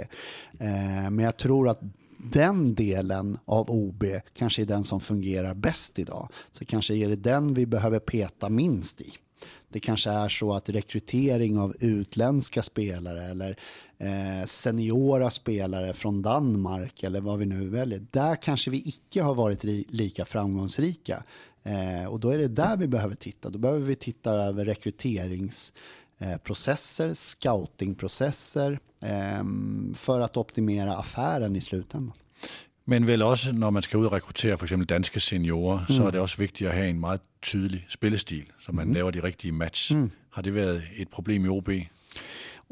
Eh, 0.60 1.10
men 1.10 1.19
jag 1.19 1.38
tror 1.38 1.69
att 1.69 1.82
den 2.23 2.75
delen 2.75 3.38
av 3.45 3.69
OB 3.69 4.03
kanske 4.34 4.62
är 4.62 4.65
den 4.65 4.84
som 4.84 4.99
fungerar 4.99 5.53
bäst 5.53 5.99
idag. 5.99 6.29
Så 6.51 6.65
kanske 6.65 6.95
är 6.95 7.10
det 7.10 7.15
den 7.15 7.53
vi 7.53 7.65
behöver 7.65 7.99
peta 7.99 8.49
minst 8.49 9.01
i. 9.01 9.13
Det 9.71 9.79
kanske 9.79 10.10
är 10.10 10.29
så 10.29 10.53
att 10.53 10.69
rekrytering 10.69 11.60
av 11.60 11.75
utländska 11.79 12.62
spelare 12.62 13.23
eller 13.23 13.60
eh, 13.97 14.45
seniora 14.45 15.29
spelare 15.29 15.93
från 15.93 16.21
Danmark 16.21 17.03
eller 17.03 17.21
vad 17.21 17.39
vi 17.39 17.45
nu 17.45 17.69
väljer. 17.69 18.05
Där 18.12 18.36
kanske 18.36 18.71
vi 18.71 18.77
icke 18.77 19.21
har 19.21 19.36
varit 19.36 19.63
lika 19.93 20.25
framgångsrika. 20.25 21.23
Eh, 21.63 22.10
och 22.10 22.19
då 22.19 22.29
är 22.29 22.38
det 22.38 22.47
där 22.47 22.77
vi 22.77 22.88
behöver 22.88 23.15
titta. 23.15 23.49
Då 23.49 23.60
behöver 23.60 23.82
vi 23.82 23.95
titta 23.95 24.32
över 24.32 24.65
rekryterings 24.65 25.73
rekryteringsprocesser, 26.19 27.13
scoutingprocesser, 27.13 28.79
Ehm, 29.01 29.93
för 29.95 30.19
att 30.19 30.38
optimera 30.38 30.97
affären 30.97 31.55
i 31.55 31.62
slutändan. 31.62 32.13
Men 32.86 33.05
väl 33.05 33.23
också 33.23 33.51
när 33.51 33.71
man 33.71 33.82
ska 33.82 33.97
ut 33.97 34.05
och 34.05 34.12
rekrytera 34.12 34.58
för 34.58 34.65
exempel 34.65 34.88
danska 34.88 35.19
seniorer 35.19 35.86
mm. 35.89 36.01
så 36.01 36.08
är 36.08 36.12
det 36.12 36.19
också 36.19 36.41
viktigt 36.41 36.67
att 36.67 36.73
ha 36.73 36.82
en 36.82 36.99
mycket 36.99 37.21
tydlig 37.51 37.86
spelstil 37.89 38.51
så 38.60 38.71
man 38.71 38.84
mm. 38.84 38.97
laver 38.97 39.12
de 39.12 39.21
riktiga 39.21 39.53
match. 39.53 39.91
Mm. 39.91 40.12
Har 40.29 40.43
det 40.43 40.51
varit 40.51 40.84
ett 40.97 41.12
problem 41.12 41.45
i 41.45 41.49
OB? 41.49 41.69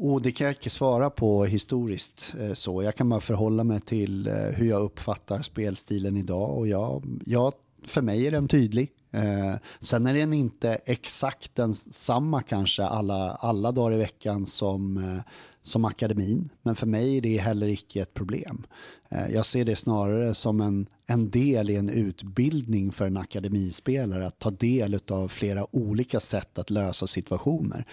Och 0.00 0.22
det 0.22 0.32
kan 0.32 0.46
jag 0.46 0.54
inte 0.54 0.70
svara 0.70 1.10
på 1.10 1.44
historiskt 1.44 2.34
eh, 2.40 2.52
så. 2.52 2.82
Jag 2.82 2.94
kan 2.94 3.08
bara 3.08 3.20
förhålla 3.20 3.64
mig 3.64 3.80
till 3.80 4.26
eh, 4.26 4.34
hur 4.34 4.68
jag 4.68 4.82
uppfattar 4.82 5.42
spelstilen 5.42 6.16
idag 6.16 6.58
och 6.58 6.68
jag, 6.68 7.20
jag, 7.26 7.52
för 7.84 8.02
mig 8.02 8.26
är 8.26 8.30
den 8.30 8.48
tydlig. 8.48 8.90
Eh, 9.10 9.54
sen 9.80 10.06
är 10.06 10.14
den 10.14 10.32
inte 10.32 10.78
exakt 10.86 11.54
densamma 11.54 12.42
kanske 12.42 12.84
alla, 12.84 13.30
alla 13.30 13.72
dagar 13.72 13.94
i 13.96 13.98
veckan 13.98 14.46
som, 14.46 14.96
eh, 14.96 15.22
som 15.62 15.84
akademin. 15.84 16.48
Men 16.62 16.76
för 16.76 16.86
mig 16.86 17.16
är 17.16 17.20
det 17.20 17.36
heller 17.36 17.68
icke 17.68 18.02
ett 18.02 18.14
problem. 18.14 18.66
Eh, 19.08 19.28
jag 19.34 19.46
ser 19.46 19.64
det 19.64 19.76
snarare 19.76 20.34
som 20.34 20.60
en, 20.60 20.86
en 21.06 21.30
del 21.30 21.70
i 21.70 21.76
en 21.76 21.90
utbildning 21.90 22.92
för 22.92 23.06
en 23.06 23.16
akademispelare 23.16 24.26
att 24.26 24.38
ta 24.38 24.50
del 24.50 25.00
av 25.10 25.28
flera 25.28 25.76
olika 25.76 26.20
sätt 26.20 26.58
att 26.58 26.70
lösa 26.70 27.06
situationer. 27.06 27.84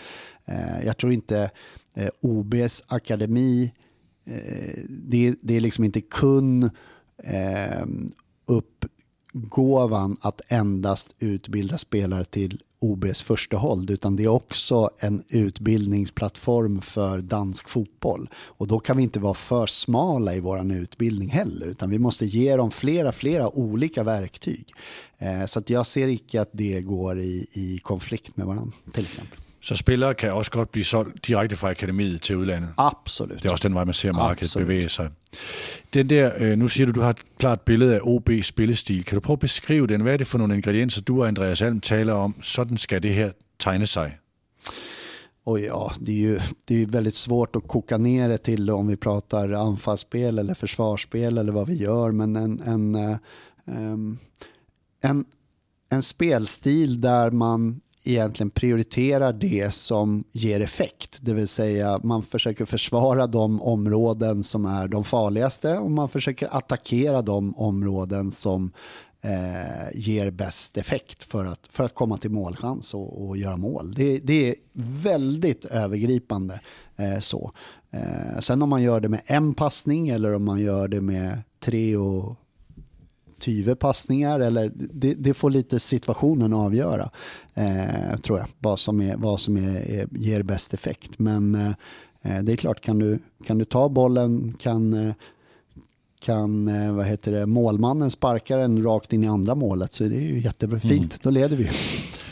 Eh, 0.45 0.85
jag 0.85 0.97
tror 0.97 1.11
inte 1.13 1.51
eh, 1.93 2.09
OBs 2.21 2.83
akademi, 2.87 3.71
eh, 4.25 4.79
det, 4.89 5.35
det 5.41 5.55
är 5.55 5.61
liksom 5.61 5.83
inte 5.83 6.01
kun 6.01 6.63
eh, 7.17 7.85
gåvan 9.35 10.17
att 10.21 10.41
endast 10.47 11.15
utbilda 11.19 11.77
spelare 11.77 12.23
till 12.23 12.61
OBs 12.79 13.21
första 13.21 13.57
håll 13.57 13.91
utan 13.91 14.15
det 14.15 14.23
är 14.23 14.27
också 14.27 14.89
en 14.99 15.23
utbildningsplattform 15.29 16.81
för 16.81 17.21
dansk 17.21 17.69
fotboll. 17.69 18.29
Och 18.35 18.67
då 18.67 18.79
kan 18.79 18.97
vi 18.97 19.03
inte 19.03 19.19
vara 19.19 19.33
för 19.33 19.65
smala 19.65 20.35
i 20.35 20.39
vår 20.39 20.71
utbildning 20.71 21.29
heller 21.29 21.65
utan 21.65 21.89
vi 21.89 21.99
måste 21.99 22.25
ge 22.25 22.55
dem 22.55 22.71
flera, 22.71 23.11
flera 23.11 23.57
olika 23.57 24.03
verktyg. 24.03 24.73
Eh, 25.17 25.45
så 25.45 25.59
att 25.59 25.69
jag 25.69 25.85
ser 25.85 26.07
icke 26.07 26.41
att 26.41 26.49
det 26.51 26.81
går 26.81 27.19
i, 27.19 27.47
i 27.51 27.79
konflikt 27.83 28.37
med 28.37 28.47
varandra 28.47 28.73
till 28.91 29.05
exempel. 29.05 29.39
Så 29.65 29.75
spillere 29.75 30.13
kan 30.13 30.33
også 30.33 30.51
godt 30.51 30.71
blive 30.71 30.85
solgt 30.85 31.27
direkte 31.27 31.55
fra 31.55 31.69
akademiet 31.69 32.21
til 32.21 32.37
udlandet. 32.37 32.69
Absolut. 32.77 33.37
Det 33.37 33.45
er 33.45 33.51
også 33.51 33.67
den 33.67 33.75
vej, 33.75 33.83
man 33.83 33.93
ser 33.93 34.13
markedet 34.13 34.47
Absolut. 34.47 34.67
bevæge 34.67 34.89
sig. 34.89 35.09
Den 35.93 36.09
der, 36.09 36.31
øh, 36.37 36.57
nu 36.57 36.67
siger 36.67 36.85
du, 36.85 36.91
du 36.91 37.01
har 37.01 37.09
et 37.09 37.17
klart 37.37 37.61
billede 37.61 37.95
af 37.95 37.99
OB 38.03 38.29
spillestil. 38.43 39.05
Kan 39.05 39.15
du 39.15 39.19
prøve 39.19 39.35
at 39.35 39.39
beskrive 39.39 39.87
den? 39.87 40.01
Hvad 40.01 40.13
er 40.13 40.17
det 40.17 40.27
for 40.27 40.37
nogle 40.37 40.55
ingredienser, 40.55 41.01
du 41.01 41.21
og 41.21 41.27
Andreas 41.27 41.61
Alm 41.61 41.81
taler 41.81 42.13
om? 42.13 42.35
Sådan 42.41 42.77
skal 42.77 43.03
det 43.03 43.13
her 43.13 43.31
tegne 43.59 43.87
sig. 43.87 44.17
Och 45.43 45.59
ja, 45.59 45.91
det 45.99 46.11
är 46.11 46.15
ju 46.15 46.39
det 46.65 46.81
är 46.81 46.85
väldigt 46.85 47.15
svårt 47.15 47.55
att 47.55 47.67
koka 47.67 47.97
ner 47.97 48.29
det 48.29 48.37
till 48.37 48.69
om 48.69 48.87
vi 48.87 48.97
pratar 48.97 49.51
anfallsspel 49.51 50.39
eller 50.39 50.53
försvarsspel 50.53 51.37
eller 51.37 51.53
vad 51.53 51.67
vi 51.67 51.75
gör. 51.75 52.11
Men 52.11 52.35
en, 52.35 52.59
en, 52.59 52.95
um, 53.65 54.19
en, 55.01 55.25
en 55.89 56.03
spelstil 56.03 57.01
där 57.01 57.31
man 57.31 57.81
egentligen 58.07 58.49
prioriterar 58.49 59.33
det 59.33 59.73
som 59.73 60.23
ger 60.31 60.59
effekt. 60.59 61.19
Det 61.21 61.33
vill 61.33 61.47
säga 61.47 61.99
man 62.03 62.23
försöker 62.23 62.65
försvara 62.65 63.27
de 63.27 63.61
områden 63.61 64.43
som 64.43 64.65
är 64.65 64.87
de 64.87 65.03
farligaste 65.03 65.77
och 65.77 65.91
man 65.91 66.09
försöker 66.09 66.57
attackera 66.57 67.21
de 67.21 67.55
områden 67.55 68.31
som 68.31 68.71
eh, 69.21 69.89
ger 69.93 70.31
bäst 70.31 70.77
effekt 70.77 71.23
för 71.23 71.45
att, 71.45 71.67
för 71.71 71.83
att 71.83 71.95
komma 71.95 72.17
till 72.17 72.31
målchans 72.31 72.93
och, 72.93 73.27
och 73.27 73.37
göra 73.37 73.57
mål. 73.57 73.93
Det, 73.93 74.19
det, 74.19 74.49
är 74.49 74.55
väldigt 75.03 75.65
övergripande 75.65 76.59
eh, 76.95 77.19
så. 77.19 77.51
Eh, 77.91 78.39
sen 78.39 78.61
om 78.61 78.69
man 78.69 78.83
gör 78.83 78.99
det 78.99 79.09
med 79.09 79.21
en 79.25 79.53
passning 79.53 80.09
eller 80.09 80.33
om 80.33 80.45
man 80.45 80.59
gör 80.59 80.87
det 80.87 81.01
med 81.01 81.41
tre 81.59 81.97
och 81.97 82.35
tyve 83.39 83.75
passningar 83.75 84.39
eller 84.39 84.71
det, 84.75 85.13
det, 85.13 85.33
får 85.33 85.49
lite 85.49 85.79
situationen 85.79 86.53
avgöra 86.53 87.09
eh, 87.53 88.19
tror 88.21 88.39
jag 88.39 88.47
vad 88.59 88.79
som, 88.79 89.01
är, 89.01 89.15
vad 89.15 89.39
som 89.39 89.57
är, 89.57 89.91
är 89.91 90.07
ger 90.11 90.43
bäst 90.43 90.73
effekt. 90.73 91.19
Men 91.19 91.55
eh, 91.55 92.41
det 92.43 92.51
är 92.51 92.55
klart, 92.55 92.81
kan 92.81 92.99
du, 92.99 93.19
kan 93.45 93.57
du 93.57 93.65
ta 93.65 93.89
bollen, 93.89 94.53
kan, 94.59 95.13
kan 96.19 96.67
eh, 96.67 96.93
vad 96.93 97.05
heter 97.05 97.31
det, 97.31 97.45
målmannen 97.45 98.11
sparka 98.11 98.57
den 98.57 98.83
rakt 98.83 99.13
in 99.13 99.23
i 99.23 99.27
andra 99.27 99.55
målet 99.55 99.93
så 99.93 100.03
det 100.03 100.15
är 100.15 100.21
ju 100.21 100.39
jättefint, 100.39 100.91
mm. 100.91 101.19
då 101.21 101.29
leder 101.29 101.57
vi. 101.57 101.69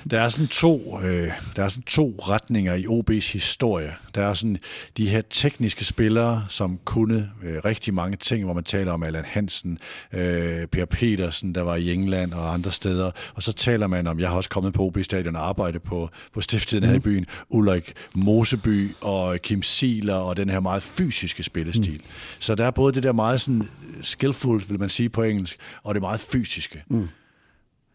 Der 0.09 0.21
er 0.21 0.29
sådan 0.29 0.47
to, 0.47 0.99
øh, 1.01 1.31
der 1.55 1.63
er 1.63 1.69
sådan 1.69 1.83
to 1.83 2.15
retninger 2.27 2.73
i 2.73 2.85
OB's 2.85 3.33
historie. 3.33 3.95
Der 4.15 4.21
er 4.21 4.33
sådan 4.33 4.57
de 4.97 5.09
her 5.09 5.21
tekniske 5.29 5.85
spillere, 5.85 6.45
som 6.49 6.79
kunne 6.85 7.31
øh, 7.43 7.61
rigtig 7.65 7.93
mange 7.93 8.17
ting, 8.17 8.43
hvor 8.43 8.53
man 8.53 8.63
taler 8.63 8.91
om 8.91 9.03
Allan 9.03 9.25
Hansen, 9.25 9.79
øh, 10.11 10.67
Per 10.67 10.85
Petersen, 10.85 11.55
der 11.55 11.61
var 11.61 11.75
i 11.75 11.93
England 11.93 12.33
og 12.33 12.53
andre 12.53 12.71
steder. 12.71 13.11
Og 13.33 13.43
så 13.43 13.53
taler 13.53 13.87
man 13.87 14.07
om, 14.07 14.19
jeg 14.19 14.29
har 14.29 14.35
også 14.35 14.49
kommet 14.49 14.73
på 14.73 14.83
OB-stadion 14.83 15.35
og 15.35 15.47
arbejdet 15.47 15.81
på, 15.81 16.09
på 16.33 16.41
stiftet 16.41 16.83
her 16.83 16.91
mm. 16.91 16.97
i 16.97 16.99
byen, 16.99 17.25
Ulrik 17.49 17.93
Moseby 18.15 18.95
og 19.01 19.39
Kim 19.41 19.63
Siler 19.63 20.15
og 20.15 20.37
den 20.37 20.49
her 20.49 20.59
meget 20.59 20.83
fysiske 20.83 21.43
spillestil. 21.43 21.93
Mm. 21.93 22.09
Så 22.39 22.55
der 22.55 22.65
er 22.65 22.71
både 22.71 22.93
det 22.93 23.03
der 23.03 23.11
meget 23.11 23.41
sådan 23.41 23.69
skillful, 24.01 24.63
vil 24.69 24.79
man 24.79 24.89
sige 24.89 25.09
på 25.09 25.23
engelsk, 25.23 25.57
og 25.83 25.95
det 25.95 26.01
meget 26.01 26.19
fysiske. 26.19 26.83
Mm. 26.87 27.09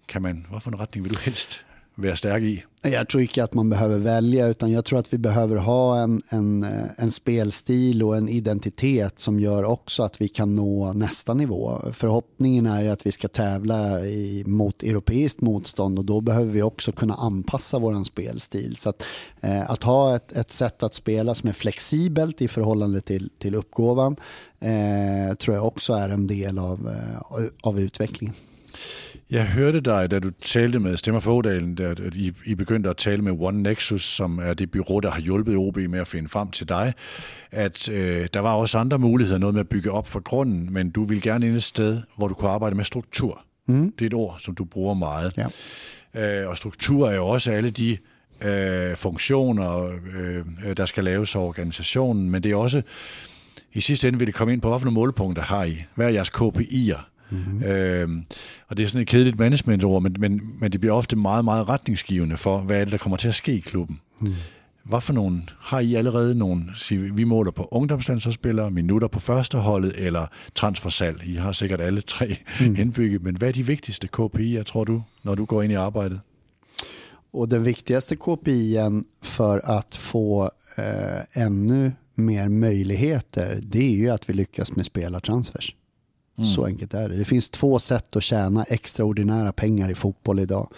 Kan 0.09 0.23
man, 0.23 0.47
hvorfor 0.51 0.81
retning 0.81 1.05
vil 1.05 1.15
du 1.15 1.21
helst 1.21 1.65
vara 2.07 2.17
stark 2.17 2.43
i? 2.43 2.65
Jag 2.83 3.09
tror 3.09 3.23
inte 3.23 3.45
att 3.45 3.55
man 3.55 3.71
behöver 3.71 3.99
välja 3.99 4.47
utan 4.47 4.73
jag 4.73 4.85
tror 4.85 4.99
att 4.99 5.13
vi 5.13 5.19
behöver 5.19 5.57
ha 5.57 6.01
en, 6.01 6.23
en, 6.31 6.67
en 6.97 7.13
spelstil 7.13 8.03
och 8.03 8.17
en 8.17 8.29
identitet 8.29 9.19
som 9.19 9.41
gör 9.41 9.65
också 9.65 10.03
att 10.03 10.21
vi 10.21 10.29
kan 10.29 10.57
nå 10.57 10.93
nästa 10.93 11.35
nivå. 11.35 11.81
Förhoppningen 11.93 12.67
är 12.67 12.83
ju 12.83 12.89
att 12.89 13.07
vi 13.07 13.13
ska 13.13 13.29
tävla 13.29 14.01
i, 14.01 14.45
mot 14.47 14.83
europeiskt 14.83 15.41
motstånd 15.41 15.99
och 15.99 16.05
då 16.05 16.21
behöver 16.21 16.53
vi 16.53 16.63
också 16.63 16.93
kunna 16.93 17.15
anpassa 17.15 17.79
vår 17.79 18.05
spelstil. 18.05 18.77
Så 18.77 18.89
att, 18.89 19.03
eh, 19.41 19.71
att 19.71 19.83
ha 19.83 20.17
ett, 20.17 20.33
ett 20.33 20.51
sätt 20.51 20.83
att 20.83 20.95
spela 20.95 21.35
som 21.35 21.49
är 21.49 21.53
flexibelt 21.53 22.43
i 22.43 22.49
förhållande 22.49 23.01
till, 23.01 23.31
till 23.39 23.55
uppgåvan 23.55 24.17
eh, 24.59 25.35
tror 25.35 25.57
jag 25.57 25.67
också 25.67 25.93
är 25.93 26.09
en 26.09 26.27
del 26.27 26.59
av, 26.59 26.89
eh, 26.89 27.45
av 27.63 27.81
utvecklingen. 27.81 28.35
Jeg 29.31 29.47
hørte 29.47 29.81
dig, 29.81 30.11
da 30.11 30.19
du 30.19 30.31
talte 30.31 30.79
med 30.79 30.97
Stemmer 30.97 31.21
Fådalen, 31.21 31.75
da 31.75 31.95
I, 32.15 32.33
I 32.45 32.55
begyndte 32.55 32.91
at 32.91 32.97
tale 32.97 33.23
med 33.23 33.33
One 33.33 33.63
Nexus, 33.63 34.05
som 34.05 34.39
er 34.39 34.55
det 34.55 34.71
bureau, 34.71 35.01
der 35.01 35.11
har 35.11 35.21
hjulpet 35.21 35.57
OB 35.57 35.77
med 35.77 36.01
at 36.01 36.09
finde 36.09 36.29
frem 36.29 36.51
til 36.51 36.69
dig, 36.69 36.95
at 37.51 37.89
øh, 37.89 38.29
der 38.35 38.41
var 38.41 38.55
også 38.55 38.79
andre 38.79 38.99
muligheder, 38.99 39.39
noget 39.39 39.55
med 39.55 39.61
at 39.61 39.69
bygge 39.69 39.91
op 39.91 40.09
fra 40.09 40.21
grunden, 40.21 40.73
men 40.73 40.91
du 40.91 41.03
vil 41.03 41.23
gerne 41.23 41.47
ind 41.47 41.57
et 41.57 41.63
sted, 41.63 42.03
hvor 42.17 42.29
du 42.29 42.35
kunne 42.35 42.51
arbejde 42.51 42.77
med 42.77 42.85
struktur. 42.85 43.45
Mm. 43.67 43.93
Det 43.93 44.05
er 44.05 44.07
et 44.07 44.15
ord, 44.15 44.37
som 44.39 44.55
du 44.55 44.65
bruger 44.65 44.95
meget. 44.95 45.35
Ja. 46.15 46.43
Øh, 46.43 46.49
og 46.49 46.57
struktur 46.57 47.09
er 47.09 47.15
jo 47.15 47.27
også 47.27 47.51
alle 47.51 47.71
de 47.71 47.99
øh, 48.45 48.97
funktioner, 48.97 49.99
øh, 50.19 50.77
der 50.77 50.87
skal 50.87 51.05
laves 51.05 51.35
af 51.35 51.41
organisationen, 51.41 52.31
men 52.31 52.43
det 52.43 52.53
er 52.53 52.57
også, 52.57 52.83
i 53.73 53.81
sidste 53.81 54.09
ende 54.09 54.19
vil 54.19 54.27
det 54.27 54.35
komme 54.35 54.53
ind 54.53 54.63
på, 54.63 54.79
hvilke 54.79 54.91
målepunkter 54.91 55.43
har 55.43 55.65
I? 55.65 55.85
Hvad 55.95 56.07
er 56.07 56.11
jeres 56.11 56.31
KPI'er? 56.31 57.18
Mm-hmm. 57.31 57.63
Øhm, 57.63 58.25
og 58.69 58.77
det 58.77 58.83
er 58.83 58.87
sådan 58.87 59.01
et 59.01 59.09
kedeligt 59.09 59.39
managementord, 59.39 60.03
men, 60.03 60.17
men, 60.19 60.41
men 60.61 60.73
det 60.73 60.81
bliver 60.81 60.95
ofte 60.95 61.17
meget, 61.17 61.45
meget 61.45 61.69
retningsgivende 61.69 62.37
for, 62.37 62.59
hvad 62.59 62.81
det, 62.81 62.93
der 62.93 62.99
kommer 62.99 63.17
til 63.17 63.29
at 63.29 63.35
ske 63.35 63.53
i 63.53 63.61
klubben. 63.61 64.01
Mm. 64.21 64.35
Hvad 64.85 65.01
for 65.01 65.13
nogle, 65.13 65.43
har 65.61 65.81
I 65.81 65.95
allerede 65.95 66.35
nogle, 66.35 66.65
vi 66.91 67.25
måler 67.25 67.51
på 67.51 67.69
ungdomslandsholdsspillere, 67.71 68.71
minutter 68.71 69.09
på 69.09 69.21
førsteholdet 69.21 69.93
eller 69.97 70.27
transfersalg? 70.55 71.23
I 71.27 71.35
har 71.35 71.53
sikkert 71.53 71.81
alle 71.81 72.01
tre 72.01 72.37
mm. 72.61 72.77
indbygget, 72.81 73.23
men 73.23 73.37
hvad 73.37 73.49
er 73.49 73.53
de 73.53 73.67
vigtigste 73.67 74.09
KPI'er, 74.19 74.63
tror 74.63 74.85
du, 74.85 75.03
når 75.23 75.35
du 75.35 75.45
går 75.45 75.63
ind 75.63 75.73
i 75.73 75.77
arbejdet? 75.77 76.21
Och 77.33 77.49
den 77.49 77.65
viktigaste 77.65 78.17
KPIen 78.17 79.05
för 79.23 79.61
att 79.65 79.95
få 79.95 80.51
eh, 80.77 81.43
ännu 81.43 81.93
mer 82.15 82.49
möjligheter, 82.49 83.61
det 83.63 83.85
är 83.85 83.97
ju 83.97 84.11
att 84.11 84.31
vi 84.31 84.35
lyckas 84.35 84.77
med 84.77 84.87
spelartransfers. 84.87 85.75
Mm. 86.39 86.51
Så 86.51 86.65
enkelt 86.65 86.95
är 86.95 87.09
det. 87.09 87.17
Det 87.17 87.25
finns 87.25 87.51
två 87.51 87.79
sätt 87.79 88.17
att 88.17 88.23
tjäna 88.23 88.63
extraordinära 88.63 89.53
pengar 89.53 89.91
i 89.91 89.95
fotboll 89.95 90.41
idag. 90.41 90.73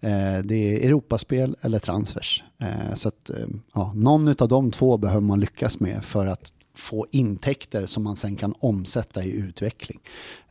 Eh, 0.00 0.38
det 0.44 0.54
är 0.54 0.86
Europaspel 0.86 1.56
eller 1.60 1.78
transfers. 1.78 2.44
Eh, 2.60 2.94
så 2.94 3.08
att, 3.08 3.30
eh, 3.30 3.46
ja, 3.74 3.92
någon 3.94 4.28
av 4.28 4.48
de 4.48 4.70
två 4.70 4.96
behöver 4.96 5.20
man 5.20 5.40
lyckas 5.40 5.80
med 5.80 6.04
för 6.04 6.26
att 6.26 6.52
få 6.74 7.06
intäkter 7.10 7.86
som 7.86 8.02
man 8.02 8.16
sen 8.16 8.36
kan 8.36 8.54
omsätta 8.58 9.24
i 9.24 9.32
utveckling. 9.32 10.00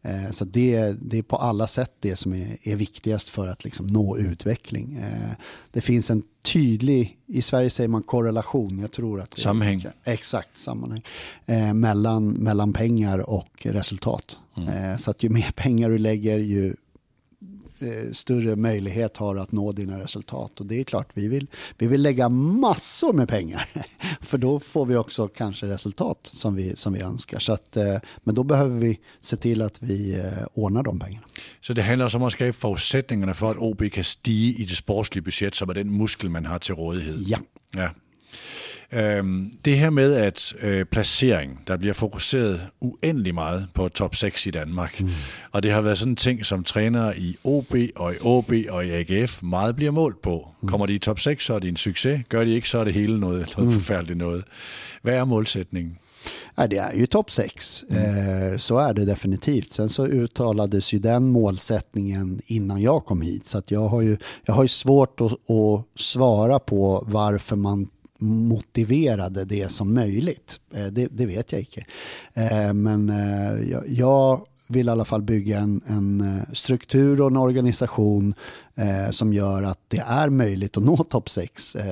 Eh, 0.01 0.31
så 0.31 0.45
det, 0.45 0.95
det 1.01 1.17
är 1.17 1.23
på 1.23 1.35
alla 1.35 1.67
sätt 1.67 1.91
det 1.99 2.15
som 2.15 2.33
är, 2.33 2.57
är 2.67 2.75
viktigast 2.75 3.29
för 3.29 3.47
att 3.47 3.63
liksom 3.63 3.87
nå 3.87 4.17
utveckling. 4.17 4.95
Eh, 4.95 5.31
det 5.71 5.81
finns 5.81 6.11
en 6.11 6.23
tydlig, 6.43 7.17
i 7.27 7.41
Sverige 7.41 7.69
säger 7.69 7.87
man 7.87 8.03
korrelation, 8.03 8.79
jag 8.79 8.91
tror 8.91 9.21
att 9.21 9.39
Sammanhang. 9.39 9.85
Exakt, 10.05 10.57
sammanhang. 10.57 11.01
Eh, 11.45 11.73
mellan, 11.73 12.29
mellan 12.29 12.73
pengar 12.73 13.29
och 13.29 13.65
resultat. 13.65 14.37
Mm. 14.57 14.97
så 14.97 15.11
att 15.11 15.23
ju 15.23 15.29
mer 15.29 15.51
pengar 15.55 15.89
du 15.89 15.97
lägger, 15.97 16.39
ju 16.39 16.67
Eh, 16.67 16.73
större 18.11 18.55
möjlighet 18.55 19.17
har 19.17 19.35
att 19.35 19.51
nå 19.51 19.71
dina 19.71 19.99
resultat. 19.99 20.59
Och 20.59 20.65
det 20.65 20.79
är 20.79 20.83
klart, 20.83 21.07
vi 21.13 21.27
vill, 21.27 21.47
vi 21.77 21.87
vill 21.87 22.01
lägga 22.01 22.29
massor 22.29 23.13
med 23.13 23.29
pengar. 23.29 23.69
För 24.21 24.37
då 24.37 24.59
får 24.59 24.85
vi 24.85 24.95
också 24.95 25.27
kanske 25.27 25.67
resultat 25.67 26.19
som 26.33 26.55
vi, 26.55 26.75
som 26.75 26.93
vi 26.93 27.01
önskar. 27.01 27.39
Så 27.39 27.53
att, 27.53 27.77
eh, 27.77 27.97
men 28.23 28.35
då 28.35 28.43
behöver 28.43 28.79
vi 28.79 28.99
se 29.19 29.37
till 29.37 29.61
att 29.61 29.83
vi 29.83 30.19
eh, 30.19 30.45
ordnar 30.53 30.83
de 30.83 30.99
pengarna. 30.99 31.25
Så 31.61 31.73
det 31.73 31.81
handlar 31.81 32.15
om 32.15 32.23
att 32.23 32.33
skapa 32.33 32.53
förutsättningarna 32.53 33.33
för 33.33 33.51
att 33.51 33.57
OB 33.57 33.91
kan 33.91 34.03
stiga 34.03 34.59
i 34.59 34.65
det 34.65 34.75
sportsliga 34.75 35.23
budget 35.23 35.55
som 35.55 35.69
är 35.69 35.73
den 35.73 35.97
muskel 35.97 36.29
man 36.29 36.45
har 36.45 36.59
till 36.59 36.75
rådighed? 36.75 37.23
Ja. 37.27 37.37
ja. 37.71 37.89
Øhm, 38.93 39.51
det 39.65 39.79
her 39.79 39.89
med, 39.89 40.13
at 40.13 40.53
øh, 40.61 40.85
placering, 40.85 41.59
der 41.67 41.77
bliver 41.77 41.93
fokuseret 41.93 42.61
uendelig 42.79 43.33
meget 43.33 43.67
på 43.73 43.89
top 43.89 44.15
6 44.15 44.45
i 44.45 44.51
Danmark, 44.51 45.01
mm. 45.01 45.09
og 45.51 45.63
det 45.63 45.71
har 45.71 45.81
været 45.81 45.97
sådan 45.97 46.11
en 46.11 46.15
ting, 46.15 46.45
som 46.45 46.63
trænere 46.63 47.19
i 47.19 47.37
OB 47.43 47.75
og 47.95 48.13
i 48.13 48.17
OB 48.21 48.51
og 48.69 48.85
i 48.85 48.91
AGF 48.91 49.43
meget 49.43 49.75
bliver 49.75 49.91
målt 49.91 50.21
på. 50.21 50.47
Mm. 50.61 50.67
Kommer 50.67 50.85
de 50.85 50.93
i 50.93 50.99
top 50.99 51.19
6, 51.19 51.45
så 51.45 51.53
er 51.53 51.59
det 51.59 51.67
en 51.67 51.77
succes. 51.77 52.21
Gør 52.29 52.43
de 52.43 52.51
ikke, 52.51 52.69
så 52.69 52.77
er 52.77 52.83
det 52.83 52.93
hele 52.93 53.19
noget, 53.19 53.53
noget 53.57 53.73
mm. 53.73 53.79
forfærdeligt 53.79 54.17
noget. 54.17 54.43
Hvad 55.01 55.13
er 55.13 55.25
målsætningen? 55.25 55.97
Ja, 56.57 56.67
det 56.67 56.77
är 56.77 56.93
ju 56.93 57.05
topp 57.05 57.29
6, 57.29 57.83
mm. 57.89 57.97
eh, 57.97 58.57
så 58.57 58.77
är 58.77 58.93
det 58.93 59.05
definitivt. 59.05 59.73
Sen 59.73 59.89
så 59.89 60.07
uttalades 60.07 60.93
ju 60.93 60.99
den 60.99 61.31
målsättningen 61.31 62.41
innan 62.45 62.81
jag 62.81 63.05
kom 63.05 63.21
hit. 63.21 63.47
Så 63.47 63.61
jag, 63.67 63.87
har 63.87 64.01
ju, 64.01 64.17
jag 64.45 64.53
har 64.53 64.63
ju 64.63 64.67
svårt 64.67 65.21
att, 65.21 65.31
att 65.49 65.85
svara 65.95 66.59
på 66.59 67.03
varför 67.07 67.55
man 67.55 67.87
motiverade 68.21 69.45
det 69.45 69.71
som 69.71 69.93
möjligt. 69.93 70.59
Eh, 70.73 70.85
det, 70.85 71.07
det 71.11 71.25
vet 71.25 71.51
jag 71.51 71.61
inte. 71.61 71.85
Eh, 72.33 72.73
men 72.73 73.09
eh, 73.09 73.81
jag 73.87 74.41
vill 74.71 74.87
i 74.87 74.91
alla 74.91 75.05
fall 75.05 75.21
bygga 75.21 75.59
en, 75.59 75.81
en 75.87 76.41
struktur 76.53 77.21
och 77.21 77.27
en 77.27 77.37
organisation 77.37 78.33
eh, 78.75 79.09
som 79.09 79.33
gör 79.33 79.63
att 79.63 79.79
det 79.87 80.03
är 80.07 80.29
möjligt 80.29 80.77
att 80.77 80.83
nå 80.83 80.97
topp 80.97 81.29
6 81.29 81.75
eh, 81.75 81.85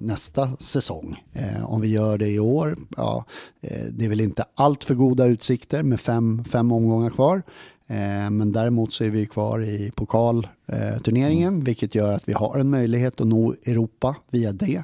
nästa 0.00 0.56
säsong. 0.56 1.24
Eh, 1.32 1.64
om 1.64 1.80
vi 1.80 1.88
gör 1.88 2.18
det 2.18 2.28
i 2.28 2.38
år, 2.38 2.76
ja, 2.96 3.24
det 3.90 4.04
är 4.04 4.08
väl 4.08 4.20
inte 4.20 4.44
allt 4.56 4.84
för 4.84 4.94
goda 4.94 5.26
utsikter 5.26 5.82
med 5.82 6.00
fem, 6.00 6.44
fem 6.44 6.72
omgångar 6.72 7.10
kvar. 7.10 7.42
Eh, 7.90 8.30
men 8.30 8.52
däremot 8.52 8.92
så 8.92 9.04
är 9.04 9.10
vi 9.10 9.26
kvar 9.26 9.64
i 9.64 9.92
pokalturneringen 9.94 11.48
mm. 11.48 11.64
vilket 11.64 11.94
gör 11.94 12.12
att 12.12 12.28
vi 12.28 12.32
har 12.32 12.58
en 12.58 12.70
möjlighet 12.70 13.20
att 13.20 13.26
nå 13.26 13.54
Europa 13.66 14.16
via 14.30 14.52
det. 14.52 14.82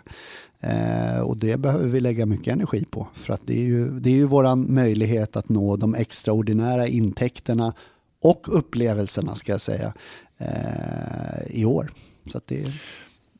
Eh, 0.60 1.20
och 1.20 1.36
det 1.36 1.56
behöver 1.56 1.88
vi 1.88 2.00
lägga 2.00 2.26
mycket 2.26 2.52
energi 2.52 2.84
på 2.90 3.08
för 3.14 3.32
att 3.32 3.46
det 3.46 3.58
är 3.58 3.64
ju, 3.64 3.90
det 3.90 4.10
är 4.10 4.14
ju 4.14 4.24
vår 4.24 4.56
möjlighet 4.56 5.36
att 5.36 5.48
nå 5.48 5.76
de 5.76 5.94
extraordinära 5.94 6.86
intäkterna 6.86 7.74
och 8.22 8.58
upplevelserna 8.58 9.34
ska 9.34 9.52
jag 9.52 9.60
säga 9.60 9.92
eh, 10.38 11.46
i 11.50 11.64
år. 11.64 11.90
Så 12.32 12.40
det 12.46 12.72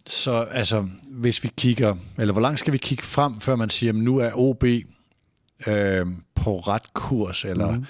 så 0.07 0.47
alltså, 0.55 0.89
hvis 1.03 1.45
vi 1.45 1.51
kigger, 1.57 1.97
eller 2.19 2.33
hvor 2.33 2.43
langt 2.43 2.59
skal 2.59 2.73
vi 2.73 2.79
kigge 2.79 3.03
frem, 3.03 3.41
før 3.41 3.57
man 3.57 3.71
siger, 3.71 3.93
at 3.93 3.99
nu 3.99 4.19
er 4.19 4.31
OB 4.35 4.65
øh, 5.67 6.07
på 6.35 6.59
ret 6.59 6.93
kurs, 6.95 7.45
eller 7.45 7.69
mm. 7.69 7.85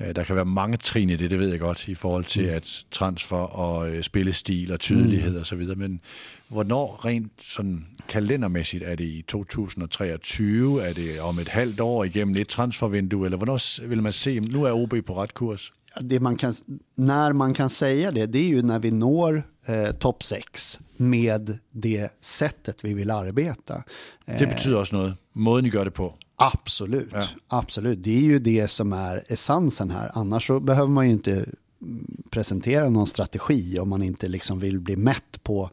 Øh, 0.00 0.14
der 0.16 0.24
kan 0.24 0.36
være 0.36 0.44
mange 0.44 0.76
trin 0.76 1.10
i 1.10 1.16
det, 1.16 1.30
det 1.30 1.38
ved 1.38 1.48
jeg 1.48 1.60
godt, 1.60 1.88
i 1.88 1.94
forhold 1.94 2.24
til 2.24 2.42
mm. 2.42 2.54
at 2.54 2.84
transfer 2.90 3.36
og 3.36 3.90
øh, 3.90 4.02
spillestil 4.02 4.72
og 4.72 4.80
tydelighed 4.80 5.32
mm. 5.32 5.40
osv., 5.40 5.76
men 5.76 6.00
hvornår 6.48 7.04
rent 7.04 7.32
sådan 7.38 7.86
kalendermæssigt, 8.08 8.82
er 8.82 8.94
det 8.94 9.04
i 9.04 9.24
2023, 9.28 10.82
er 10.82 10.92
det 10.92 11.20
om 11.20 11.38
et 11.38 11.48
halvt 11.48 11.80
år 11.80 12.04
igennem 12.04 12.34
et 12.38 12.48
transfervindue, 12.48 13.24
eller 13.24 13.36
hvornår 13.36 13.86
vil 13.88 14.02
man 14.02 14.12
se, 14.12 14.40
nu 14.40 14.64
er 14.64 14.72
OB 14.72 14.94
på 15.06 15.22
ret 15.22 15.34
kurs? 15.34 15.70
Det 16.00 16.22
man 16.22 16.36
kan, 16.36 16.54
när 16.96 17.32
man 17.32 17.54
kan 17.54 17.70
säga 17.70 18.10
det, 18.10 18.26
det 18.26 18.38
är 18.38 18.48
ju 18.48 18.62
när 18.62 18.78
vi 18.78 18.90
når 18.90 19.42
eh, 19.68 19.92
topp 19.98 20.22
6 20.22 20.80
med 20.96 21.58
det 21.70 22.10
sättet 22.20 22.84
vi 22.84 22.94
vill 22.94 23.10
arbeta. 23.10 23.82
Det 24.38 24.46
betyder 24.46 24.80
också 24.80 24.96
något, 24.96 25.18
måden 25.32 25.64
ni 25.64 25.70
gör 25.70 25.84
det 25.84 25.90
på. 25.90 26.14
Absolut, 26.36 27.08
ja. 27.12 27.24
absolut. 27.48 28.02
Det 28.02 28.16
är 28.16 28.22
ju 28.22 28.38
det 28.38 28.68
som 28.68 28.92
är 28.92 29.24
essensen 29.26 29.90
här. 29.90 30.10
Annars 30.14 30.46
så 30.46 30.60
behöver 30.60 30.90
man 30.90 31.06
ju 31.06 31.12
inte 31.12 31.46
presentera 32.30 32.88
någon 32.88 33.06
strategi 33.06 33.78
om 33.78 33.88
man 33.88 34.02
inte 34.02 34.28
liksom 34.28 34.58
vill 34.58 34.80
bli 34.80 34.96
mätt 34.96 35.42
på, 35.42 35.70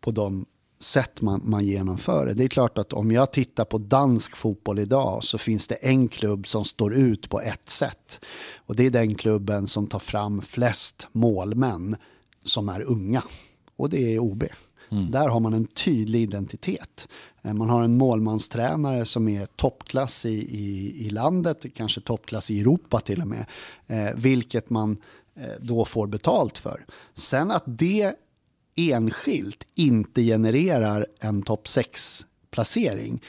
på 0.00 0.10
de 0.10 0.46
sätt 0.82 1.20
man, 1.20 1.40
man 1.44 1.64
genomför 1.64 2.26
det. 2.26 2.34
Det 2.34 2.44
är 2.44 2.48
klart 2.48 2.78
att 2.78 2.92
om 2.92 3.10
jag 3.10 3.32
tittar 3.32 3.64
på 3.64 3.78
dansk 3.78 4.36
fotboll 4.36 4.78
idag 4.78 5.24
så 5.24 5.38
finns 5.38 5.68
det 5.68 5.74
en 5.74 6.08
klubb 6.08 6.46
som 6.46 6.64
står 6.64 6.94
ut 6.94 7.28
på 7.28 7.40
ett 7.40 7.68
sätt. 7.68 8.24
Och 8.56 8.76
det 8.76 8.86
är 8.86 8.90
den 8.90 9.14
klubben 9.14 9.66
som 9.66 9.86
tar 9.86 9.98
fram 9.98 10.42
flest 10.42 11.08
målmän 11.12 11.96
som 12.44 12.68
är 12.68 12.82
unga. 12.82 13.22
Och 13.76 13.90
det 13.90 14.14
är 14.14 14.18
OB. 14.18 14.44
Mm. 14.90 15.10
Där 15.10 15.28
har 15.28 15.40
man 15.40 15.54
en 15.54 15.66
tydlig 15.66 16.22
identitet. 16.22 17.08
Eh, 17.44 17.54
man 17.54 17.68
har 17.68 17.82
en 17.82 17.96
målmanstränare 17.96 19.04
som 19.04 19.28
är 19.28 19.46
toppklass 19.46 20.26
i, 20.26 20.58
i, 20.58 21.06
i 21.06 21.10
landet, 21.10 21.64
kanske 21.74 22.00
toppklass 22.00 22.50
i 22.50 22.60
Europa 22.60 23.00
till 23.00 23.20
och 23.20 23.28
med, 23.28 23.46
eh, 23.86 24.14
vilket 24.16 24.70
man 24.70 24.96
eh, 25.36 25.60
då 25.60 25.84
får 25.84 26.06
betalt 26.06 26.58
för. 26.58 26.86
Sen 27.14 27.50
att 27.50 27.64
det 27.66 28.14
enskilt 28.76 29.66
inte 29.74 30.22
genererar 30.22 31.06
en 31.20 31.42
topp 31.42 31.66
6-placering, 31.66 33.22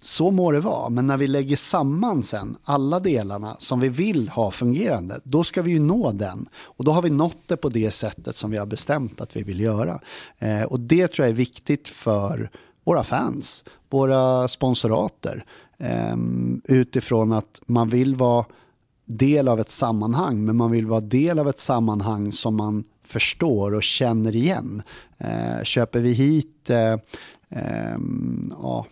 så 0.00 0.30
må 0.30 0.52
det 0.52 0.60
vara, 0.60 0.88
men 0.88 1.06
när 1.06 1.16
vi 1.16 1.26
lägger 1.26 1.56
samman 1.56 2.22
sen 2.22 2.56
alla 2.64 3.00
delarna 3.00 3.56
som 3.58 3.80
vi 3.80 3.88
vill 3.88 4.28
ha 4.28 4.50
fungerande, 4.50 5.20
då 5.24 5.44
ska 5.44 5.62
vi 5.62 5.70
ju 5.70 5.78
nå 5.78 6.12
den. 6.12 6.48
Och 6.56 6.84
då 6.84 6.92
har 6.92 7.02
vi 7.02 7.10
nått 7.10 7.38
det 7.46 7.56
på 7.56 7.68
det 7.68 7.90
sättet 7.90 8.36
som 8.36 8.50
vi 8.50 8.56
har 8.56 8.66
bestämt 8.66 9.20
att 9.20 9.36
vi 9.36 9.42
vill 9.42 9.60
göra. 9.60 10.00
Eh, 10.38 10.62
och 10.62 10.80
det 10.80 11.08
tror 11.08 11.26
jag 11.26 11.30
är 11.30 11.36
viktigt 11.36 11.88
för 11.88 12.50
våra 12.84 13.04
fans, 13.04 13.64
våra 13.90 14.48
sponsorater. 14.48 15.44
Ehm, 15.78 16.60
utifrån 16.64 17.32
att 17.32 17.60
man 17.66 17.88
vill 17.88 18.14
vara 18.14 18.44
del 19.04 19.48
av 19.48 19.60
ett 19.60 19.70
sammanhang, 19.70 20.44
men 20.44 20.56
man 20.56 20.70
vill 20.70 20.86
vara 20.86 21.00
del 21.00 21.38
av 21.38 21.48
ett 21.48 21.60
sammanhang 21.60 22.32
som 22.32 22.56
man 22.56 22.84
förstår 23.04 23.74
och 23.74 23.82
känner 23.82 24.36
igen. 24.36 24.82
Eh, 25.18 25.62
köper 25.64 26.00
vi 26.00 26.12
hit 26.12 26.70
eh, 26.70 26.96
ehm, 27.48 28.52
ja, 28.62 28.86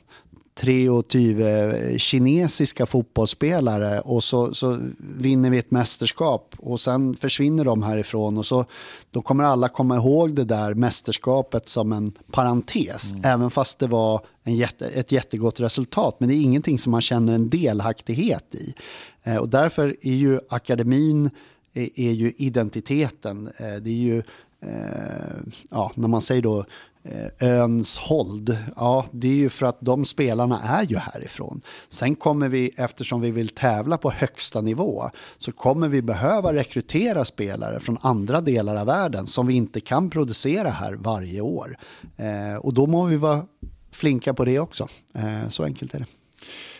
tre 0.58 0.88
och 0.88 1.08
tyve 1.08 1.98
kinesiska 1.98 2.86
fotbollsspelare 2.86 4.00
och 4.00 4.24
så, 4.24 4.54
så 4.54 4.78
vinner 4.98 5.50
vi 5.50 5.58
ett 5.58 5.70
mästerskap 5.70 6.54
och 6.58 6.80
sen 6.80 7.16
försvinner 7.16 7.64
de 7.64 7.82
härifrån 7.82 8.38
och 8.38 8.46
så 8.46 8.64
då 9.10 9.22
kommer 9.22 9.44
alla 9.44 9.68
komma 9.68 9.96
ihåg 9.96 10.34
det 10.34 10.44
där 10.44 10.74
mästerskapet 10.74 11.68
som 11.68 11.92
en 11.92 12.12
parentes, 12.32 13.12
mm. 13.12 13.24
även 13.24 13.50
fast 13.50 13.78
det 13.78 13.86
var 13.86 14.20
en 14.42 14.56
jätte, 14.56 14.88
ett 14.88 15.12
jättegott 15.12 15.60
resultat. 15.60 16.16
Men 16.18 16.28
det 16.28 16.34
är 16.34 16.42
ingenting 16.42 16.78
som 16.78 16.90
man 16.90 17.00
känner 17.00 17.34
en 17.34 17.48
delaktighet 17.48 18.54
i. 18.54 18.74
Eh, 19.22 19.36
och 19.36 19.48
därför 19.48 19.96
är 20.00 20.14
ju 20.14 20.40
akademin 20.48 21.30
är, 21.74 22.00
är 22.00 22.12
ju 22.12 22.32
identiteten. 22.36 23.46
Eh, 23.56 23.74
det 23.82 23.90
är 23.90 23.94
ju 23.94 24.18
eh, 24.60 25.36
ja, 25.70 25.92
när 25.94 26.08
man 26.08 26.22
säger 26.22 26.42
då 26.42 26.64
Önshold, 27.04 27.40
öns 27.40 27.98
hold, 27.98 28.56
ja 28.76 29.06
det 29.12 29.28
är 29.28 29.34
ju 29.34 29.48
för 29.48 29.66
att 29.66 29.78
de 29.80 30.04
spelarna 30.04 30.60
är 30.60 30.84
ju 30.84 30.96
härifrån. 30.96 31.60
Sen 31.88 32.14
kommer 32.14 32.48
vi, 32.48 32.70
eftersom 32.76 33.20
vi 33.20 33.30
vill 33.30 33.48
tävla 33.48 33.98
på 33.98 34.10
högsta 34.10 34.60
nivå, 34.60 35.10
så 35.38 35.52
kommer 35.52 35.88
vi 35.88 36.02
behöva 36.02 36.52
rekrytera 36.52 37.24
spelare 37.24 37.80
från 37.80 37.98
andra 38.00 38.40
delar 38.40 38.76
av 38.76 38.86
världen 38.86 39.26
som 39.26 39.46
vi 39.46 39.54
inte 39.54 39.80
kan 39.80 40.10
producera 40.10 40.70
här 40.70 40.92
varje 40.92 41.40
år. 41.40 41.78
Eh, 42.16 42.56
och 42.60 42.74
då 42.74 42.86
må 42.86 43.04
vi 43.04 43.16
vara 43.16 43.46
flinka 43.92 44.34
på 44.34 44.44
det 44.44 44.58
också. 44.58 44.88
Eh, 45.14 45.48
så 45.48 45.64
enkelt 45.64 45.94
är 45.94 45.98
det. 45.98 46.06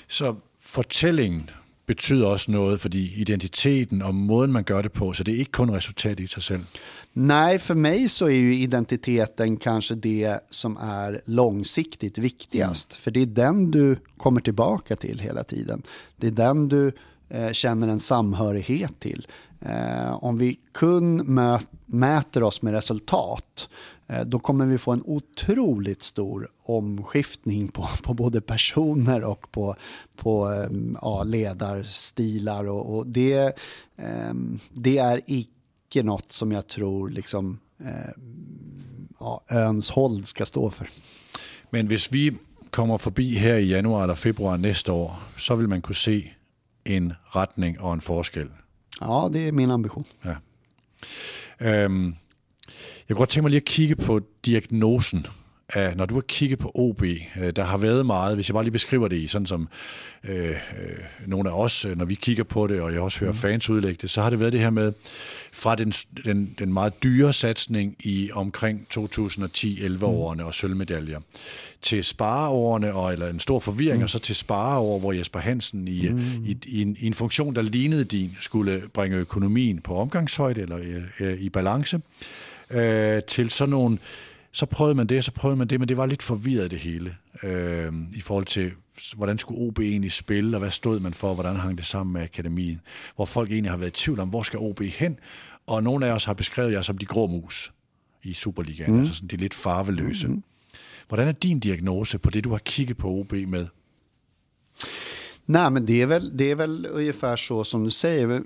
Så 0.09 0.37
fortællingen 0.63 1.51
betyder 1.89 2.33
också 2.33 2.53
något, 2.53 2.81
för 2.81 2.97
identiteten 2.97 4.03
och 4.03 4.15
måden 4.15 4.53
man 4.53 4.65
gör 4.69 4.83
det 4.83 4.91
på, 4.91 5.13
så 5.13 5.23
det 5.23 5.31
är 5.31 5.37
inte 5.37 5.51
kun 5.51 5.71
resultat 5.71 6.21
i 6.21 6.29
sig 6.29 6.43
själv. 6.43 6.65
Nej, 7.13 7.59
för 7.59 7.75
mig 7.75 8.09
så 8.09 8.27
är 8.27 8.31
ju 8.31 8.55
identiteten 8.55 9.57
kanske 9.57 9.95
det 9.95 10.39
som 10.51 10.77
är 10.77 11.21
långsiktigt 11.25 12.19
viktigast. 12.19 12.93
Mm. 12.93 13.01
För 13.01 13.11
det 13.11 13.23
är 13.23 13.27
den 13.27 13.71
du 13.71 13.97
kommer 14.17 14.41
tillbaka 14.41 14.97
till 14.97 15.19
hela 15.19 15.45
tiden. 15.45 15.83
Det 16.17 16.27
är 16.27 16.31
den 16.31 16.69
du 16.69 16.93
Eh, 17.31 17.53
känner 17.53 17.89
en 17.89 17.99
samhörighet 17.99 19.01
till. 19.01 19.27
Eh, 19.61 20.25
om 20.25 20.39
vi 20.39 20.59
kun 20.73 21.41
mäter 21.87 22.43
oss 22.43 22.63
med 22.63 22.73
resultat 22.73 23.69
eh, 24.07 24.21
då 24.21 24.39
kommer 24.39 24.67
vi 24.67 24.79
få 24.79 24.93
en 24.93 25.03
otroligt 25.05 26.03
stor 26.03 26.49
omskiftning 26.63 27.69
på, 27.69 27.89
på 28.03 28.15
både 28.15 28.41
personer 28.41 29.25
och 29.25 29.51
på, 29.51 29.75
på 30.17 30.49
ja, 31.03 31.23
ledarstilar. 31.25 32.69
Och, 32.69 32.97
och 32.97 33.07
det, 33.07 33.59
ehm, 33.97 34.59
det 34.73 34.99
är 34.99 35.21
icke 35.27 36.03
något 36.03 36.33
som 36.33 36.53
jag 36.53 36.67
tror 36.67 37.11
liksom, 37.11 37.59
ja, 39.21 39.43
öns 39.51 39.91
hold 39.91 40.27
ska 40.27 40.47
stå 40.47 40.71
för. 40.71 40.89
Men 41.71 41.87
om 41.87 41.99
vi 42.11 42.35
kommer 42.71 42.99
förbi 42.99 43.35
här 43.35 43.57
i 43.57 43.71
januari 43.71 44.05
eller 44.05 44.15
februari 44.15 44.59
nästa 44.59 44.93
år 44.93 45.13
så 45.39 45.55
vill 45.55 45.69
man 45.69 45.83
kunna 45.83 45.95
se 45.95 46.31
en 46.91 47.13
riktning 47.35 47.81
och 47.81 47.93
en 47.93 48.01
forskel. 48.01 48.49
Ja, 49.01 49.31
det 49.33 49.49
är 49.49 49.53
min 49.53 49.71
ambition. 49.71 50.05
Ja. 50.23 50.37
Um, 51.85 52.17
jag 53.09 53.17
kunne 53.17 53.19
godt 53.19 53.31
tænke 53.31 53.43
mig 53.43 53.51
lige 53.51 53.61
at 53.61 53.65
kigge 53.65 53.97
på 53.97 54.21
diagnosen 54.45 55.27
af, 55.75 55.97
når 55.97 56.07
du 56.07 56.15
har 56.15 56.21
kigget 56.21 56.59
på 56.59 56.71
OB, 56.75 57.03
øh, 57.03 57.53
der 57.57 57.65
har 57.65 57.79
været 57.79 58.07
meget, 58.07 58.35
hvis 58.35 58.49
jeg 58.49 58.55
bare 58.55 58.65
lige 58.65 58.73
beskriver 58.73 59.09
det 59.09 59.17
i 59.17 59.27
sådan 59.27 59.47
som 59.47 59.69
øh, 60.25 60.49
øh, 60.49 60.55
nogle 61.27 61.51
af 61.51 61.55
os, 61.61 61.85
øh, 61.85 61.99
når 61.99 62.05
vi 62.05 62.15
kigger 62.15 62.45
på 62.45 62.67
det, 62.67 62.81
og 62.81 62.93
jeg 62.93 63.01
også 63.01 63.21
hører 63.21 63.33
mm. 63.33 63.39
fans 63.39 63.71
udlægge 63.71 63.99
det, 64.03 64.11
så 64.11 64.23
har 64.23 64.31
det 64.31 64.41
været 64.41 64.53
det 64.53 64.61
her 64.61 64.71
med, 64.71 64.93
fra 65.53 65.75
den, 65.75 65.93
den, 66.25 66.55
den 66.59 66.73
meget 66.73 67.03
dyre 67.03 67.33
satsning 67.33 67.97
i 68.01 68.31
omkring 68.33 68.87
2010-11-årene 68.99 70.43
mm. 70.43 70.47
og 70.47 70.55
sølvmedaljer, 70.55 71.21
til 71.83 72.05
spareårene, 72.05 72.95
og, 72.95 73.13
eller 73.13 73.29
en 73.29 73.41
stor 73.41 73.61
forvirring, 73.61 73.99
mm. 73.99 74.03
og 74.03 74.11
så 74.11 74.19
til 74.19 74.35
spareår, 74.35 74.99
hvor 74.99 75.13
Jesper 75.13 75.39
Hansen 75.39 75.89
i, 75.89 76.09
mm. 76.09 76.45
i, 76.47 76.57
i, 76.67 76.83
en, 76.83 76.97
i 77.01 77.07
en 77.07 77.15
funktion, 77.15 77.55
der 77.55 77.63
lignede 77.63 78.05
din, 78.05 78.37
skulle 78.41 78.83
bringe 78.93 79.17
økonomien 79.17 79.81
på 79.81 79.97
omgangshøjde 79.97 80.61
eller 80.61 80.79
i, 81.21 81.35
i 81.35 81.49
balance, 81.49 82.01
øh, 82.71 83.23
til 83.23 83.51
sådan 83.51 83.71
nogle 83.71 83.99
så 84.53 84.67
prøvede 84.67 84.95
man 84.95 85.07
det, 85.07 85.25
så 85.25 85.33
prøvede 85.33 85.57
man 85.57 85.69
det, 85.69 85.81
men 85.81 85.89
det 85.89 85.97
var 85.97 86.07
lidt 86.07 86.23
forvirret 86.23 86.71
det 86.71 86.79
hele, 86.79 87.17
øh, 87.43 87.93
i 88.15 88.21
forhold 88.21 88.45
til, 88.45 88.73
hvordan 89.17 89.39
skulle 89.39 89.61
OB 89.61 89.79
egentlig 89.79 90.13
spille, 90.13 90.57
og 90.57 90.61
hvad 90.61 90.71
stod 90.71 91.01
man 91.01 91.15
for, 91.15 91.35
hvordan 91.35 91.57
hang 91.57 91.79
det 91.79 91.87
sammen 91.87 92.13
med 92.13 92.23
akademien, 92.23 92.81
hvor 93.17 93.25
folk 93.25 93.51
egentlig 93.51 93.73
har 93.73 93.79
været 93.79 94.01
i 94.01 94.05
tvivl 94.05 94.21
om, 94.21 94.29
hvor 94.29 94.43
skal 94.43 94.59
OB 94.59 94.81
hen, 94.81 95.19
og 95.67 95.83
nogle 95.83 96.07
af 96.07 96.13
os 96.13 96.25
har 96.25 96.35
beskrevet 96.35 96.73
jer 96.73 96.83
som 96.83 96.99
de 96.99 97.07
grå 97.07 97.27
mus 97.27 97.73
i 98.23 98.33
Superligaen, 98.33 98.93
mm. 98.93 99.01
altså 99.01 99.15
sådan 99.15 99.29
de 99.29 99.37
lidt 99.37 99.55
farveløse. 99.55 100.29
Mm. 100.29 100.43
Hvordan 101.09 101.29
er 101.29 101.33
din 101.33 101.61
diagnose 101.61 102.19
på 102.19 102.31
det, 102.31 102.45
du 102.45 102.51
har 102.51 102.59
kigget 102.59 102.97
på 102.97 103.09
OB 103.09 103.33
med? 103.33 103.67
Nej, 105.51 105.71
men 105.71 105.87
det 105.87 106.03
är, 106.03 106.07
väl, 106.07 106.37
det 106.37 106.51
är 106.51 106.55
väl 106.55 106.89
ungefär 106.93 107.37
så 107.37 107.65
som 107.65 107.85
du 107.85 107.91
säger. 107.91 108.31
Eh, 108.31 108.41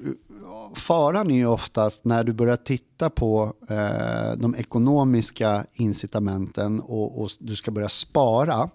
faran 0.75 1.31
är 1.31 1.35
ju 1.35 1.47
oftast 1.47 2.05
när 2.05 2.25
du 2.25 2.33
börjar 2.33 2.57
titta 2.57 3.11
på 3.11 3.53
eh, 3.69 4.37
de 4.39 4.55
ekonomiska 4.55 5.67
incitamenten 5.75 6.81
och, 6.81 7.23
och, 7.23 7.31
du 7.39 7.57
ska 7.57 7.71
börja 7.71 7.89
spara. 7.89 8.71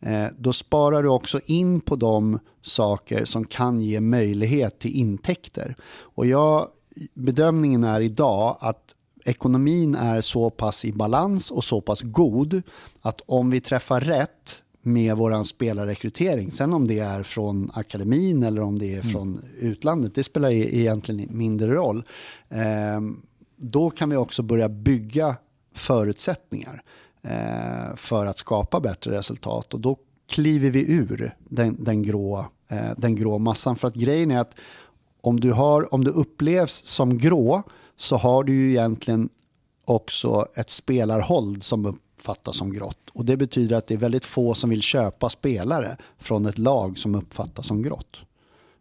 Eh, 0.00 0.26
då 0.38 0.52
sparar 0.52 1.02
du 1.02 1.08
också 1.08 1.40
in 1.46 1.80
på 1.80 1.96
de 1.96 2.38
saker 2.62 3.24
som 3.24 3.46
kan 3.46 3.80
ge 3.80 4.00
möjlighet 4.00 4.78
till 4.78 4.94
intäkter. 4.94 5.76
Och 5.98 6.26
jag, 6.26 6.68
bedömningen 7.14 7.84
är 7.84 8.00
idag 8.00 8.56
att 8.60 8.94
ekonomin 9.24 9.94
är 9.94 10.20
så 10.20 10.50
pass 10.50 10.84
i 10.84 10.92
balans 10.92 11.50
och 11.50 11.64
så 11.64 11.80
pass 11.80 12.02
god 12.02 12.62
att 13.00 13.20
om 13.26 13.50
vi 13.50 13.60
träffar 13.60 14.00
rätt 14.00 14.62
med 14.86 15.16
vår 15.16 15.42
spelarrekrytering. 15.42 16.52
Sen 16.52 16.72
om 16.72 16.88
det 16.88 16.98
är 16.98 17.22
från 17.22 17.70
akademin 17.74 18.42
eller 18.42 18.62
om 18.62 18.78
det 18.78 18.94
är 18.94 19.00
mm. 19.00 19.12
från 19.12 19.42
utlandet, 19.58 20.14
det 20.14 20.24
spelar 20.24 20.48
e- 20.48 20.76
egentligen 20.76 21.28
mindre 21.38 21.74
roll. 21.74 22.04
Eh, 22.48 23.00
då 23.56 23.90
kan 23.90 24.10
vi 24.10 24.16
också 24.16 24.42
börja 24.42 24.68
bygga 24.68 25.36
förutsättningar 25.74 26.82
eh, 27.22 27.96
för 27.96 28.26
att 28.26 28.38
skapa 28.38 28.80
bättre 28.80 29.10
resultat 29.18 29.74
och 29.74 29.80
då 29.80 29.96
kliver 30.28 30.70
vi 30.70 30.92
ur 30.92 31.34
den, 31.48 31.84
den, 31.84 32.02
grå, 32.02 32.46
eh, 32.68 32.90
den 32.96 33.16
grå 33.16 33.38
massan. 33.38 33.76
För 33.76 33.88
att 33.88 33.94
grejen 33.94 34.30
är 34.30 34.40
att 34.40 34.54
om 35.20 35.40
du, 35.40 35.52
har, 35.52 35.94
om 35.94 36.04
du 36.04 36.10
upplevs 36.10 36.84
som 36.84 37.18
grå 37.18 37.62
så 37.96 38.16
har 38.16 38.44
du 38.44 38.52
ju 38.52 38.70
egentligen 38.70 39.28
också 39.84 40.46
ett 40.54 40.70
spelarhåll 40.70 41.60
som 41.60 41.98
uppfattas 42.26 42.56
som 42.56 42.72
grått. 42.72 43.10
Och 43.12 43.24
det 43.24 43.36
betyder 43.36 43.76
att 43.76 43.86
det 43.86 43.94
är 43.94 43.98
väldigt 43.98 44.24
få 44.24 44.54
som 44.54 44.70
vill 44.70 44.82
köpa 44.82 45.28
spelare 45.28 45.96
från 46.18 46.46
ett 46.46 46.58
lag 46.58 46.98
som 46.98 47.14
uppfattas 47.14 47.66
som 47.66 47.82
grått. 47.82 48.16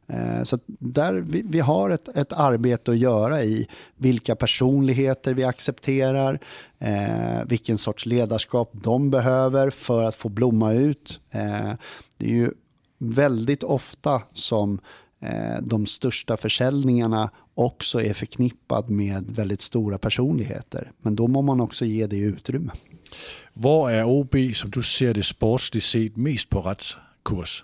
Eh, 0.07 0.43
så 0.43 0.59
där 0.67 1.13
vi, 1.13 1.41
vi 1.45 1.59
har 1.59 1.89
ett, 1.89 2.17
ett, 2.17 2.33
arbete 2.33 2.91
att 2.91 2.97
göra 2.97 3.43
i 3.43 3.67
vilka 3.97 4.35
personligheter 4.35 5.33
vi 5.33 5.43
accepterar, 5.43 6.39
eh, 6.79 7.45
vilken 7.47 7.77
sorts 7.77 8.05
ledarskap 8.05 8.71
de 8.73 9.11
behöver 9.11 9.69
för 9.69 10.03
att 10.03 10.15
få 10.15 10.29
blomma 10.29 10.73
ut. 10.73 11.19
Eh, 11.31 11.73
det 12.17 12.25
är 12.25 12.35
ju 12.35 12.51
väldigt 12.99 13.63
ofta 13.63 14.21
som 14.33 14.79
eh, 15.21 15.61
de 15.61 15.85
största 15.85 16.37
försäljningarna 16.37 17.29
också 17.55 18.01
är 18.01 18.13
förknippad 18.13 18.89
med 18.89 19.31
väldigt 19.31 19.61
stora 19.61 19.97
personligheter. 19.97 20.91
Men 21.01 21.15
då 21.15 21.27
må 21.27 21.41
man 21.41 21.61
också 21.61 21.85
ge 21.85 22.07
det 22.07 22.17
utrymme. 22.17 22.71
Var 23.57 23.91
är 23.91 24.03
OB, 24.03 24.35
som 24.55 24.69
du 24.69 24.83
ser 24.83 25.13
det 25.13 25.23
sportsligt 25.23 25.85
sett, 25.85 26.15
mest 26.15 26.49
på 26.49 26.61
rätt 26.61 26.83
kurs? 27.25 27.63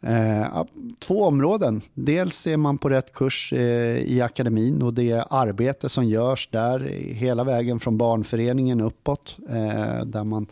Eh, 0.00 0.64
två 0.98 1.24
områden. 1.24 1.82
Dels 1.94 2.46
är 2.46 2.56
man 2.56 2.78
på 2.78 2.88
rätt 2.88 3.12
kurs 3.12 3.52
eh, 3.52 3.98
i 3.98 4.20
akademin 4.20 4.82
och 4.82 4.94
det 4.94 5.26
arbete 5.30 5.88
som 5.88 6.04
görs 6.04 6.48
där 6.52 6.80
hela 7.14 7.44
vägen 7.44 7.80
från 7.80 7.98
barnföreningen 7.98 8.80
uppåt. 8.80 9.36
Eh, 9.48 10.04
där 10.04 10.24
man 10.24 10.46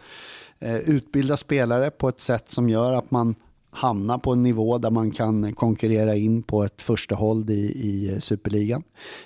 eh, 0.58 0.76
utbildar 0.76 1.36
spelare 1.36 1.90
på 1.90 2.08
ett 2.08 2.20
sätt 2.20 2.50
som 2.50 2.68
gör 2.68 2.92
att 2.92 3.10
man 3.10 3.34
hamna 3.76 4.18
på 4.18 4.32
en 4.32 4.42
nivå 4.42 4.78
där 4.78 4.90
man 4.90 5.10
kan 5.10 5.52
konkurrera 5.52 6.16
in 6.16 6.42
på 6.42 6.64
ett 6.64 6.82
första 6.82 7.14
håll 7.14 7.50
i, 7.50 7.54
i 7.54 8.20
superligan. 8.20 8.82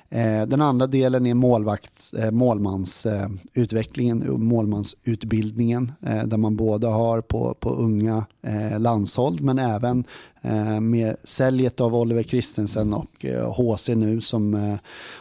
Eh, 0.09 0.47
den 0.47 0.61
andra 0.61 0.87
delen 0.87 1.27
är 1.27 1.35
målvakt, 1.35 2.15
eh, 2.19 2.31
målmansutvecklingen, 2.31 4.23
eh, 4.23 4.37
målmansutbildningen 4.37 5.93
eh, 6.07 6.23
där 6.25 6.37
man 6.37 6.57
både 6.57 6.87
har 6.87 7.21
på, 7.21 7.55
på 7.61 7.71
unga 7.71 8.27
eh, 8.43 8.81
landshåll 8.81 9.39
men 9.41 9.59
även 9.59 10.05
eh, 10.43 10.81
med 10.81 11.17
säljet 11.25 11.81
av 11.81 11.97
Oliver 11.97 12.23
Christensen 12.23 12.95
och 12.95 13.25
eh, 13.25 13.53
HC 13.53 13.89
nu 13.89 14.21
som 14.21 14.55
eh, 14.55 14.77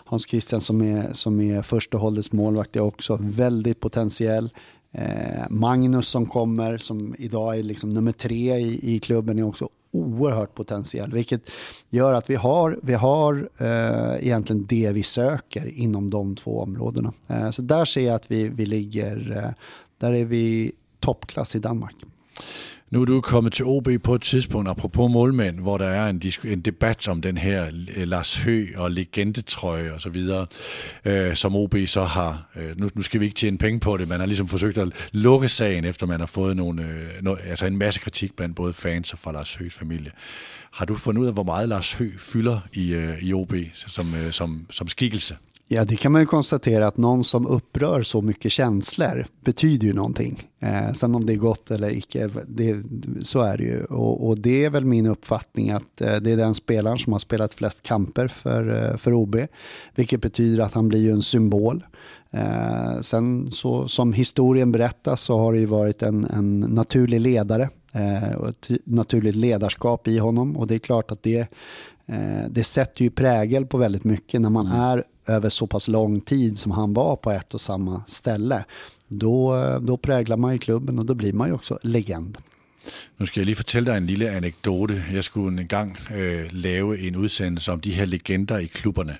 Hans 0.06 0.28
Christian 0.30 0.62
som 0.62 0.82
är, 0.82 1.14
som 1.14 1.42
är 1.42 1.62
första 1.62 1.98
hållets 1.98 2.32
målvakt 2.32 2.76
är 2.76 2.82
också 2.82 3.18
väldigt 3.22 3.80
potentiell. 3.80 4.50
Eh, 4.92 5.50
Magnus 5.50 6.08
som 6.08 6.26
kommer, 6.26 6.78
som 6.78 7.16
idag 7.18 7.60
är 7.60 7.64
liksom 7.64 7.94
nummer 7.94 8.12
tre 8.12 8.56
i, 8.56 8.96
i 8.96 9.00
klubben, 9.00 9.40
är 9.40 9.44
också 9.44 9.70
oerhört 9.92 10.56
potentiell. 10.56 11.14
Vilket 11.14 11.50
gör 11.90 12.14
att 12.14 12.30
vi 12.30 12.36
har, 12.36 12.80
vi 12.84 12.94
har 12.94 13.50
eh, 13.58 14.26
egentligen 14.26 14.66
det 14.66 14.92
vi 14.92 15.04
söker 15.04 15.80
inom 15.80 16.10
de 16.10 16.36
två 16.36 16.62
områdena. 16.62 17.14
Eh, 17.28 17.52
så 17.52 17.62
där 17.62 17.86
ser 17.86 18.06
jag 18.06 18.16
att 18.16 18.32
vi, 18.32 18.50
vi 18.50 18.66
ligger, 18.66 19.38
eh, 19.38 19.52
där 19.98 20.14
är 20.14 20.26
vi 20.26 20.72
toppklass 21.00 21.56
i 21.56 21.60
Danmark. 21.60 21.96
Nu 22.92 23.02
er 23.02 23.06
du 23.06 23.22
kommet 23.22 23.54
til 23.54 23.66
OB 23.66 23.90
på 24.04 24.16
et 24.16 24.22
tidspunkt, 24.22 24.70
apropos 24.70 25.12
målmænd, 25.12 25.60
hvor 25.60 25.78
der 25.78 25.86
er 25.86 26.10
en, 26.10 26.22
en 26.44 26.62
debat 26.62 27.08
om 27.08 27.22
den 27.22 27.38
her 27.38 27.72
øh, 27.96 28.08
Lars 28.08 28.38
Hø 28.38 28.68
og 28.78 28.92
legendetrøje 28.92 29.94
og 29.94 30.02
så 30.02 30.10
videre, 30.10 30.46
øh, 31.06 31.36
som 31.36 31.56
OB 31.56 31.76
så 31.86 32.04
har, 32.04 32.50
øh, 32.56 32.80
nu, 32.80 32.90
nu 32.96 33.02
skal 33.02 33.20
vi 33.20 33.26
ikke 33.26 33.36
tjene 33.36 33.58
penge 33.58 33.80
på 33.80 33.98
det, 33.98 34.08
man 34.08 34.20
har 34.20 34.28
ligesom 34.28 34.48
forsøgt 34.48 34.78
at 34.78 35.10
lukke 35.12 35.50
sagen, 35.50 35.86
efter 35.86 36.08
man 36.08 36.20
har 36.20 36.28
fået 36.28 36.58
nogle, 36.58 36.84
øh, 36.84 37.24
no, 37.24 37.36
altså 37.36 37.66
en 37.66 37.78
masse 37.78 38.00
kritik 38.00 38.36
blandt 38.36 38.56
både 38.56 38.74
fans 38.74 39.14
og 39.14 39.20
fra 39.20 39.32
Lars 39.32 39.56
Høs 39.56 39.74
familie. 39.74 40.12
Har 40.72 40.86
du 40.86 40.96
fundet 40.96 41.22
ud 41.22 41.28
af, 41.28 41.34
hvor 41.34 41.44
meget 41.44 41.70
Lars 41.70 41.94
Hø 41.94 42.12
fylder 42.18 42.60
i, 42.74 42.94
øh, 42.94 43.24
i 43.24 43.34
OB 43.34 43.54
som, 43.74 44.16
øh, 44.16 44.32
som, 44.32 44.66
som 44.70 44.88
skikkelse? 44.88 45.36
Ja, 45.72 45.84
det 45.84 45.96
kan 45.96 46.12
man 46.12 46.22
ju 46.22 46.26
konstatera 46.26 46.88
att 46.88 46.98
någon 46.98 47.24
som 47.24 47.48
upprör 47.48 48.02
så 48.02 48.22
mycket 48.22 48.52
känslor 48.52 49.26
betyder 49.44 49.88
ju 49.88 49.94
någonting. 49.94 50.48
Eh, 50.60 50.94
sen 50.94 51.16
om 51.16 51.26
det 51.26 51.34
är 51.34 51.38
gott 51.38 51.72
eller 51.72 51.90
icke, 51.90 52.30
det, 52.48 52.84
så 53.22 53.42
är 53.42 53.58
det 53.58 53.64
ju. 53.64 53.84
Och, 53.84 54.28
och, 54.28 54.40
det 54.40 54.66
är 54.66 54.70
väl 54.70 54.86
min 54.86 55.06
uppfattning 55.06 55.70
att 55.70 56.02
eh, 56.02 56.16
det 56.16 56.32
är 56.32 56.38
den 56.38 56.54
spelaren 56.54 56.98
som 56.98 57.14
har 57.14 57.20
spelat 57.20 57.54
flest 57.54 57.84
kamper 57.84 58.28
för, 58.28 58.92
eh, 58.92 58.98
för 58.98 59.14
OB. 59.14 59.36
Vilket 59.96 60.22
betyder 60.22 60.64
att 60.64 60.74
han 60.74 60.90
blir 60.90 61.12
en 61.12 61.22
symbol. 61.22 61.84
Eh, 62.32 63.02
sen 63.02 63.52
så, 63.52 63.88
som 63.88 64.14
historien 64.14 64.72
berättas 64.72 65.22
så 65.22 65.38
har 65.38 65.54
det 65.54 65.60
ju 65.60 65.66
varit 65.66 66.02
en, 66.02 66.26
en 66.26 66.60
naturlig 66.60 67.22
ledare 67.22 67.70
eh, 67.94 68.38
och 68.38 68.50
ett 68.50 68.70
naturligt 68.86 69.36
ledarskap 69.36 70.08
i 70.08 70.18
honom. 70.18 70.58
Och 70.58 70.68
det 70.68 70.76
är 70.76 70.80
klart 70.80 71.12
att 71.12 71.24
det 71.24 71.48
det 72.50 72.64
sätter 72.64 73.04
ju 73.04 73.10
prägel 73.10 73.66
på 73.66 73.78
väldigt 73.78 74.04
mycket 74.04 74.42
när 74.42 74.50
man 74.50 74.68
mm. 74.68 74.80
är 74.80 75.04
över 75.28 75.50
så 75.50 75.68
pass 75.68 75.88
lång 75.88 76.22
tid 76.22 76.58
som 76.58 76.72
han 76.72 76.94
var 76.94 77.16
på 77.16 77.32
ett 77.32 77.54
och 77.54 77.62
samma 77.62 78.04
ställe. 78.08 78.66
Då, 79.08 79.56
då 79.82 79.98
präglar 79.98 80.38
man 80.38 80.54
ju 80.54 80.60
klubben 80.60 81.00
och 81.00 81.06
då 81.06 81.16
blir 81.16 81.34
man 81.34 81.48
ju 81.48 81.54
också 81.54 81.80
legend. 81.84 82.38
Nu 83.18 83.26
skal 83.26 83.42
jeg 83.42 83.46
lige 83.46 83.56
fortælle 83.56 83.92
dig 83.92 83.98
en 83.98 84.06
lille 84.06 84.30
anekdote. 84.32 85.04
Jeg 85.14 85.24
skulle 85.24 85.62
en 85.62 85.68
gang 85.68 85.98
øh, 86.12 86.50
lave 86.52 87.00
en 87.00 87.16
udsendelse 87.16 87.72
om 87.72 87.80
de 87.80 87.92
her 87.92 88.06
legender 88.06 88.58
i 88.58 88.66
klubberne. 88.66 89.18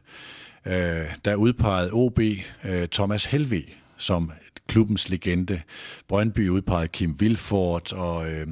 Øh, 0.66 1.06
der 1.26 1.36
udpegede 1.36 1.92
OB 1.92 2.20
øh, 2.64 2.88
Thomas 2.88 3.26
Helve 3.26 3.64
som 3.98 4.32
klubbens 4.70 5.10
legende. 5.10 5.62
Brøndby 6.08 6.50
udpegede 6.50 6.88
Kim 6.88 7.16
Vilfort, 7.20 7.94
og 7.94 8.32
øh, 8.32 8.48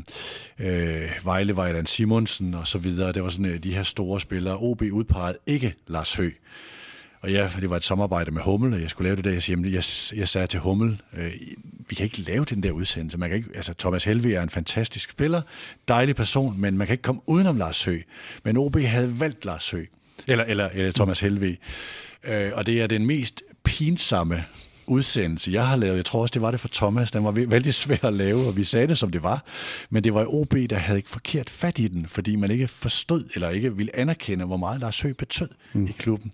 øh, 0.60 1.10
Vejle 1.24 1.56
Vejland 1.56 1.88
Simonsen 1.88 2.54
og 2.54 2.68
så 2.68 2.78
videre. 2.78 3.12
Det 3.12 3.24
var 3.24 3.30
sådan 3.30 3.46
øh, 3.46 3.64
de 3.64 3.74
her 3.74 3.84
store 3.84 4.20
spillere. 4.20 4.58
OB 4.58 4.82
udpegede 4.82 5.38
ikke 5.46 5.74
Lars 5.88 6.16
Høgh. 6.16 6.36
Og 7.22 7.32
ja, 7.32 7.50
det 7.62 7.70
var 7.70 7.76
et 7.76 7.84
samarbejde 7.84 8.32
med 8.32 8.42
Hummel, 8.42 8.74
og 8.74 8.82
jeg 8.82 8.90
skulle 8.90 9.08
lave 9.08 9.16
det 9.16 9.26
der. 9.26 9.32
Jeg, 9.32 9.44
siger, 9.44 9.60
jeg, 9.70 9.84
jeg 10.20 10.28
sagde 10.28 10.48
til 10.48 10.60
Hummel, 10.60 11.02
øh, 11.18 11.32
vi 11.90 11.96
kan 11.96 12.04
ikke 12.04 12.22
lave 12.22 12.46
den 12.46 12.64
der 12.64 12.72
udsendelse. 12.72 13.18
Man 13.18 13.30
kan 13.30 13.38
ikke, 13.38 13.50
altså, 13.56 13.74
Thomas 13.74 14.04
Helve 14.04 14.34
er 14.34 14.42
en 14.42 14.50
fantastisk 14.50 15.12
spiller, 15.12 15.42
dejlig 15.88 16.16
person, 16.16 16.62
men 16.62 16.78
man 16.78 16.88
kan 16.88 16.94
ikke 16.94 17.02
komme 17.02 17.22
udenom 17.26 17.58
Lars 17.58 17.84
Høgh. 17.84 18.04
Men 18.44 18.58
OB 18.58 18.78
havde 18.80 19.20
valgt 19.20 19.46
Lars 19.46 19.72
Høgh, 19.72 19.88
eller, 20.28 20.44
eller, 20.44 20.70
eller 20.70 20.92
Thomas 20.92 21.20
Helve. 21.20 21.58
Øh, 22.24 22.52
og 22.54 22.66
det 22.66 22.82
er 22.82 22.88
den 22.88 23.06
mest 23.06 23.44
pinsomme 23.64 24.46
udsendelse, 24.88 25.52
jeg 25.52 25.68
har 25.68 25.76
lavet, 25.76 25.96
jeg 25.96 26.06
tror 26.06 26.22
også, 26.22 26.34
det 26.34 26.42
var 26.42 26.52
det 26.52 26.60
for 26.60 26.68
Thomas, 26.68 27.12
den 27.12 27.24
var 27.24 27.32
vældig 27.32 27.74
svær 27.74 28.06
at 28.06 28.14
lave, 28.14 28.48
og 28.48 28.58
vi 28.58 28.64
sagde 28.64 28.88
det, 28.88 28.98
som 28.98 29.12
det 29.12 29.24
var. 29.24 29.44
Men 29.90 30.04
det 30.04 30.14
var 30.14 30.26
OB, 30.26 30.54
der 30.70 30.76
havde 30.76 31.00
ikke 31.00 31.10
forkert 31.10 31.50
fat 31.50 31.80
i 31.80 31.88
den, 31.88 32.08
fordi 32.08 32.36
man 32.36 32.52
ikke 32.52 32.68
forstod, 32.68 33.24
eller 33.34 33.50
ikke 33.50 33.76
ville 33.76 33.96
anerkende, 33.96 34.46
hvor 34.46 34.58
meget 34.58 34.82
Lars 34.82 35.02
Høgh 35.02 35.16
betød 35.16 35.50
mm. 35.74 35.88
i 35.88 35.92
klubben. 35.92 36.32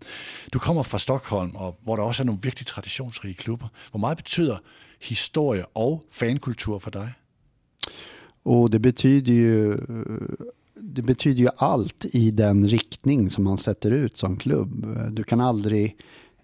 Du 0.54 0.60
kommer 0.60 0.84
fra 0.84 1.00
Stockholm, 1.00 1.52
og 1.56 1.80
hvor 1.84 1.96
der 1.96 2.04
også 2.04 2.24
er 2.24 2.26
nogle 2.26 2.42
virkelig 2.44 2.68
traditionsrige 2.68 3.34
klubber. 3.34 3.68
Hvor 3.92 4.00
meget 4.00 4.18
betyder 4.18 4.58
historie 5.02 5.66
og 5.66 6.04
fankultur 6.12 6.80
for 6.80 6.90
dig? 6.90 7.14
Och 8.46 8.72
det 8.72 8.80
betyder 8.80 9.34
ju 9.34 9.78
det 10.76 11.02
betyder 11.02 11.44
ju 11.44 11.50
allt 11.58 12.06
i 12.16 12.32
den 12.32 12.68
riktning 12.68 13.30
som 13.30 13.44
man 13.44 13.58
sätter 13.58 13.92
ut 13.92 14.18
som 14.18 14.38
klubb. 14.38 14.86
Du 15.18 15.24
kan 15.24 15.42
aldrig 15.42 15.96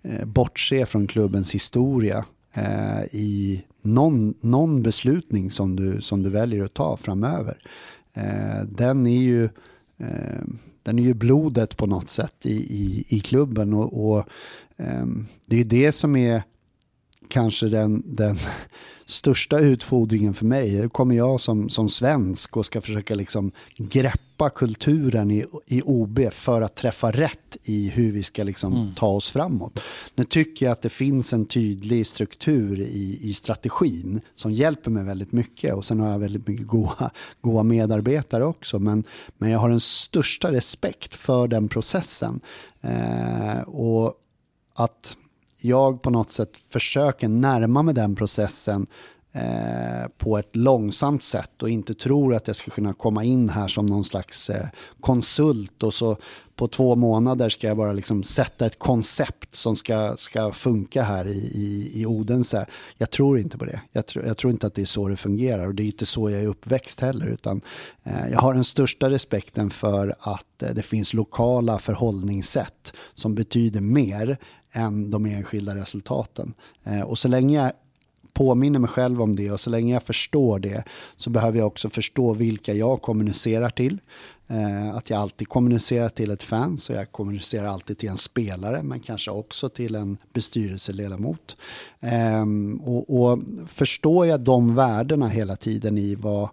Eh, 0.02 0.26
bortse 0.26 0.86
från 0.86 1.08
klubbens 1.08 1.56
historia 1.56 2.26
eh, 2.54 3.02
i 3.12 3.64
någon, 3.82 4.34
någon 4.42 4.84
beslutning 4.84 5.52
som 5.52 5.76
du, 5.76 6.02
som 6.02 6.24
du 6.24 6.30
väljer 6.30 6.66
att 6.66 6.74
ta 6.74 6.98
framöver. 6.98 7.58
Eh, 8.14 8.64
den 8.68 9.08
är 9.08 9.22
ju 9.22 9.44
eh, 9.98 10.44
den 10.84 11.00
är 11.00 11.04
ju 11.04 11.14
blodet 11.14 11.78
på 11.78 11.86
något 11.86 12.10
sätt 12.10 12.46
i, 12.46 12.56
i, 12.56 13.06
i 13.10 13.20
klubben 13.20 13.74
och, 13.74 14.10
och 14.10 14.18
eh, 14.78 15.06
det 15.46 15.60
är 15.60 15.66
det 15.66 15.92
som 15.92 16.16
är 16.16 16.44
kanske 17.30 17.68
den, 17.68 18.04
den 18.06 18.38
största 19.06 19.60
utfordringen 19.60 20.34
för 20.34 20.46
mig. 20.46 20.82
Nu 20.82 20.90
kommer 20.90 21.16
jag 21.16 21.40
som, 21.40 21.70
som 21.70 21.90
svensk 21.90 22.58
och 22.58 22.66
ska 22.66 22.82
försöka 22.82 23.16
liksom 23.16 23.52
greppa 23.78 24.50
kulturen 24.50 25.32
i, 25.32 25.46
i 25.68 25.82
OB 25.86 26.20
för 26.32 26.62
att 26.62 26.76
träffa 26.76 27.12
rätt 27.12 27.58
i 27.64 27.90
hur 27.90 28.12
vi 28.12 28.24
ska 28.24 28.44
liksom 28.44 28.74
mm. 28.76 28.94
ta 28.94 29.08
oss 29.08 29.30
framåt. 29.30 29.80
Nu 30.16 30.24
tycker 30.24 30.66
jag 30.66 30.74
att 30.74 30.82
det 30.82 30.90
finns 30.90 31.34
en 31.34 31.46
tydlig 31.46 32.08
struktur 32.08 32.80
i, 32.80 33.20
i 33.22 33.34
strategin 33.34 34.22
som 34.36 34.52
hjälper 34.52 34.92
mig 34.92 35.04
väldigt 35.04 35.32
mycket 35.32 35.74
och 35.74 35.86
sen 35.86 36.00
har 36.00 36.12
jag 36.12 36.20
väldigt 36.20 36.48
mycket 36.48 36.68
goda, 36.68 37.12
goda 37.42 37.64
medarbetare 37.64 38.46
också. 38.46 38.80
Men, 38.80 39.04
men 39.38 39.50
jag 39.50 39.60
har 39.60 39.70
den 39.70 39.80
största 39.80 40.52
respekt 40.52 41.16
för 41.16 41.48
den 41.48 41.70
processen. 41.70 42.40
Eh, 42.82 43.62
och 43.62 44.14
att 44.76 45.18
jag 45.62 46.02
på 46.02 46.10
något 46.10 46.32
sätt 46.32 46.58
försöker 46.70 47.28
närma 47.28 47.84
mig 47.84 47.94
den 47.94 48.16
processen 48.16 48.88
eh, 49.32 50.08
på 50.18 50.38
ett 50.38 50.56
långsamt 50.56 51.24
sätt 51.24 51.64
och 51.64 51.70
inte 51.70 51.94
tror 51.94 52.36
att 52.36 52.48
jag 52.48 52.56
ska 52.56 52.72
kunna 52.72 52.94
komma 52.94 53.24
in 53.24 53.50
här 53.50 53.68
som 53.68 53.86
någon 53.86 54.04
slags 54.04 54.50
eh, 54.50 54.68
konsult 55.00 55.84
och 55.84 55.94
så 55.94 56.18
på 56.60 56.68
två 56.68 56.96
månader 56.96 57.50
ska 57.50 57.68
jag 57.68 57.78
bara 57.78 57.94
liksom 57.94 58.24
sätta 58.24 58.66
ett 58.66 58.80
koncept 58.80 59.56
som 59.56 59.76
ska, 59.76 60.16
ska 60.18 60.52
funka 60.52 61.04
här 61.04 61.28
i, 61.28 61.38
i, 61.38 61.92
i 62.02 62.06
Odense. 62.06 62.66
Jag 62.98 63.10
tror 63.10 63.40
inte 63.40 63.58
på 63.58 63.66
det. 63.66 63.82
Jag, 63.92 64.06
tr 64.06 64.20
jag 64.26 64.38
tror 64.38 64.52
inte 64.52 64.68
att 64.68 64.76
det 64.76 64.82
är 64.82 64.86
så 64.86 65.08
det 65.08 65.16
fungerar 65.16 65.68
och 65.68 65.76
det 65.76 65.84
är 65.84 65.86
inte 65.86 66.06
så 66.06 66.30
jag 66.30 66.42
är 66.42 66.48
uppväxt 66.48 67.02
heller. 67.02 67.26
Utan, 67.26 67.62
eh, 68.04 68.32
jag 68.32 68.40
har 68.40 68.54
den 68.54 68.64
största 68.64 69.10
respekten 69.10 69.70
för 69.70 70.16
att 70.20 70.64
eh, 70.64 70.70
det 70.70 70.82
finns 70.82 71.14
lokala 71.14 71.80
förhållningssätt 71.80 72.94
som 73.14 73.36
betyder 73.36 73.82
mer 73.82 74.38
än 74.72 75.10
de 75.10 75.26
enskilda 75.26 75.76
resultaten. 75.76 76.54
Eh, 76.84 77.02
och 77.02 77.18
så 77.18 77.28
länge 77.28 77.64
jag 77.64 77.72
påminner 78.34 78.80
mig 78.80 78.90
själv 78.90 79.22
om 79.22 79.36
det 79.36 79.52
och 79.52 79.60
så 79.60 79.70
länge 79.70 79.94
jag 79.94 80.04
förstår 80.04 80.60
det 80.60 80.84
så 81.16 81.30
behöver 81.30 81.58
jag 81.58 81.68
också 81.68 81.90
förstå 81.90 82.34
vilka 82.34 82.74
jag 82.74 83.02
kommunicerar 83.02 83.70
till. 83.70 84.00
Eh, 84.48 84.96
att 84.96 85.10
jag 85.10 85.20
alltid 85.20 85.48
kommunicerar 85.48 86.10
till 86.10 86.32
ett 86.32 86.44
fan 86.44 86.78
så 86.78 86.94
jag 86.94 87.12
kommunicerar 87.12 87.66
alltid 87.66 87.98
till 87.98 88.10
en 88.10 88.18
spelare 88.18 88.84
men 88.84 89.00
kanske 89.00 89.32
också 89.32 89.70
till 89.70 89.96
en 89.96 90.18
bestyrelseledamot. 90.34 91.58
Ehm, 92.00 92.82
och, 92.84 93.22
och 93.22 93.40
förstår 93.68 94.26
jag 94.26 94.40
de 94.40 94.76
värdena 94.76 95.28
hela 95.28 95.56
tiden 95.56 95.98
i 95.98 96.16
vad 96.16 96.50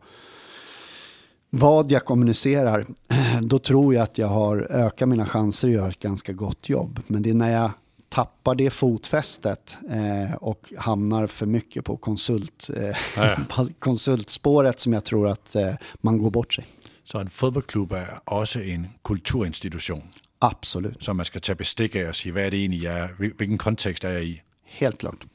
vad 1.50 1.90
jag 1.90 2.04
kommunicerar, 2.04 2.86
då 3.42 3.58
tror 3.58 3.94
jag 3.94 4.02
att 4.02 4.18
jag 4.18 4.26
har 4.26 4.66
ökat 4.70 5.08
mina 5.08 5.26
chanser 5.26 5.68
att 5.68 5.74
göra 5.74 5.88
ett 5.88 5.98
ganska 5.98 6.32
gott 6.32 6.68
jobb. 6.68 7.00
Men 7.06 7.22
det 7.22 7.30
är 7.30 7.34
när 7.34 7.52
jag 7.52 7.70
tappar 8.16 8.54
det 8.54 8.70
fotfästet 8.70 9.76
eh, 9.90 10.34
och 10.34 10.72
hamnar 10.78 11.26
för 11.26 11.46
mycket 11.46 11.84
på 11.84 11.96
konsult, 11.96 12.70
eh, 12.76 13.38
konsultspåret 13.78 14.80
som 14.80 14.92
jag 14.92 15.04
tror 15.04 15.28
att 15.28 15.56
eh, 15.56 15.74
man 16.00 16.18
går 16.18 16.30
bort 16.30 16.54
sig. 16.54 16.66
Så 17.04 17.18
en 17.18 17.30
fodboldklub 17.30 17.92
är 17.92 18.18
också 18.24 18.62
en 18.62 18.86
kulturinstitution? 19.04 20.02
Absolut. 20.38 21.02
Som 21.02 21.16
man 21.16 21.26
ska 21.26 21.38
ta 21.38 21.54
bestick 21.54 21.96
av 21.96 22.08
och 22.08 22.16
säga, 22.16 22.34
vad 22.34 22.42
är 22.42 22.50
det 22.50 22.56
egentligen 22.56 22.96
är, 22.96 23.14
vilken 23.18 23.58
kontext 23.58 24.04
är 24.04 24.12
jag 24.12 24.24
i? 24.24 24.42
Helt 24.64 24.98
klart. 24.98 25.26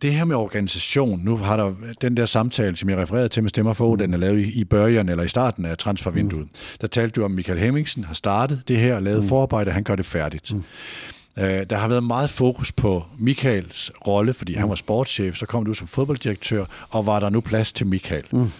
Det 0.00 0.10
her 0.10 0.24
med 0.24 0.36
organisation, 0.36 1.20
nu 1.24 1.30
har 1.30 1.56
der 1.56 1.94
den 2.00 2.16
der 2.16 2.26
samtale, 2.26 2.76
som 2.76 2.88
jeg 2.88 2.98
refererede 2.98 3.28
til 3.28 3.42
med 3.42 3.50
Stemmer 3.50 3.72
for, 3.72 3.94
mm. 3.94 3.98
den 3.98 4.14
er 4.14 4.18
lavet 4.18 4.46
i, 4.46 4.64
børjen 4.64 5.08
eller 5.08 5.24
i 5.24 5.28
starten 5.28 5.64
af 5.64 5.78
transfervinduet. 5.78 6.42
Mm. 6.42 6.50
Der 6.80 6.86
talte 6.86 7.20
du 7.20 7.24
om, 7.24 7.30
Michael 7.30 7.58
Hemmingsen 7.58 8.04
har 8.04 8.14
startet 8.14 8.62
det 8.68 8.76
her, 8.76 9.00
lavet 9.00 9.22
mm. 9.22 9.28
forarbejde, 9.28 9.70
han 9.70 9.84
gør 9.84 9.96
det 9.96 10.06
færdigt. 10.06 10.52
Mm. 10.52 10.62
Øh, 11.38 11.66
der 11.70 11.76
har 11.76 11.88
været 11.88 12.04
meget 12.04 12.30
fokus 12.30 12.72
på 12.72 13.04
Michaels 13.18 13.90
rolle, 14.06 14.34
fordi 14.34 14.54
han 14.54 14.68
var 14.68 14.74
sportschef, 14.74 15.36
så 15.36 15.46
kom 15.46 15.64
du 15.64 15.74
som 15.74 15.86
fodbolddirektør, 15.86 16.64
og 16.90 17.06
var 17.06 17.20
der 17.20 17.30
nu 17.30 17.40
plads 17.40 17.72
til 17.72 17.86
Michael? 17.86 18.24
Mm. 18.32 18.50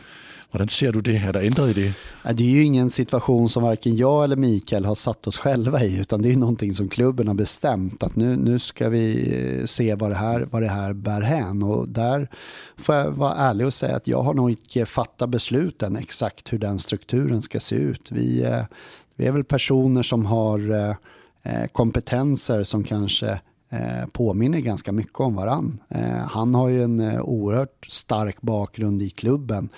Hvordan 0.51 0.69
ser 0.69 0.91
du 0.91 1.01
det? 1.01 1.17
Är 1.17 1.33
det 1.33 1.47
ändrat 1.47 1.69
i 1.69 1.73
det? 1.73 1.93
Det 2.35 2.45
är 2.45 2.51
ju 2.51 2.65
ingen 2.65 2.91
situation 2.91 3.49
som 3.49 3.63
varken 3.63 3.97
jag 3.97 4.25
eller 4.25 4.37
Mikael 4.37 4.85
har 4.85 4.95
satt 4.95 5.27
oss 5.27 5.39
själva 5.39 5.85
i 5.85 6.01
utan 6.01 6.23
det 6.23 6.33
är 6.33 6.37
någonting 6.37 6.75
som 6.75 6.89
klubben 6.89 7.29
har 7.29 7.35
bestämt 7.35 8.03
att 8.03 8.17
nu, 8.17 8.37
nu 8.37 8.59
ska 8.59 8.89
vi 8.89 9.35
eh, 9.61 9.67
se 9.67 9.95
vad 9.95 10.11
det, 10.11 10.17
här, 10.17 10.47
vad 10.51 10.63
det 10.63 10.69
här 10.69 10.93
bär 10.93 11.21
hän 11.21 11.63
och 11.63 11.89
där 11.89 12.29
får 12.77 12.95
jag 12.95 13.11
vara 13.11 13.35
ärlig 13.35 13.67
och 13.67 13.75
säga 13.75 13.97
att 13.97 14.09
jag 14.09 14.23
har 14.23 14.35
nog 14.35 14.51
inte 14.51 14.87
fattat 14.87 15.31
besluten 15.31 15.97
exakt 15.97 16.53
hur 16.53 16.59
den 16.59 16.79
strukturen 16.79 17.43
ska 17.43 17.61
se 17.61 17.77
ut. 17.77 18.13
Vi, 18.13 18.45
eh, 18.45 18.63
vi 19.17 19.27
är 19.27 19.33
väl 19.33 19.45
personer 19.45 20.03
som 20.03 20.27
har 20.27 20.59
Eh, 20.71 20.95
Eh, 21.43 21.67
kompetenser 21.73 22.65
som 22.65 22.85
kanske 22.85 23.31
eh, 23.71 24.07
påminner 24.13 24.61
ganska 24.61 24.93
mycket 24.93 25.21
om 25.21 25.35
varann. 25.35 25.79
Eh, 25.89 26.27
han 26.29 26.55
har 26.55 26.69
ju 26.69 26.83
en 26.83 27.21
oerhört 27.21 27.87
stark 27.89 28.41
bakgrund 28.41 29.03
i 29.03 29.11
klubben 29.11 29.69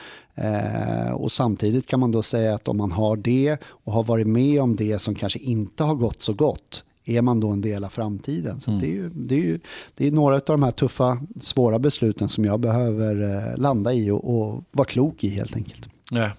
och 1.15 1.33
samtidigt 1.33 1.87
kan 1.87 2.01
man 2.01 2.13
då 2.13 2.23
säga 2.23 2.55
att 2.55 2.69
om 2.69 2.77
man 2.77 2.93
har 2.93 3.17
det 3.17 3.57
och 3.65 3.93
har 3.93 4.05
varit 4.05 4.27
med 4.27 4.63
om 4.63 4.77
det 4.77 4.99
som 4.99 5.15
kanske 5.15 5.39
inte 5.39 5.85
har 5.85 5.95
gått 5.95 6.23
så 6.23 6.33
gott 6.33 6.85
är 7.05 7.23
man 7.23 7.41
då 7.41 7.49
en 7.49 7.61
del 7.61 7.85
av 7.85 7.89
framtiden. 7.89 8.61
Så 8.61 8.71
mm. 8.71 8.81
det, 8.81 8.87
är 8.87 8.91
ju, 8.91 9.09
det, 9.09 9.35
är 9.35 9.39
ju, 9.39 9.61
det 9.95 10.07
är 10.07 10.11
några 10.11 10.35
av 10.35 10.43
de 10.45 10.63
här 10.63 10.71
tuffa, 10.71 11.19
svåra 11.41 11.79
besluten 11.79 12.29
som 12.29 12.45
jag 12.45 12.61
behöver 12.61 13.57
landa 13.57 13.93
i 13.93 14.11
och, 14.11 14.37
och 14.37 14.65
vara 14.71 14.87
klok 14.87 15.25
i 15.25 15.29
helt 15.29 15.57
enkelt. 15.57 15.89
Ja. 16.11 16.31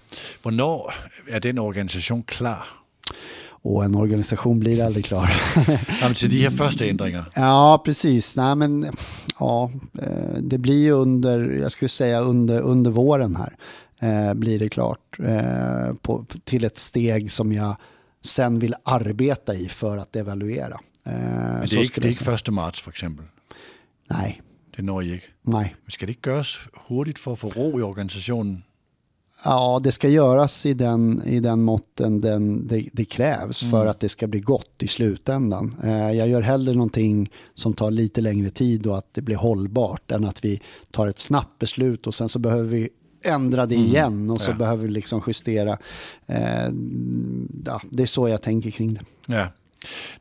När 0.44 0.94
är 1.28 1.40
den 1.40 1.58
organisation 1.58 2.22
klar? 2.22 2.66
Och 3.64 3.84
en 3.84 3.94
organisation 3.94 4.58
blir 4.58 4.84
aldrig 4.84 5.04
klar. 5.04 5.30
ja, 6.00 6.14
till 6.14 6.30
de 6.30 6.42
här 6.42 6.50
första 6.50 6.84
ändringarna? 6.84 7.26
Ja, 7.36 7.82
precis. 7.84 8.36
Nej, 8.36 8.56
men, 8.56 8.86
ja, 9.40 9.70
eh, 10.02 10.38
det 10.40 10.58
blir 10.58 10.92
under, 10.92 11.50
jag 11.50 11.72
skulle 11.72 11.88
säga 11.88 12.20
under, 12.20 12.60
under 12.60 12.90
våren 12.90 13.36
här 13.36 13.56
eh, 14.00 14.34
blir 14.34 14.58
det 14.58 14.68
klart 14.68 15.18
eh, 15.18 15.94
på, 16.02 16.26
till 16.44 16.64
ett 16.64 16.78
steg 16.78 17.30
som 17.30 17.52
jag 17.52 17.76
sen 18.24 18.58
vill 18.58 18.74
arbeta 18.84 19.54
i 19.54 19.68
för 19.68 19.98
att 19.98 20.16
evaluera. 20.16 20.80
Men 21.02 21.66
det 21.66 21.76
är 21.76 22.06
inte 22.06 22.24
första 22.24 22.52
mars 22.52 22.82
för 22.82 22.90
exempel? 22.90 23.26
Nej. 24.10 24.42
Det 24.76 24.82
når 24.82 25.02
I 25.02 25.14
ikke? 25.14 25.26
Nej. 25.42 25.76
Men 25.84 25.90
ska 25.90 26.06
det 26.06 26.12
inte 26.12 26.30
göras 26.30 26.58
hurtigt 26.88 27.18
för 27.18 27.32
att 27.32 27.38
få 27.38 27.48
ro 27.48 27.80
i 27.80 27.82
organisationen? 27.82 28.62
Ja, 29.44 29.80
det 29.82 29.92
ska 29.92 30.08
göras 30.08 30.66
i 30.66 30.74
den, 30.74 31.22
i 31.24 31.40
den 31.40 31.62
måtten 31.62 32.20
den, 32.20 32.66
det, 32.66 32.88
det 32.92 33.04
krävs 33.04 33.62
mm. 33.62 33.70
för 33.70 33.86
att 33.86 34.00
det 34.00 34.08
ska 34.08 34.26
bli 34.26 34.40
gott 34.40 34.82
i 34.82 34.88
slutändan. 34.88 35.74
Eh, 35.84 36.12
jag 36.12 36.28
gör 36.28 36.42
hellre 36.42 36.74
någonting 36.74 37.30
som 37.54 37.74
tar 37.74 37.90
lite 37.90 38.20
längre 38.20 38.50
tid 38.50 38.86
och 38.86 38.98
att 38.98 39.14
det 39.14 39.22
blir 39.22 39.36
hållbart 39.36 40.10
än 40.10 40.24
att 40.24 40.44
vi 40.44 40.60
tar 40.90 41.06
ett 41.06 41.18
snabbt 41.18 41.58
beslut 41.58 42.06
och 42.06 42.14
sen 42.14 42.28
så 42.28 42.38
behöver 42.38 42.68
vi 42.68 42.88
ändra 43.24 43.66
det 43.66 43.74
mm. 43.74 43.86
igen 43.86 44.30
och 44.30 44.40
så 44.40 44.50
ja. 44.50 44.54
behöver 44.54 44.82
vi 44.82 44.88
liksom 44.88 45.22
justera. 45.26 45.78
Eh, 46.26 46.70
ja, 47.64 47.80
det 47.90 48.02
är 48.02 48.06
så 48.06 48.28
jag 48.28 48.42
tänker 48.42 48.70
kring 48.70 48.94
det. 48.94 49.00
Ja. 49.26 49.48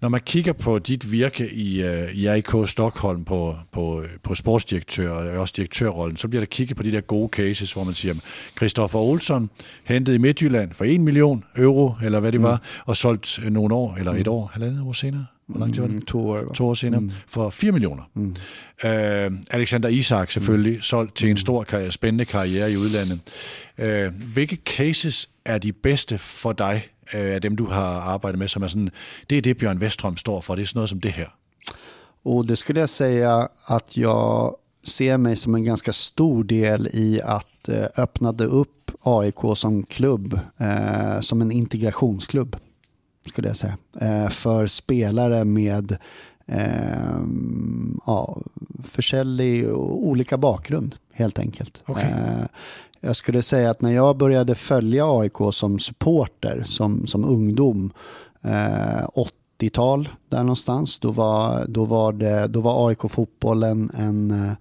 Når 0.02 0.10
man 0.10 0.22
kigger 0.26 0.54
på 0.54 0.80
dit 0.80 1.12
virke 1.12 1.54
i, 1.54 1.84
uh, 1.84 2.12
i 2.12 2.26
AIK 2.26 2.56
Stockholm 2.66 3.26
på, 3.26 3.56
på, 3.72 4.04
på 4.24 4.36
sportsdirektør 4.36 5.12
og 5.12 5.40
også 5.40 5.54
direktørrollen, 5.58 6.18
så 6.18 6.28
bliver 6.28 6.42
der 6.42 6.46
kigget 6.46 6.78
på 6.78 6.84
de 6.84 6.92
der 6.92 7.02
gode 7.02 7.30
cases, 7.30 7.74
hvor 7.74 7.84
man 7.84 7.94
siger, 7.94 8.14
Christoffer 8.58 9.00
Olsson 9.00 9.50
hentet 9.84 10.14
i 10.14 10.18
Midtjylland 10.18 10.74
for 10.74 10.86
1 10.86 11.02
million 11.02 11.44
euro, 11.58 11.94
eller 12.04 12.20
hvad 12.20 12.32
det 12.32 12.40
mm. 12.40 12.46
var, 12.46 12.62
og 12.86 12.98
solgt 12.98 13.40
nogle 13.52 13.76
år, 13.76 13.96
eller 13.96 14.12
et 14.12 14.26
mm. 14.26 14.32
år, 14.32 14.52
halvandet 14.54 14.82
år 14.82 14.94
senere. 14.94 15.26
Hvor 15.48 15.60
lang 15.60 15.74
tid 15.74 15.82
var 15.82 15.88
det? 15.88 15.96
Mm, 15.96 16.02
to 16.02 16.30
år. 16.30 16.54
To 16.54 16.68
år 16.68 16.74
senere. 16.74 17.02
Mm. 17.02 17.12
For 17.28 17.50
4 17.50 17.72
millioner. 17.72 18.04
Mm. 18.14 18.36
Uh, 18.84 19.40
Alexander 19.52 19.90
Isak 19.90 20.32
selvfølgelig, 20.32 20.76
mm. 20.76 20.82
solgt 20.82 21.16
til 21.16 21.30
en 21.30 21.38
stor, 21.38 21.64
karriere, 21.64 21.92
spændende 21.92 22.26
karriere 22.26 22.72
i 22.72 22.78
udlandet. 22.78 23.20
Uh, 23.78 24.14
hvilke 24.34 24.58
cases 24.66 25.30
er 25.46 25.58
de 25.58 25.72
bedste 25.72 26.18
for 26.18 26.54
dig 26.54 26.88
af 27.12 27.42
dem, 27.42 27.56
du 27.56 27.66
har 27.66 28.02
arbejdet 28.02 28.40
med, 28.40 28.50
som 28.50 28.64
är 28.64 28.68
sådan, 28.68 28.90
det 29.28 29.36
är 29.36 29.42
det 29.42 29.58
Björn 29.58 29.80
Westström 29.80 30.18
står 30.18 30.42
för, 30.42 30.56
det 30.56 30.62
är 30.62 30.66
sånt 30.66 30.90
som 30.90 31.00
det 31.00 31.10
här? 31.10 31.30
Och 32.24 32.46
det 32.46 32.56
skulle 32.56 32.80
jag 32.80 32.90
säga 32.90 33.50
att 33.68 33.98
jag 33.98 34.56
ser 34.84 35.18
mig 35.18 35.36
som 35.36 35.56
en 35.56 35.64
ganska 35.64 35.94
stor 35.94 36.44
del 36.44 36.88
i 36.94 37.22
att 37.24 37.70
eh, 37.70 37.86
öppnade 37.98 38.46
upp 38.46 38.92
AIK 39.02 39.40
som 39.56 39.84
klubb, 39.84 40.40
eh, 40.58 41.20
som 41.22 41.42
en 41.42 41.52
integrationsklubb, 41.52 42.56
skulle 43.30 43.48
jag 43.48 43.58
säga. 43.58 43.78
Eh, 44.02 44.30
för 44.30 44.68
spelare 44.68 45.46
med 45.46 45.98
eh, 46.46 47.20
ja, 48.06 48.42
försäljning 48.84 49.72
och 49.72 50.08
olika 50.08 50.38
bakgrund 50.38 50.96
helt 51.14 51.40
enkelt. 51.40 51.84
Okay. 51.88 52.12
Jag 53.06 53.16
skulle 53.16 53.42
säga 53.42 53.70
att 53.70 53.82
när 53.82 53.92
jag 53.92 54.18
började 54.18 54.56
följa 54.56 55.20
AIK 55.20 55.38
som 55.52 55.80
supporter, 55.80 56.64
som, 56.68 57.08
som 57.08 57.26
ungdom, 57.26 57.92
eh, 58.44 59.08
80-tal 59.60 60.10
där 60.30 60.44
någonstans, 60.44 61.00
då 61.00 61.12
var, 61.12 61.66
då 61.68 61.86
var, 61.86 62.14
det, 62.14 62.48
då 62.48 62.62
var 62.62 62.90
AIK 62.90 63.00
fotbollen 63.10 63.92
en, 63.98 64.32
eh, 64.32 64.54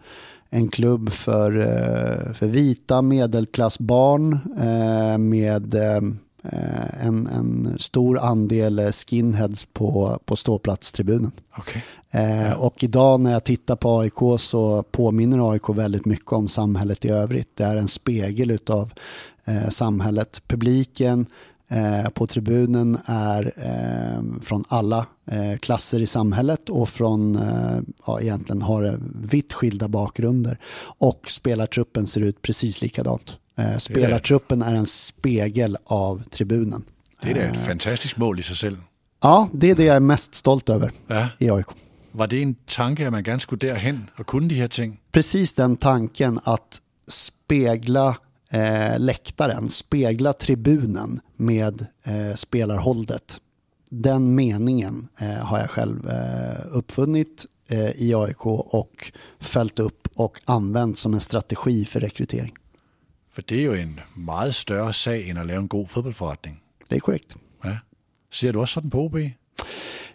en, 0.51 0.68
klubb 0.68 1.11
för, 1.11 1.59
eh, 1.61 2.32
för 2.32 2.47
vita 2.47 3.03
medelklassbarn 3.03 4.32
eh, 4.59 5.18
med 5.18 5.74
Eh, 5.74 6.01
en, 7.01 7.26
en 7.26 7.76
stor 7.78 8.18
andel 8.18 8.93
skinheads 8.93 9.64
på, 9.64 10.18
på 10.24 10.36
ståplatstribunen. 10.36 11.32
Okay. 11.59 11.82
Eh, 12.11 12.53
och 12.53 12.84
idag 12.84 13.20
när 13.20 13.32
jag 13.32 13.45
tittar 13.45 13.76
på 13.76 13.99
AIK 13.99 14.40
så 14.40 14.82
påminner 14.82 15.53
AIK 15.53 15.68
väldigt 15.68 16.05
mycket 16.05 16.32
om 16.32 16.49
samhället 16.49 17.05
i 17.05 17.09
övrigt. 17.09 17.57
Det 17.57 17.64
är 17.64 17.76
en 17.76 17.88
spegel 17.88 18.59
av 18.66 18.93
eh, 19.45 19.68
samhället. 19.68 20.43
Publiken 20.47 21.26
eh, 21.72 22.08
på 22.08 22.26
tribunen 22.26 22.98
är 23.06 23.52
eh, 23.56 24.40
från 24.40 24.64
alla 24.68 25.06
eh, 25.26 25.58
klasser 25.58 26.00
i 26.00 26.06
samhället 26.06 26.68
och 26.68 26.88
från, 26.88 27.36
eh, 27.36 27.80
ja, 28.06 28.20
egentligen 28.20 28.62
har 28.62 28.98
vitt 29.14 29.52
skilda 29.52 29.88
bakgrunder. 29.88 30.58
Och 30.98 31.30
spelartruppen 31.30 32.06
ser 32.06 32.20
ut 32.20 32.42
precis 32.42 32.82
likadant. 32.82 33.38
spelartruppen 33.78 34.62
är 34.62 34.74
en 34.74 34.86
spegel 34.86 35.76
av 35.84 36.22
tribunen. 36.30 36.84
Det 37.22 37.30
är 37.30 37.50
ett 37.50 37.66
fantastiskt 37.66 38.16
mål 38.16 38.40
i 38.40 38.42
sig 38.42 38.56
själv. 38.56 38.76
Ja, 39.22 39.48
det 39.52 39.70
är 39.70 39.74
det 39.74 39.84
jag 39.84 39.96
är 39.96 40.00
mest 40.00 40.34
stolt 40.34 40.68
över 40.68 40.90
ja. 41.06 41.28
i 41.38 41.50
AIK. 41.50 41.66
Var 42.12 42.26
det 42.26 42.42
en 42.42 42.54
tanke 42.54 43.06
att 43.06 43.12
man 43.12 43.24
gärna 43.24 43.40
skulle 43.40 43.68
därhen 43.68 44.10
och 44.18 44.26
kunna 44.26 44.48
de 44.48 44.54
här 44.54 44.68
ting? 44.68 45.00
Precis 45.12 45.54
den 45.54 45.76
tanken 45.76 46.40
att 46.44 46.80
spegla 47.08 48.16
eh, 48.53 48.98
läktaren, 48.98 49.70
spegla 49.70 50.32
tribunen 50.32 51.20
med 51.36 51.86
eh, 52.05 52.34
spelarhållet. 52.34 53.40
Den 53.90 54.34
meningen 54.34 55.09
eh, 55.20 55.44
har 55.44 55.59
jag 55.59 55.70
själv 55.70 56.09
eh, 56.09 56.76
uppfunnit 56.76 57.46
eh, 57.70 58.03
i 58.03 58.14
AIK 58.14 58.46
och 58.46 59.12
följt 59.40 59.78
upp 59.78 60.09
och 60.14 60.40
använt 60.44 60.98
som 60.98 61.14
en 61.14 61.20
strategi 61.20 61.84
för 61.84 62.00
rekrytering. 62.00 62.53
För 63.32 63.44
det 63.46 63.55
är 63.55 63.61
ju 63.61 63.80
en 63.80 64.00
mycket 64.14 64.57
större 64.57 64.92
sak 64.92 65.14
än 65.14 65.38
att 65.38 65.48
göra 65.48 65.59
en 65.59 65.68
god 65.68 65.90
fotbollsförrättning. 65.90 66.61
Det 66.88 66.96
är 66.96 67.00
korrekt. 67.00 67.36
Ja. 67.62 67.78
Ser 68.32 68.53
du 68.53 68.59
också 68.59 68.72
sådant 68.74 68.92
på 68.92 68.98
OB? 69.00 69.16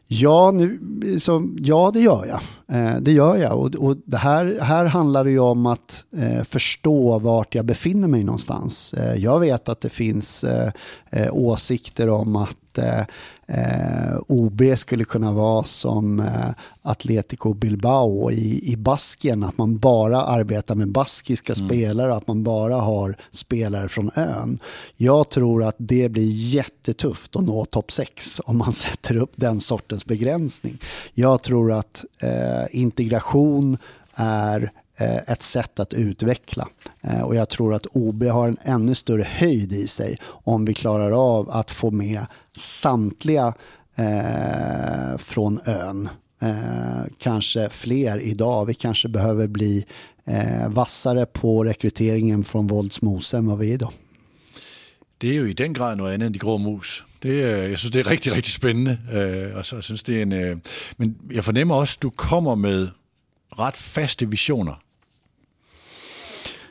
Ja, 0.07 0.51
nu, 0.51 0.79
så, 1.19 1.55
ja, 1.57 1.91
det 1.93 1.99
gör 1.99 2.25
jag. 2.25 2.41
Eh, 2.72 2.95
det 3.01 3.11
gör 3.11 3.36
jag. 3.36 3.59
Och, 3.59 3.76
och 3.76 3.97
det 4.05 4.18
här, 4.18 4.57
här 4.61 4.86
handlar 4.86 5.24
det 5.24 5.32
ju 5.32 5.39
om 5.39 5.65
att 5.65 6.05
eh, 6.18 6.43
förstå 6.43 7.20
vart 7.20 7.55
jag 7.55 7.65
befinner 7.65 8.07
mig 8.07 8.24
någonstans. 8.24 8.93
Eh, 8.93 9.15
jag 9.15 9.39
vet 9.39 9.70
att 9.70 9.82
det 9.82 9.89
finns 9.89 10.43
eh, 10.43 10.72
eh, 11.09 11.28
åsikter 11.32 12.09
om 12.09 12.36
att 12.36 12.78
eh, 12.78 13.03
OB 14.28 14.61
skulle 14.76 15.03
kunna 15.03 15.32
vara 15.32 15.63
som 15.63 16.24
Atletico 16.82 17.53
Bilbao 17.53 18.32
i, 18.32 18.72
i 18.72 18.78
Baskien, 18.78 19.43
att 19.43 19.57
man 19.57 19.78
bara 19.78 20.22
arbetar 20.22 20.76
med 20.76 20.91
baskiska 20.91 21.53
mm. 21.53 21.70
spelare, 21.70 22.15
att 22.15 22.28
man 22.28 22.43
bara 22.43 22.76
har 22.76 23.18
spelare 23.32 23.89
från 23.89 24.11
ön. 24.15 24.59
Jag 24.95 25.30
tror 25.30 25.63
att 25.63 25.76
det 25.78 26.09
blir 26.09 26.32
jättetufft 26.32 27.36
att 27.36 27.45
nå 27.45 27.65
topp 27.65 27.91
6 27.91 28.41
om 28.45 28.57
man 28.57 28.74
sätter 28.74 29.15
upp 29.15 29.32
den 29.36 29.59
sortens 29.59 30.05
begränsning. 30.05 30.78
Jag 31.13 31.43
tror 31.43 31.72
att 31.72 32.05
eh, 32.20 32.56
Eh, 32.57 32.67
integration 32.71 33.77
är 34.15 34.71
eh, 34.97 35.17
ett 35.17 35.41
sätt 35.41 35.79
att 35.79 35.93
utveckla. 35.93 36.67
Eh, 37.01 37.21
och 37.21 37.35
jag 37.35 37.49
tror 37.49 37.73
att 37.73 37.85
OB 37.91 38.23
har 38.23 38.47
en 38.47 38.57
ännu 38.61 38.95
större 38.95 39.23
höjd 39.23 39.73
i 39.73 39.87
sig 39.87 40.17
om 40.25 40.65
vi 40.65 40.73
klarar 40.73 41.11
av 41.11 41.49
att 41.49 41.71
få 41.71 41.91
med 41.91 42.25
samtliga 42.55 43.53
eh, 43.95 45.17
från 45.17 45.59
ön. 45.65 46.09
Eh, 46.41 47.05
kanske 47.17 47.69
fler 47.69 48.19
idag. 48.19 48.65
Vi 48.65 48.73
kanske 48.73 49.07
behöver 49.07 49.47
bli 49.47 49.85
eh, 50.25 50.69
vassare 50.69 51.25
på 51.25 51.63
rekryteringen 51.63 52.43
från 52.43 52.67
Våldsmose 52.67 53.37
än 53.37 53.47
vad 53.47 53.57
vi 53.57 53.69
är 53.69 53.73
idag. 53.73 53.91
Det 55.17 55.27
är 55.27 55.33
ju 55.33 55.49
i 55.49 55.53
den 55.53 55.73
grad 55.73 55.97
något 55.97 56.07
annat 56.07 56.21
än 56.21 56.31
de 56.31 56.39
grå 56.39 56.57
mus. 56.57 57.03
Det, 57.22 57.38
jag 57.70 57.80
synes, 57.80 57.93
det 57.93 57.99
är 58.05 58.09
riktigt, 58.09 58.34
riktigt 58.34 58.53
spännande. 58.53 58.97
Øh, 59.11 59.57
og 59.57 59.65
så, 59.65 59.76
jeg 59.76 59.84
synes, 59.84 60.03
det 60.03 60.18
är 60.18 60.22
en, 60.22 60.34
øh, 60.34 60.57
men 60.97 61.15
jag 61.32 61.45
förnemmer 61.45 61.76
också 61.76 61.97
att 61.97 62.01
du 62.01 62.09
kommer 62.09 62.55
med 62.55 62.89
rätt 63.59 63.78
fasta 63.78 64.26
visioner 64.26 64.76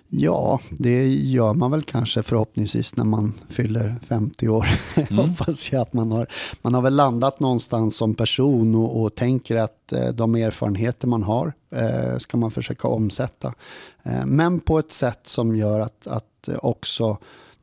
Ja, 0.08 0.60
det 0.70 1.08
gör 1.08 1.54
man 1.54 1.70
väl 1.70 1.82
kanske 1.82 2.22
förhoppningsvis 2.22 2.96
när 2.96 3.04
man 3.04 3.34
fyller 3.48 3.94
50 4.08 4.48
år. 4.48 4.66
Mm. 5.10 5.28
Hoppas 5.28 5.72
jag 5.72 5.82
att 5.82 5.92
man 5.92 6.12
har, 6.12 6.26
man 6.62 6.74
har 6.74 6.82
väl 6.82 6.94
landat 6.94 7.40
någonstans 7.40 7.96
som 7.96 8.14
person 8.14 8.74
och, 8.74 9.02
och 9.02 9.14
tänker 9.14 9.56
att 9.56 9.92
eh, 9.92 10.08
de 10.08 10.34
erfarenheter 10.34 11.08
man 11.08 11.22
har 11.22 11.52
eh, 11.74 12.18
ska 12.18 12.36
man 12.36 12.50
försöka 12.50 12.88
omsätta. 12.88 13.54
Eh, 14.02 14.26
men 14.26 14.60
på 14.60 14.78
ett 14.78 14.92
sätt 14.92 15.20
som 15.22 15.56
gör 15.56 15.80
att, 15.80 16.06
att 16.06 16.48
också 16.62 17.18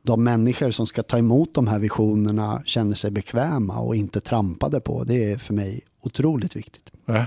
de 0.06 0.24
människor 0.24 0.70
som 0.70 0.86
ska 0.86 1.02
ta 1.02 1.18
emot 1.18 1.54
de 1.54 1.66
här 1.66 1.78
visionerna 1.78 2.62
känner 2.64 2.94
sig 2.94 3.10
bekväma 3.10 3.78
och 3.78 3.96
inte 3.96 4.20
trampade 4.20 4.80
på. 4.80 5.04
Det 5.04 5.32
är 5.32 5.38
för 5.38 5.54
mig 5.54 5.80
otroligt 6.02 6.56
viktigt. 6.56 6.90
Ja. 7.06 7.26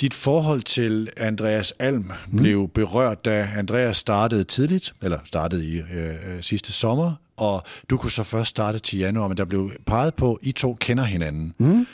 Ditt 0.00 0.14
forhold 0.14 0.62
til 0.62 1.10
Andreas 1.16 1.72
Alm 1.78 2.12
mm. 2.30 2.42
blev 2.42 2.68
berørt, 2.68 3.24
da 3.24 3.48
Andreas 3.56 3.96
startede 3.96 4.44
tidligt, 4.44 4.94
eller 5.02 5.18
startede 5.24 5.64
i 5.64 5.76
øh, 5.78 6.34
øh, 6.34 6.42
sidste 6.42 6.72
sommer, 6.72 7.12
og 7.36 7.62
du 7.90 7.96
kunne 7.96 8.10
så 8.10 8.22
først 8.22 8.50
starte 8.50 8.78
til 8.78 8.98
januar, 8.98 9.28
men 9.28 9.36
der 9.36 9.44
blev 9.44 9.70
peget 9.86 10.14
på, 10.14 10.34
at 10.34 10.38
I 10.42 10.52
to 10.52 10.76
kender 10.80 11.04
hinanden. 11.04 11.54
Mm. 11.58 11.86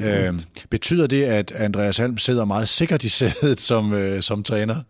Øh, 0.00 0.40
betyder 0.70 1.06
det, 1.06 1.24
at 1.24 1.52
Andreas 1.52 2.00
Alm 2.00 2.18
sidder 2.18 2.44
meget 2.44 2.68
sikkert 2.68 3.04
i 3.04 3.08
sædet 3.08 3.60
som, 3.60 3.92
øh, 3.92 4.22
som 4.22 4.42
træner? 4.42 4.82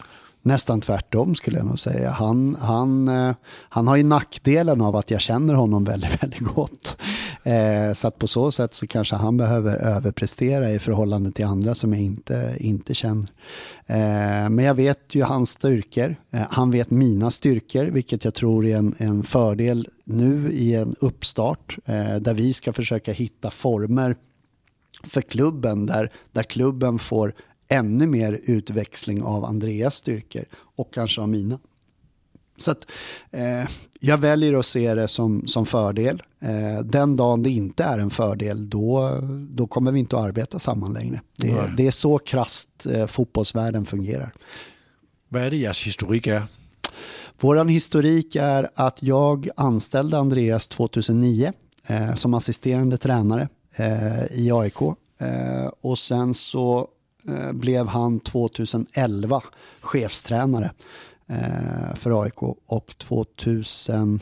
Nästan 0.46 0.80
tvärtom 0.80 1.34
skulle 1.34 1.56
jag 1.56 1.66
nog 1.66 1.78
säga. 1.78 2.10
Han, 2.10 2.56
han, 2.60 3.08
eh, 3.08 3.34
han 3.68 3.88
har 3.88 3.96
ju 3.96 4.02
nackdelen 4.02 4.80
av 4.80 4.96
att 4.96 5.10
jag 5.10 5.20
känner 5.20 5.54
honom 5.54 5.84
väldigt, 5.84 6.22
väldigt 6.22 6.40
gott. 6.40 7.02
Eh, 7.42 7.92
så 7.94 8.08
att 8.08 8.18
på 8.18 8.26
så 8.26 8.50
sätt 8.50 8.74
så 8.74 8.86
kanske 8.86 9.16
han 9.16 9.36
behöver 9.36 9.76
överprestera 9.76 10.70
i 10.70 10.78
förhållande 10.78 11.30
till 11.32 11.44
andra 11.44 11.74
som 11.74 11.92
jag 11.92 12.02
inte, 12.02 12.56
inte 12.58 12.94
känner. 12.94 13.28
Eh, 13.86 14.48
men 14.48 14.58
jag 14.58 14.74
vet 14.74 15.14
ju 15.14 15.22
hans 15.22 15.50
styrkor. 15.50 16.16
Eh, 16.30 16.42
han 16.50 16.70
vet 16.70 16.90
mina 16.90 17.30
styrkor, 17.30 17.84
vilket 17.84 18.24
jag 18.24 18.34
tror 18.34 18.66
är 18.66 18.76
en, 18.76 18.94
en 18.98 19.22
fördel 19.22 19.88
nu 20.04 20.52
i 20.52 20.74
en 20.74 20.94
uppstart 21.00 21.78
eh, 21.84 22.16
där 22.16 22.34
vi 22.34 22.52
ska 22.52 22.72
försöka 22.72 23.12
hitta 23.12 23.50
former 23.50 24.16
för 25.04 25.20
klubben 25.20 25.86
där, 25.86 26.10
där 26.32 26.42
klubben 26.42 26.98
får 26.98 27.34
ännu 27.68 28.06
mer 28.06 28.40
utväxling 28.42 29.22
av 29.22 29.44
Andreas 29.44 29.94
styrkor 29.94 30.44
och 30.76 30.94
kanske 30.94 31.20
av 31.20 31.28
mina. 31.28 31.58
Så 32.58 32.70
att, 32.70 32.86
eh, 33.30 33.68
jag 34.00 34.18
väljer 34.18 34.54
att 34.54 34.66
se 34.66 34.94
det 34.94 35.08
som, 35.08 35.46
som 35.46 35.66
fördel. 35.66 36.22
Eh, 36.40 36.84
den 36.84 37.16
dagen 37.16 37.42
det 37.42 37.50
inte 37.50 37.84
är 37.84 37.98
en 37.98 38.10
fördel, 38.10 38.70
då, 38.70 39.20
då 39.50 39.66
kommer 39.66 39.92
vi 39.92 39.98
inte 39.98 40.16
att 40.16 40.24
arbeta 40.24 40.58
samman 40.58 40.92
längre. 40.92 41.20
Det, 41.38 41.74
det 41.76 41.86
är 41.86 41.90
så 41.90 42.18
krast 42.18 42.86
eh, 42.86 43.06
fotbollsvärlden 43.06 43.86
fungerar. 43.86 44.32
Vad 45.28 45.42
är 45.42 45.50
det 45.50 45.58
deras 45.58 45.82
historik 45.82 46.26
är? 46.26 46.46
Vår 47.40 47.64
historik 47.64 48.36
är 48.36 48.68
att 48.74 49.02
jag 49.02 49.48
anställde 49.56 50.18
Andreas 50.18 50.68
2009 50.68 51.52
eh, 51.86 52.14
som 52.14 52.34
assisterande 52.34 52.98
tränare 52.98 53.48
eh, 53.76 54.24
i 54.32 54.50
AIK. 54.52 54.82
Eh, 55.18 55.70
och 55.80 55.98
sen 55.98 56.34
så 56.34 56.88
blev 57.52 57.86
han 57.86 58.20
2011 58.20 59.42
chefstränare 59.80 60.70
eh, 61.26 61.94
för 61.94 62.22
AIK 62.22 62.42
och 62.66 62.94
2017, 62.98 64.20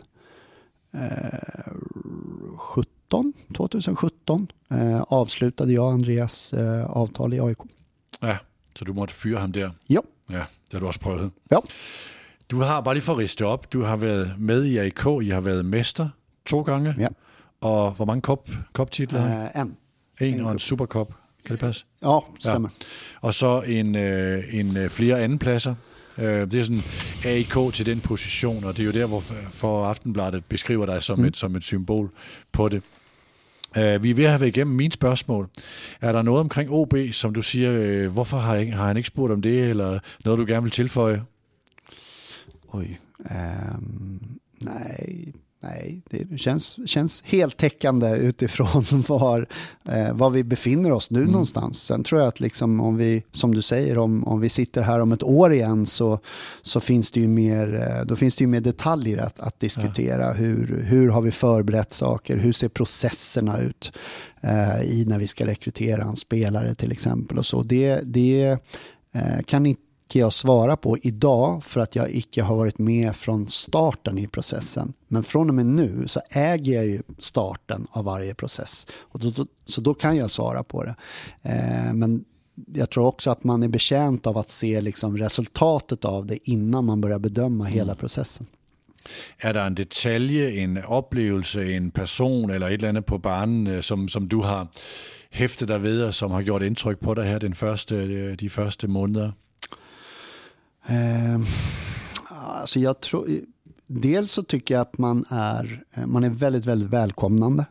2017 3.57 4.47
eh, 4.71 5.03
avslutade 5.03 5.73
jag 5.73 5.93
Andreas 5.93 6.55
avtal 6.89 7.35
i 7.35 7.41
AIK. 7.41 7.59
Ja, 8.21 8.37
så 8.79 8.85
du 8.85 8.93
måste 8.93 9.15
fyra 9.15 9.37
honom 9.37 9.53
där? 9.53 9.73
Ja. 9.87 10.03
Ja, 10.27 10.47
det 10.71 10.77
har 10.77 10.81
du 10.81 10.87
också 10.87 11.01
prövat? 11.01 11.33
Ja. 11.49 11.63
Du 12.47 12.57
har, 12.57 12.83
bara 12.83 13.01
för 13.01 13.13
att 13.13 13.19
rista 13.19 13.55
upp, 13.55 13.71
du 13.71 13.83
har 13.83 13.97
varit 13.97 14.39
med 14.39 14.57
i 14.57 14.79
AIK, 14.79 15.07
I 15.23 15.31
har 15.31 15.41
varit 15.41 15.65
mästare 15.65 16.11
två 16.49 16.63
gånger. 16.63 16.97
Ja. 16.99 17.09
Och 17.69 17.99
hur 17.99 18.07
många 18.07 18.23
kopptitlar? 18.73 19.45
Äh, 19.45 19.61
en. 19.61 19.77
En 20.19 20.45
och 20.45 20.51
en 20.51 20.59
superkopp. 20.59 21.13
Kan 21.45 21.53
det 21.53 21.61
passe? 21.61 21.85
Ja, 22.03 22.19
stämmer. 22.41 22.69
Ja. 22.81 22.87
Og 23.21 23.35
så 23.35 23.61
en, 23.61 23.97
øh, 23.97 24.55
en 24.55 24.77
øh, 24.77 24.91
flere 24.91 25.21
andenpladser. 25.21 25.75
Øh, 26.19 26.51
det 26.51 26.55
er 26.55 26.65
sådan 26.65 26.83
AIK 27.25 27.75
til 27.75 27.87
den 27.87 28.01
position, 28.01 28.65
og 28.65 28.77
det 28.77 28.83
er 28.83 28.87
jo 28.87 28.93
der, 28.93 29.07
hvor 29.07 29.21
for 29.53 29.87
Aftenbladet 29.87 30.45
beskriver 30.45 30.87
dig 30.87 31.03
som, 31.03 31.19
mm. 31.19 31.25
et, 31.25 31.37
som 31.37 31.57
et 31.57 31.65
symbol 31.65 32.11
på 32.53 32.69
det. 32.69 32.83
Uh, 33.77 34.03
vi 34.03 34.11
er 34.11 34.15
ved 34.15 34.25
at 34.25 34.31
have 34.31 34.41
været 34.41 34.57
igennem 34.57 34.77
mine 34.77 34.93
spørgsmål. 34.93 35.49
Er 36.01 36.13
der 36.13 36.23
noget 36.23 36.41
omkring 36.41 36.71
OB, 36.71 36.95
som 37.13 37.35
du 37.35 37.43
siger, 37.43 37.73
øh, 37.73 38.13
hvorfor 38.13 38.39
har, 38.39 38.65
har 38.77 38.87
han 38.87 38.97
ikke 38.97 39.07
spurgt 39.07 39.33
om 39.33 39.43
det, 39.43 39.71
eller 39.71 39.99
noget, 40.25 40.39
du 40.39 40.45
gerne 40.47 40.63
vil 40.63 40.71
tilføje? 40.71 41.23
Oj. 42.73 42.87
Um, 43.21 44.21
nej, 44.61 45.33
Nej, 45.67 46.03
det 46.11 46.39
känns, 46.39 46.89
känns 46.89 47.23
heltäckande 47.27 48.17
utifrån 48.17 48.85
var, 49.09 49.47
eh, 49.89 50.15
var 50.15 50.31
vi 50.31 50.45
befinner 50.45 50.93
oss 50.93 51.11
nu 51.11 51.19
mm. 51.21 51.33
någonstans. 51.33 51.83
Sen 51.83 52.05
tror 52.05 52.21
jag 52.21 52.29
att 52.29 52.41
liksom 52.41 52.81
om 52.81 52.97
vi, 52.97 53.23
som 53.33 53.55
du 53.55 53.63
säger, 53.63 53.99
om, 53.99 54.25
om 54.25 54.41
vi 54.41 54.49
sitter 54.49 54.83
här 54.83 55.01
om 55.01 55.13
ett 55.13 55.23
år 55.23 55.53
igen 55.53 55.87
så, 55.87 56.19
så 56.63 56.81
finns 56.81 57.13
det 57.13 57.21
ju 57.21 57.29
mer, 57.29 57.75
eh, 57.75 58.07
då 58.07 58.17
finns 58.17 58.37
det 58.37 58.45
ju 58.45 58.49
mer 58.49 58.61
detaljer 58.61 59.19
att, 59.19 59.41
att 59.41 59.61
diskutera. 59.61 60.23
Ja. 60.23 60.33
Hur, 60.33 60.83
hur 60.83 61.09
har 61.09 61.23
vi 61.23 61.31
förberett 61.31 61.93
saker? 61.93 62.37
Hur 62.37 62.53
ser 62.53 62.69
processerna 62.69 63.59
ut 63.59 63.93
eh, 64.41 64.83
i 64.83 65.05
när 65.09 65.19
vi 65.19 65.29
ska 65.29 65.47
rekrytera 65.47 66.03
en 66.03 66.17
spelare 66.17 66.75
till 66.75 66.93
exempel? 66.93 67.39
Och 67.39 67.47
så. 67.47 67.63
Det, 67.63 68.01
det 68.05 68.59
eh, 69.13 69.41
kan 69.47 69.67
inte 69.67 69.84
icke 70.09 70.19
jag 70.19 70.33
svara 70.33 70.77
på 70.77 70.99
idag 70.99 71.65
för 71.65 71.81
att 71.81 71.97
jag 71.97 72.11
icke 72.11 72.43
har 72.43 72.57
varit 72.57 72.79
med 72.79 73.17
från 73.17 73.49
starten 73.49 74.19
i 74.19 74.27
processen. 74.27 74.93
Men 75.09 75.23
från 75.23 75.49
och 75.49 75.55
med 75.55 75.67
nu 75.67 76.05
så 76.07 76.21
äger 76.31 76.73
jag 76.75 76.87
ju 76.87 77.03
starten 77.19 77.87
av 77.91 78.05
varje 78.05 78.35
process. 78.35 78.87
Och 79.13 79.21
då, 79.21 79.47
så 79.65 79.81
då 79.81 79.95
kan 79.95 80.17
jag 80.17 80.31
svara 80.31 80.63
på 80.63 80.85
det. 80.85 80.95
Eh, 81.43 81.95
men 81.95 82.25
jag 82.75 82.91
tror 82.91 83.07
också 83.07 83.31
att 83.31 83.45
man 83.45 83.63
är 83.63 83.69
betjänt 83.69 84.27
av 84.27 84.39
att 84.39 84.51
se 84.51 84.81
liksom 84.81 85.19
resultatet 85.19 86.05
av 86.05 86.27
det 86.27 86.49
innan 86.49 86.85
man 86.85 87.01
börjar 87.01 87.19
bedöma 87.19 87.65
hela 87.65 87.93
mm. 87.93 87.97
processen. 87.97 88.47
Är 89.39 89.55
det 89.55 89.61
en 89.61 89.75
detalj, 89.75 90.61
en 90.61 90.79
upplevelse, 90.79 91.63
en 91.63 91.91
person 91.91 92.51
eller 92.51 92.71
ett 92.71 92.79
eller 92.79 92.89
annat 92.89 93.07
på 93.07 93.19
banan 93.19 93.67
øh, 93.67 93.83
som, 93.83 94.09
som 94.09 94.29
du 94.29 94.37
har 94.37 94.69
häftat 95.31 95.69
dig 95.69 95.79
vid 95.79 96.15
som 96.15 96.31
har 96.31 96.41
gjort 96.41 96.63
intryck 96.63 97.01
på 97.01 97.15
dig 97.15 97.25
här 97.25 97.39
den 97.39 97.55
första, 97.55 97.95
øh, 97.95 98.37
de 98.37 98.49
första 98.49 98.87
månaderna? 98.87 99.33
Eh, 100.87 101.41
alltså 102.31 102.81
jag 102.81 103.01
tror, 103.01 103.29
dels 103.87 104.33
så 104.33 104.43
tycker 104.43 104.75
jag 104.75 104.81
att 104.81 104.99
man 104.99 105.25
är, 105.31 105.85
eh, 105.95 106.07
man 106.07 106.25
är 106.25 106.31
väldigt, 106.31 106.65
väldigt 106.65 106.91
välkomnande. 106.91 107.67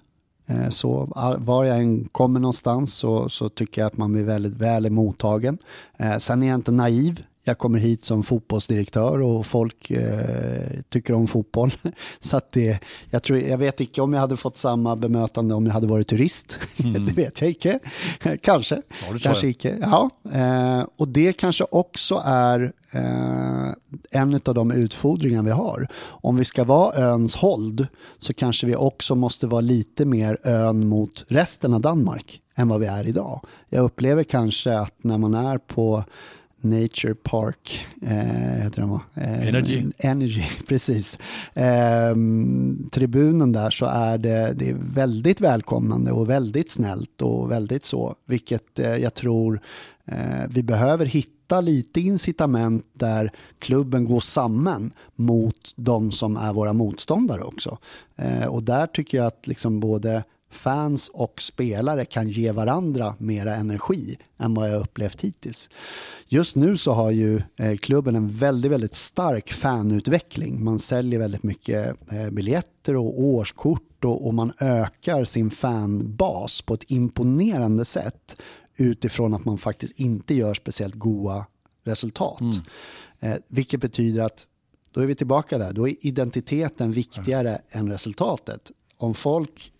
Eh, 0.47 0.69
så 0.69 1.11
var 1.37 1.63
jag 1.63 1.79
än 1.79 2.05
kommer 2.05 2.39
någonstans 2.39 2.93
så, 2.93 3.29
så 3.29 3.49
tycker 3.49 3.81
jag 3.81 3.87
att 3.87 3.97
man 3.97 4.13
blir 4.13 4.23
väldigt 4.23 4.53
väl 4.53 4.85
emottagen. 4.85 5.57
Eh, 5.97 6.17
sen 6.17 6.43
är 6.43 6.47
jag 6.47 6.55
inte 6.55 6.71
naiv 6.71 7.25
jag 7.43 7.57
kommer 7.57 7.79
hit 7.79 8.03
som 8.03 8.23
fotbollsdirektör 8.23 9.21
och 9.21 9.45
folk 9.45 9.91
eh, 9.91 10.81
tycker 10.89 11.13
om 11.13 11.27
fotboll. 11.27 11.73
Så 12.19 12.37
att 12.37 12.51
det, 12.51 12.79
jag, 13.09 13.23
tror, 13.23 13.39
jag 13.39 13.57
vet 13.57 13.79
inte 13.79 14.01
om 14.01 14.13
jag 14.13 14.19
hade 14.19 14.37
fått 14.37 14.57
samma 14.57 14.95
bemötande 14.95 15.55
om 15.55 15.65
jag 15.65 15.73
hade 15.73 15.87
varit 15.87 16.07
turist. 16.07 16.59
Mm. 16.83 17.05
det 17.05 17.13
vet 17.13 17.41
jag 17.41 17.49
inte. 17.49 17.79
kanske. 18.41 18.81
Ja, 19.11 19.17
kanske 19.21 19.47
inte. 19.47 19.77
Ja. 19.81 20.09
Eh, 20.33 20.85
och 20.97 21.07
det 21.07 21.33
kanske 21.33 21.63
också 21.71 22.21
är 22.25 22.73
eh, 22.91 23.71
en 24.11 24.39
av 24.45 24.53
de 24.53 24.71
utfordringar 24.71 25.43
vi 25.43 25.51
har. 25.51 25.87
Om 26.03 26.35
vi 26.35 26.45
ska 26.45 26.63
vara 26.63 26.95
öns 26.95 27.35
hold 27.35 27.87
så 28.17 28.33
kanske 28.33 28.67
vi 28.67 28.75
också 28.75 29.15
måste 29.15 29.47
vara 29.47 29.61
lite 29.61 30.05
mer 30.05 30.37
ön 30.43 30.87
mot 30.87 31.23
resten 31.27 31.73
av 31.73 31.81
Danmark 31.81 32.41
än 32.55 32.67
vad 32.67 32.79
vi 32.79 32.85
är 32.85 33.07
idag. 33.07 33.45
Jag 33.69 33.85
upplever 33.85 34.23
kanske 34.23 34.77
att 34.79 35.03
när 35.03 35.17
man 35.17 35.33
är 35.33 35.57
på 35.57 36.03
Nature 36.63 37.15
Park, 37.15 37.85
eh, 38.01 38.63
heter 38.63 38.81
den 38.81 38.89
va? 38.89 39.01
Eh, 39.13 39.47
Energy. 39.47 39.85
Energy, 39.99 40.43
precis. 40.67 41.19
Eh, 41.53 42.15
tribunen 42.91 43.51
där 43.51 43.69
så 43.69 43.85
är 43.85 44.17
det, 44.17 44.53
det 44.53 44.69
är 44.69 44.77
väldigt 44.79 45.41
välkomnande 45.41 46.11
och 46.11 46.29
väldigt 46.29 46.71
snällt 46.71 47.21
och 47.21 47.51
väldigt 47.51 47.83
så, 47.83 48.15
vilket 48.25 48.79
eh, 48.79 48.95
jag 48.95 49.13
tror 49.13 49.59
eh, 50.05 50.49
vi 50.49 50.63
behöver 50.63 51.05
hitta 51.05 51.61
lite 51.61 52.01
incitament 52.01 52.85
där 52.93 53.31
klubben 53.59 54.05
går 54.05 54.19
samman 54.19 54.91
mot 55.15 55.73
de 55.75 56.11
som 56.11 56.37
är 56.37 56.53
våra 56.53 56.73
motståndare 56.73 57.41
också. 57.41 57.77
Eh, 58.15 58.45
och 58.45 58.63
där 58.63 58.87
tycker 58.87 59.17
jag 59.17 59.27
att 59.27 59.47
liksom 59.47 59.79
både 59.79 60.23
fans 60.53 61.09
och 61.13 61.41
spelare 61.41 62.05
kan 62.05 62.29
ge 62.29 62.51
varandra 62.51 63.15
mera 63.17 63.55
energi 63.55 64.17
än 64.37 64.53
vad 64.53 64.69
jag 64.69 64.81
upplevt 64.81 65.21
hittills. 65.21 65.69
Just 66.27 66.55
nu 66.55 66.77
så 66.77 66.91
har 66.91 67.11
ju 67.11 67.41
eh, 67.55 67.75
klubben 67.77 68.15
en 68.15 68.29
väldigt, 68.29 68.71
väldigt 68.71 68.95
stark 68.95 69.53
fanutveckling. 69.53 70.63
Man 70.63 70.79
säljer 70.79 71.19
väldigt 71.19 71.43
mycket 71.43 72.11
eh, 72.11 72.29
biljetter 72.29 72.95
och 72.95 73.21
årskort 73.21 74.05
och, 74.05 74.33
man 74.33 74.53
ökar 74.59 75.23
sin 75.23 75.51
fanbas 75.51 76.61
på 76.61 76.73
ett 76.73 76.91
imponerande 76.91 77.85
sätt 77.85 78.35
utifrån 78.77 79.33
att 79.33 79.45
man 79.45 79.57
faktiskt 79.57 79.99
inte 79.99 80.33
gör 80.33 80.53
speciellt 80.53 80.95
goda 80.95 81.45
resultat. 81.83 82.41
Mm. 82.41 82.55
Eh, 83.19 83.35
vilket 83.47 83.81
betyder 83.81 84.23
att 84.23 84.47
då 84.91 85.01
är 85.01 85.05
vi 85.05 85.15
tillbaka 85.15 85.57
där, 85.57 85.73
då 85.73 85.87
är 85.87 86.07
identiteten 86.07 86.91
viktigare 86.91 87.61
ja. 87.71 87.79
än 87.79 87.91
resultatet. 87.91 88.71
Om 88.97 89.13
folk 89.13 89.72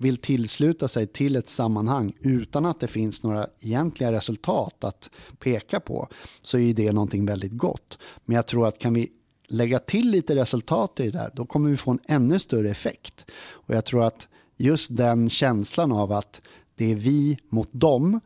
vill 0.00 0.16
tillsluta 0.16 0.88
sig 0.88 1.06
till 1.06 1.36
ett 1.36 1.48
sammanhang 1.48 2.12
utan 2.20 2.66
att 2.66 2.80
det 2.80 2.86
finns 2.86 3.22
några 3.22 3.46
egentliga 3.60 4.12
resultat 4.12 4.84
att 4.84 5.10
peka 5.38 5.80
på 5.80 6.08
så 6.42 6.58
är 6.58 6.74
det 6.74 6.92
någonting 6.92 7.26
väldigt 7.26 7.52
gott. 7.52 7.98
Men 8.24 8.36
jag 8.36 8.46
tror 8.46 8.68
att 8.68 8.78
kan 8.78 8.94
vi 8.94 9.08
lägga 9.48 9.78
till 9.78 10.10
lite 10.10 10.34
resultat 10.34 11.00
i 11.00 11.10
det 11.10 11.18
där 11.18 11.30
då 11.34 11.46
kommer 11.46 11.70
vi 11.70 11.76
få 11.76 11.90
en 11.90 12.00
ännu 12.08 12.38
större 12.38 12.70
effekt. 12.70 13.30
Och 13.50 13.74
jag 13.74 13.84
tror 13.84 14.04
att 14.04 14.28
just 14.56 14.96
den 14.96 15.30
känslan 15.30 15.92
av 15.92 16.12
att 16.12 16.42
det 16.74 16.92
är 16.92 16.96
vi 16.96 17.38
mot 17.48 17.68
dem 17.72 18.20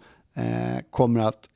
kommer 0.91 1.21
att 1.21 1.49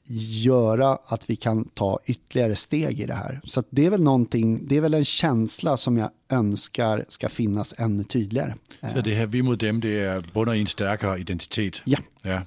göra 0.44 0.98
att 1.06 1.30
vi 1.30 1.36
kan 1.36 1.64
ta 1.64 1.98
ytterligare 2.06 2.54
steg 2.54 3.00
i 3.00 3.06
det 3.06 3.14
här. 3.14 3.40
Så 3.44 3.62
det 3.70 3.86
är 3.86 3.90
väl 3.90 4.02
någonting, 4.02 4.68
det 4.68 4.76
är 4.76 4.80
väl 4.80 4.94
en 4.94 5.04
känsla 5.04 5.76
som 5.76 5.96
jag 5.98 6.10
önskar 6.32 7.04
ska 7.08 7.28
finnas 7.28 7.74
ännu 7.78 8.04
tydligare. 8.04 8.54
Så 8.94 9.00
det 9.00 9.14
här 9.14 9.26
vi 9.26 9.42
mot 9.42 9.60
dem, 9.60 9.80
det 9.80 9.98
är 9.98 10.24
bunder 10.34 10.54
i 10.54 10.60
en 10.60 10.66
starkare 10.66 11.18
identitet? 11.18 11.82
Ja. 11.84 11.98
ja. 12.22 12.42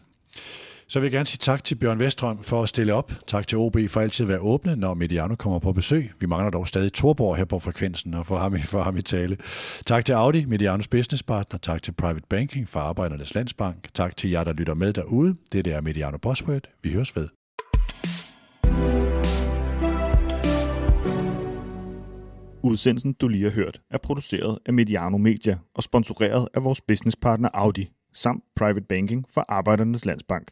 Så 0.91 0.99
vil 0.99 1.05
jeg 1.05 1.11
gerne 1.11 1.25
sige 1.25 1.37
tak 1.37 1.63
til 1.63 1.75
Bjørn 1.75 1.99
Vestrøm 1.99 2.43
for 2.43 2.63
at 2.63 2.69
stille 2.69 2.93
op. 2.93 3.11
Tak 3.27 3.47
til 3.47 3.57
OB 3.57 3.77
for 3.87 4.01
altid 4.01 4.25
at 4.25 4.29
være 4.29 4.39
åbne, 4.39 4.75
når 4.75 4.93
Mediano 4.93 5.35
kommer 5.35 5.59
på 5.59 5.73
besøg. 5.73 6.11
Vi 6.19 6.25
mangler 6.25 6.49
dog 6.49 6.67
stadig 6.67 6.93
Torborg 6.93 7.37
her 7.37 7.45
på 7.45 7.59
frekvensen 7.59 8.13
og 8.13 8.25
for 8.25 8.37
ham, 8.37 8.55
i, 8.55 8.61
for 8.61 8.81
ham 8.81 8.97
i 8.97 9.01
tale. 9.01 9.37
Tak 9.85 10.05
til 10.05 10.13
Audi, 10.13 10.45
Medianos 10.45 10.87
businesspartner. 10.87 11.59
Tak 11.59 11.83
til 11.83 11.91
Private 11.91 12.25
Banking 12.29 12.69
for 12.69 12.79
Arbejdernes 12.79 13.35
Landsbank. 13.35 13.93
Tak 13.93 14.17
til 14.17 14.29
jer, 14.29 14.43
der 14.43 14.53
lytter 14.53 14.73
med 14.73 14.93
derude. 14.93 15.35
Det 15.51 15.67
er 15.67 15.81
Mediano 15.81 16.17
Bosworth. 16.17 16.69
Vi 16.83 16.91
høres 16.91 17.15
ved. 17.15 17.27
Udsendelsen, 22.63 23.13
du 23.13 23.27
lige 23.27 23.43
har 23.43 23.51
hørt, 23.51 23.81
er 23.91 23.97
produceret 23.97 24.59
af 24.65 24.73
Mediano 24.73 25.17
Media 25.17 25.57
og 25.75 25.83
sponsoreret 25.83 26.47
af 26.53 26.63
vores 26.63 26.81
businesspartner 26.81 27.49
Audi 27.53 27.89
samt 28.13 28.43
Private 28.55 28.85
Banking 28.89 29.25
for 29.29 29.45
Arbejdernes 29.49 30.05
Landsbank. 30.05 30.51